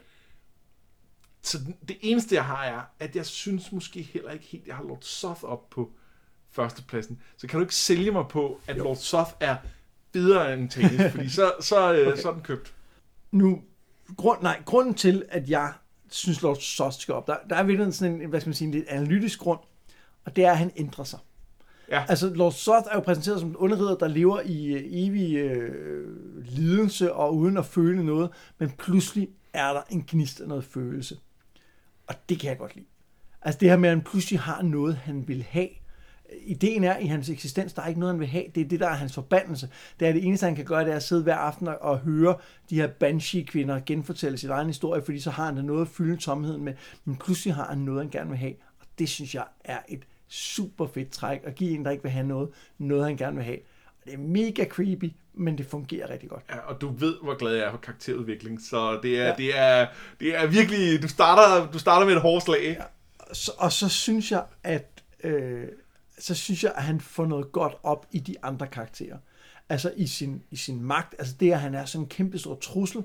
[1.42, 1.58] Så
[1.88, 5.02] det eneste, jeg har, er, at jeg synes måske heller ikke helt, jeg har Lord
[5.02, 5.92] Soth op på
[6.50, 7.22] førstepladsen.
[7.36, 8.84] Så kan du ikke sælge mig på, at jo.
[8.84, 9.56] Lord Soth er
[10.12, 12.20] bedre end Tanis, fordi så, så, øh, Okay.
[12.20, 12.74] så er den købt.
[13.32, 13.62] Nu,
[14.16, 15.72] grund, nej, grunden til, at jeg
[16.10, 18.66] synes, Lord Sost skal op, der, der er virkelig sådan en, hvad skal man sige,
[18.66, 19.60] en lidt analytisk grund,
[20.24, 21.18] og det er, at han ændrer sig.
[21.90, 22.04] Ja.
[22.08, 25.74] Altså, Lord Soth er jo præsenteret som en underridder, der lever i øh, evig øh,
[26.44, 31.16] lidelse og uden at føle noget, men pludselig er der en gnist af noget følelse.
[32.06, 32.86] Og det kan jeg godt lide.
[33.42, 35.68] Altså det her med, at han pludselig har noget, han vil have.
[36.42, 38.44] Ideen er, at i hans eksistens, der er ikke noget, han vil have.
[38.54, 39.68] Det er det, der er hans forbandelse.
[40.00, 42.36] Det er det eneste, han kan gøre, det er at sidde hver aften og- høre
[42.70, 46.16] de her banshee-kvinder genfortælle sin egen historie, fordi så har han da noget at fylde
[46.16, 46.74] tomheden med.
[47.04, 48.54] Men pludselig har han noget, han gerne vil have.
[48.80, 52.12] Og det synes jeg er et super fedt træk at give en, der ikke vil
[52.12, 52.48] have noget,
[52.78, 53.58] noget han gerne vil have.
[53.86, 56.42] Og det er mega creepy, men det fungerer rigtig godt.
[56.50, 59.34] Ja, og du ved, hvor glad jeg er for karakterudvikling, så det er, Ja.
[59.38, 59.86] det er,
[60.20, 62.62] det er virkelig, du starter, du starter med et hårdt slag.
[62.78, 62.84] Ja.
[63.34, 65.64] så, og så synes jeg, at øh,
[66.18, 69.16] så synes jeg, at han får noget godt op i de andre karakterer.
[69.68, 71.14] Altså i sin, i sin magt.
[71.18, 73.02] Altså det, at han er sådan en kæmpe stor trussel.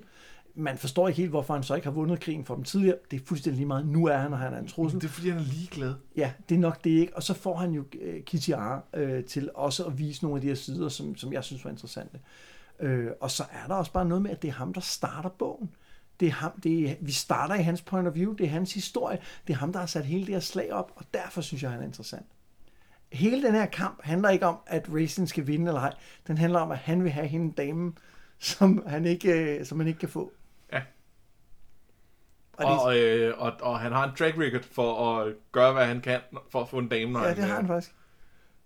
[0.55, 2.97] Man forstår ikke helt, hvorfor han så ikke har vundet krigen for dem tidligere.
[3.11, 3.87] Det er fuldstændig lige meget.
[3.87, 5.01] Nu er han, og han er en trussel.
[5.01, 5.93] Det er fordi, han er ligeglad.
[6.17, 7.15] Ja, det er nok det ikke.
[7.15, 10.47] Og så får han jo øh, Kitiara øh, til også at vise nogle af de
[10.47, 12.19] her sider, som, som jeg synes var interessante.
[12.79, 15.29] Øh, og så er der også bare noget med, at det er ham, der starter
[15.29, 15.69] bogen.
[16.19, 18.73] Det er ham, det er, vi starter i hans point of view, det er hans
[18.73, 21.63] historie, det er ham, der har sat hele det her slag op, og derfor synes
[21.63, 22.25] jeg, han er interessant.
[23.11, 25.93] Hele den her kamp handler ikke om, at Racing skal vinde eller ej.
[26.27, 27.97] Den handler om, at han vil have hende damen,
[28.39, 30.33] som han ikke, øh, som han ikke kan få.
[32.57, 36.01] Og Og, øh, og, og han har en track record for at gøre, hvad han
[36.01, 36.19] kan
[36.51, 37.19] for at få en dame.
[37.19, 37.95] Ja, det har han faktisk.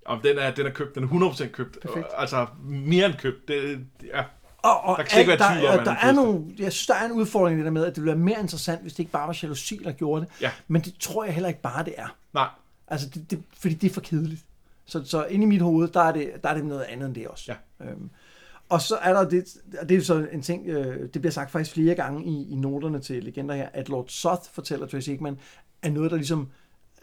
[0.05, 1.77] Og den er, den er købt, den er 100% købt.
[1.81, 2.07] Perfekt.
[2.17, 3.47] Altså mere end købt.
[3.47, 4.23] Det, ja.
[4.57, 6.87] Og, og Der kan ikke være tvivl om, der, han er er nogle, jeg synes,
[6.87, 8.93] der er en udfordring i det der med, at det ville være mere interessant, hvis
[8.93, 10.41] det ikke bare var jalousi, der gjorde det.
[10.41, 10.51] Ja.
[10.67, 12.15] Men det tror jeg heller ikke bare, det er.
[12.33, 12.47] Nej,
[12.87, 14.41] Altså, det, det, fordi det er for kedeligt.
[14.85, 17.15] Så, så inde i mit hoved, der er, det, der er det noget andet end
[17.15, 17.51] det også.
[17.79, 17.85] Ja.
[17.85, 18.09] Øhm,
[18.69, 21.51] og så er der det, og det er så en ting, øh, det bliver sagt
[21.51, 25.39] faktisk flere gange i, i noterne til legender her, at Lord Soth fortæller Tracy Hickman,
[25.81, 26.49] er noget, der ligesom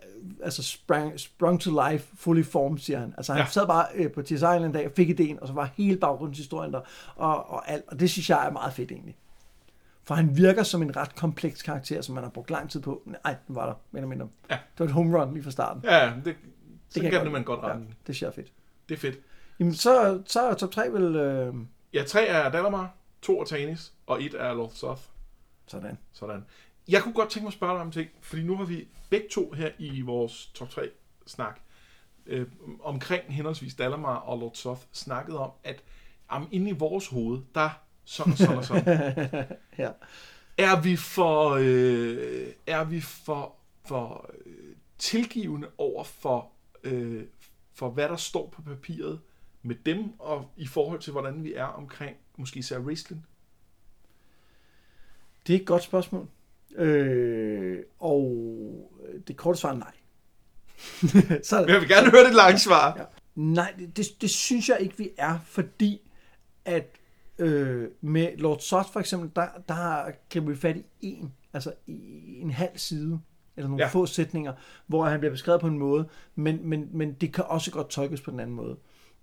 [0.03, 3.15] øh, altså sprang, sprung to life, fully formed, siger han.
[3.17, 3.47] Altså han ja.
[3.47, 5.97] Sad bare øh, på Tis Island en dag og fik ideen, og så var hele
[5.97, 6.81] baggrundshistorien der,
[7.17, 7.85] og, og alt.
[7.89, 9.17] Og det synes jeg er meget fedt egentlig.
[10.07, 13.03] For han virker som en ret kompleks karakter, som man har brugt lang tid på.
[13.25, 14.29] Nej, den var der, eller mindre.
[14.51, 14.55] Ja.
[14.55, 15.83] Det var et home run lige fra starten.
[15.85, 16.37] ja, det,
[16.89, 17.81] så kan kan, det man godt rette.
[17.81, 17.87] Ja.
[18.07, 18.53] det synes jeg er fedt.
[18.89, 19.19] Det er fedt.
[19.59, 21.55] Jamen, så, så er top 3 vel øh,
[21.93, 25.03] Ja, tre er Dalamar, to er Tanis, og et er Lord Soth.
[25.67, 25.99] sådan.
[26.13, 26.45] Sådan.
[26.89, 28.89] Jeg kunne godt tænke mig at spørge dig om en ting, fordi nu har vi
[29.11, 30.91] begge to her i vores top 3
[31.27, 31.61] snak
[32.27, 32.47] øh,
[32.83, 35.83] omkring henholdsvis Dalamar og Lord Soth snakket om, at
[36.33, 37.71] jamen, inde i vores hoved, der
[38.05, 39.47] sådan og sådan og sådan.
[39.79, 39.91] Ja.
[40.59, 46.51] Er vi for, øh, er vi for, for øh, tilgivende over for,
[46.85, 47.25] øh,
[47.75, 49.21] for, hvad der står på papiret
[49.65, 53.27] med dem, og i forhold til, hvordan vi er omkring, måske især wrestling?
[55.47, 56.29] Det er et godt spørgsmål.
[56.77, 58.31] Øh, og
[59.29, 59.93] det korte svar er nej.
[61.43, 62.97] så, Men jeg vil gerne høre det lange svar.
[62.99, 63.05] Ja.
[63.35, 66.01] Nej, det, det, det synes jeg ikke, vi er, fordi
[66.65, 66.97] at
[67.39, 72.41] øh, med Lord Soth for eksempel, der, der kan vi fat i en, altså i
[72.41, 73.21] en halv side,
[73.57, 73.89] eller nogle ja.
[73.89, 74.53] Få sætninger,
[74.87, 78.21] hvor han bliver beskrevet på en måde, men, men, men det kan også godt tolkes
[78.21, 78.77] på den anden måde.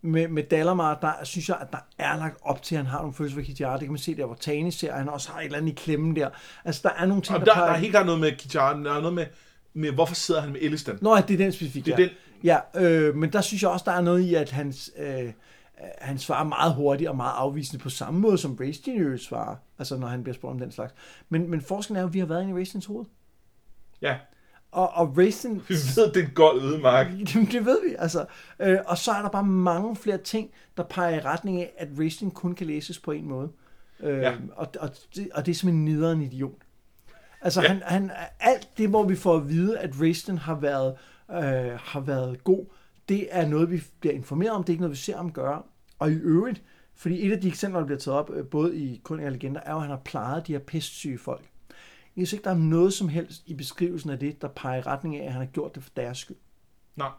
[0.03, 2.99] Med, med Dalamar, der synes jeg, at der er lagt op til, at han har
[2.99, 3.73] nogle følelser for Kitara.
[3.73, 5.71] Det kan man se der, hvor Tani ser, at han også har et eller andet
[5.71, 6.29] i klemmen der.
[6.65, 8.83] Altså, der er nogle ting, Og der, der, der er helt klart noget med Kichara,
[8.83, 9.25] der er noget med,
[9.73, 10.97] med hvorfor sidder han med Elistan?
[11.01, 12.03] Nå, det er den specifikt, Det er ja.
[12.03, 12.11] den.
[12.43, 15.31] Ja, øh, men der synes jeg også, der er noget i, at hans, øh,
[15.97, 19.97] han svarer meget hurtigt og meget afvisende på samme måde, som Racing jo svarer, altså
[19.97, 20.93] når han bliver spurgt om den slags.
[21.29, 23.05] Men, men forskellen er jo, at vi har været inde i Racings hoved.
[24.01, 24.15] Ja,
[24.71, 25.63] Og, og Racing...
[25.67, 27.07] vi ved, det er en gold ødemark.
[27.51, 28.25] Det ved vi, altså.
[28.59, 31.87] Øh, og så er der bare mange flere ting, der peger i retning af, at
[31.99, 33.49] Racing kun kan læses på en måde.
[33.99, 34.33] Øh, Ja.
[34.55, 36.61] og, og, det, og det er simpelthen nederen idiot.
[37.41, 37.67] Altså, ja.
[37.67, 40.95] Han, han, alt det, hvor vi får at vide, at Racing har været,
[41.31, 42.65] øh, har været god,
[43.09, 44.63] det er noget, vi bliver informeret om.
[44.63, 45.61] Det er ikke noget, vi ser ham gøre.
[45.99, 46.61] Og i øvrigt,
[46.95, 49.61] fordi et af de eksempler, der bliver taget op, øh, både i Krønninger og Legender,
[49.65, 51.45] er jo, at han har plejet de her pestsyge folk.
[52.17, 54.81] Jeg synes ikke, der er noget som helst i beskrivelsen af det, der peger i
[54.81, 56.37] retning af, at han har gjort det for deres skyld.
[56.95, 57.09] Nej.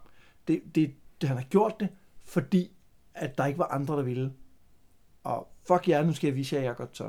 [0.48, 1.88] Det, det, det, han har gjort det,
[2.24, 2.70] fordi
[3.14, 4.32] at der ikke var andre, der ville.
[5.24, 7.08] og fuck jer, nu skal jeg vise jer, at jeg godt tør.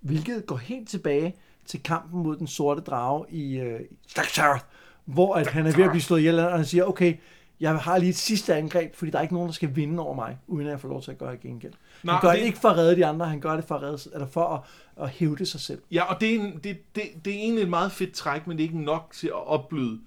[0.00, 4.64] Hvilket går helt tilbage til kampen mod den sorte drage i øh, Staktarth,
[5.04, 7.16] hvor at han er ved at blive slået ihjel, og han siger, okay,
[7.64, 10.14] jeg har lige et sidste angreb, fordi der er ikke nogen, der skal vinde over
[10.14, 11.72] mig, uden at jeg får lov til at gøre det gengæld.
[12.08, 14.10] Han gør det ikke for at redde de andre, han gør det for at, redde,
[14.12, 14.60] eller for at,
[15.04, 15.82] at hævde sig selv.
[15.90, 18.56] Ja, og det er, en, det, det, det er egentlig et meget fedt træk, men
[18.56, 20.00] det er ikke nok til at opbløde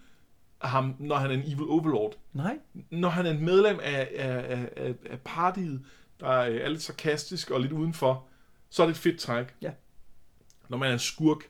[0.61, 2.13] ham, når han er en evil overlord.
[2.33, 2.57] Nej.
[2.91, 5.85] Når han er en medlem af, af, af, af partiet,
[6.19, 8.23] der er lidt sarkastisk og lidt udenfor,
[8.69, 9.55] så er det et fedt træk.
[9.61, 9.71] Ja.
[10.69, 11.49] Når man er en skurk,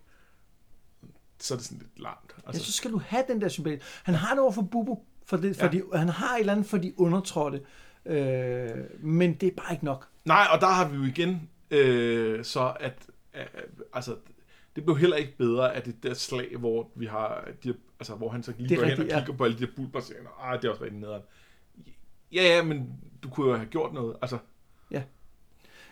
[1.40, 2.36] så er det sådan lidt langt.
[2.46, 2.62] Altså.
[2.62, 3.84] Ja, så skal du have den der sympati.
[4.04, 4.98] Han har det over for Bubu,
[5.28, 5.72] for det, for Ja.
[5.72, 7.62] de, han har et eller andet for de undertrådte,
[8.06, 8.70] øh,
[9.00, 10.08] men det er bare ikke nok.
[10.26, 13.42] Nej, og der har vi jo igen øh, så, at øh,
[13.94, 14.16] altså,
[14.76, 18.30] det blev heller ikke bedre af det der slag, hvor vi har, de, altså, hvor
[18.30, 19.20] han så går hen og rigtigt, ja.
[19.20, 21.22] kigger på alle de der bulber og siger, ah, det er også rigtig nederen.
[22.34, 22.90] Ja, ja, men
[23.24, 24.16] du kunne jo have gjort noget.
[24.22, 24.38] Altså,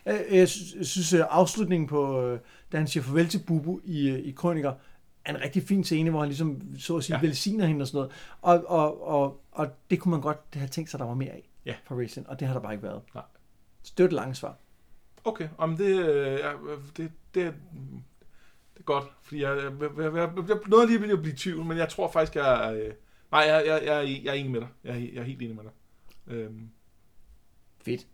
[0.06, 2.40] Jeg, jeg sy- synes, at afslutningen på, øh,
[2.72, 4.76] da han siger farvel til Bubu i, øh, i Krøniker, er
[5.30, 7.22] en rigtig fin scene, hvor han ligesom, så at sige, Ja.
[7.22, 8.12] velsigner hende og sådan noget.
[8.42, 11.50] Og, og, og, og det kunne man godt have tænkt sig, der var mere af
[11.66, 11.76] Ja.
[11.84, 13.02] fra Raisin, og det har der bare ikke været.
[13.16, 13.24] Nej.
[13.98, 14.58] Det lange svar.
[15.24, 16.52] okay, om det, øh, ja,
[16.98, 17.52] det, det, er-
[18.74, 21.66] det er godt, fordi jeg, jeg, jeg, jeg, jeg nåede lige at blive i tvivl,
[21.66, 22.94] men jeg tror faktisk, jeg øh,
[23.32, 24.68] nej, jeg, jeg, jeg, jeg er enig med dig.
[24.84, 25.72] Jeg jeg er helt enig med dig.
[26.36, 26.70] Øhm,
[27.86, 28.08] Fedt.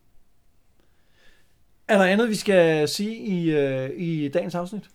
[1.88, 4.90] Er der andet, vi skal sige i, øh, i dagens afsnit?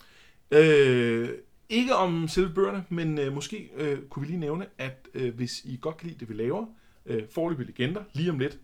[0.50, 1.28] Øh,
[1.68, 5.64] ikke om selve bøgerne, men øh, måske øh, kunne vi lige nævne, at øh, hvis
[5.64, 6.66] I godt kan lide det, vi laver,
[7.06, 8.58] øh, forløbige legender, lige om lidt,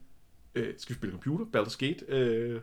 [0.55, 2.61] øh, skal vi spille computer, Baldur's Gate, øh,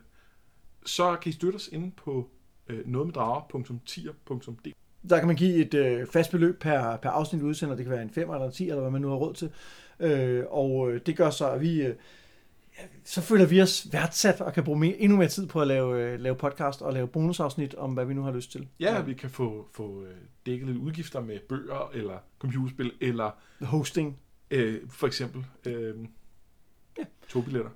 [0.85, 2.29] så kan I støtte os inde på
[2.69, 4.75] øh, nogetmeddrager.tier.dk.
[5.09, 7.75] Der kan man give et øh, fast beløb per, per afsnit udsender.
[7.75, 9.51] Det kan være en 5 eller en 10, eller hvad man nu har råd til.
[9.99, 11.81] Øh, og øh, det gør så, at vi...
[11.81, 11.95] Øh,
[13.03, 16.03] så føler vi os værdsat og kan bruge mere, endnu mere tid på at lave,
[16.03, 18.67] øh, lave podcast og lave bonusafsnit om, hvad vi nu har lyst til.
[18.79, 20.15] Ja, vi kan få, få øh,
[20.45, 23.31] dækket lidt udgifter med bøger, eller computerspil, eller
[23.65, 24.19] Hosting,
[24.51, 25.95] øh, for eksempel øh,
[26.97, 27.03] Ja.
[27.29, 27.71] togbilletter.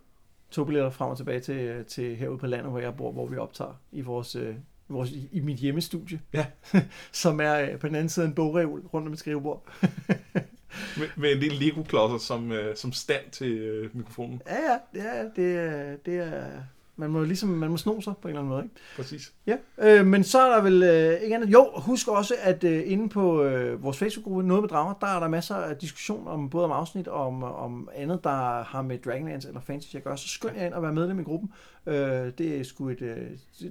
[0.51, 3.73] togbilletter frem og tilbage til, til herude på landet, hvor jeg bor, hvor vi optager
[3.91, 4.35] i vores...
[4.35, 4.55] Øh,
[4.89, 6.45] vores, i, i mit hjemmestudie, Ja.
[7.11, 9.69] som er øh, på den anden side en bogreol rundt om et skrivebord.
[10.97, 14.41] Med, med en lille Lego-klodser som, øh, som stand til øh, mikrofonen.
[14.47, 16.49] Ja, ja, ja det, er, det er...
[16.95, 18.75] Man må ligesom, man må sno sig på en eller anden måde, ikke?
[18.95, 19.33] Præcis.
[19.47, 21.49] Ja, øh, men så er der vel øh, ikke andet.
[21.53, 25.19] Jo, husk også, at øh, inde på øh, vores Facebook-gruppe Noget med Drager, der er
[25.19, 28.97] der masser af diskussion om både om afsnit og om, om andet, der har med
[28.97, 30.17] Dragonlance eller Fantasy at gøre.
[30.17, 31.51] Så skynd jer ind og være medlem i gruppen.
[31.87, 31.95] Øh,
[32.37, 33.17] det er sgu et, øh,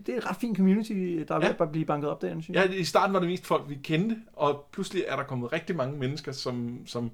[0.06, 0.92] det er et ret fint community,
[1.28, 1.64] der er ved Ja.
[1.64, 2.78] at blive banket op derinde, synes Ja, jeg.
[2.80, 5.98] i starten var det mest folk, vi kendte, og pludselig er der kommet rigtig mange
[5.98, 7.10] mennesker, som, som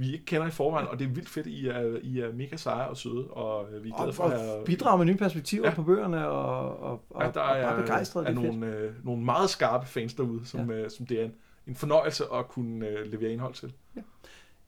[0.00, 2.56] vi ikke kender i forvejen, og det er vildt fedt, I er, I er mega
[2.56, 5.68] seje og søde, og øh, vi er glade for at og bidrage med nye perspektiver
[5.68, 5.74] Ja.
[5.74, 8.28] på bøgerne, og, og, og, at der og bare er, begejstret.
[8.28, 11.24] er Det er nogle, øh, nogle meget skarpe fans derude, som, øh, som det er
[11.24, 11.32] en,
[11.66, 13.72] en fornøjelse at kunne øh, levere indhold til.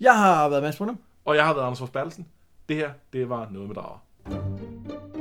[0.01, 0.99] Jeg har været Mads Brunham.
[1.25, 2.27] Og jeg har været Anders Fors Bertelsen.
[2.69, 5.12] Det her, det var noget med drager.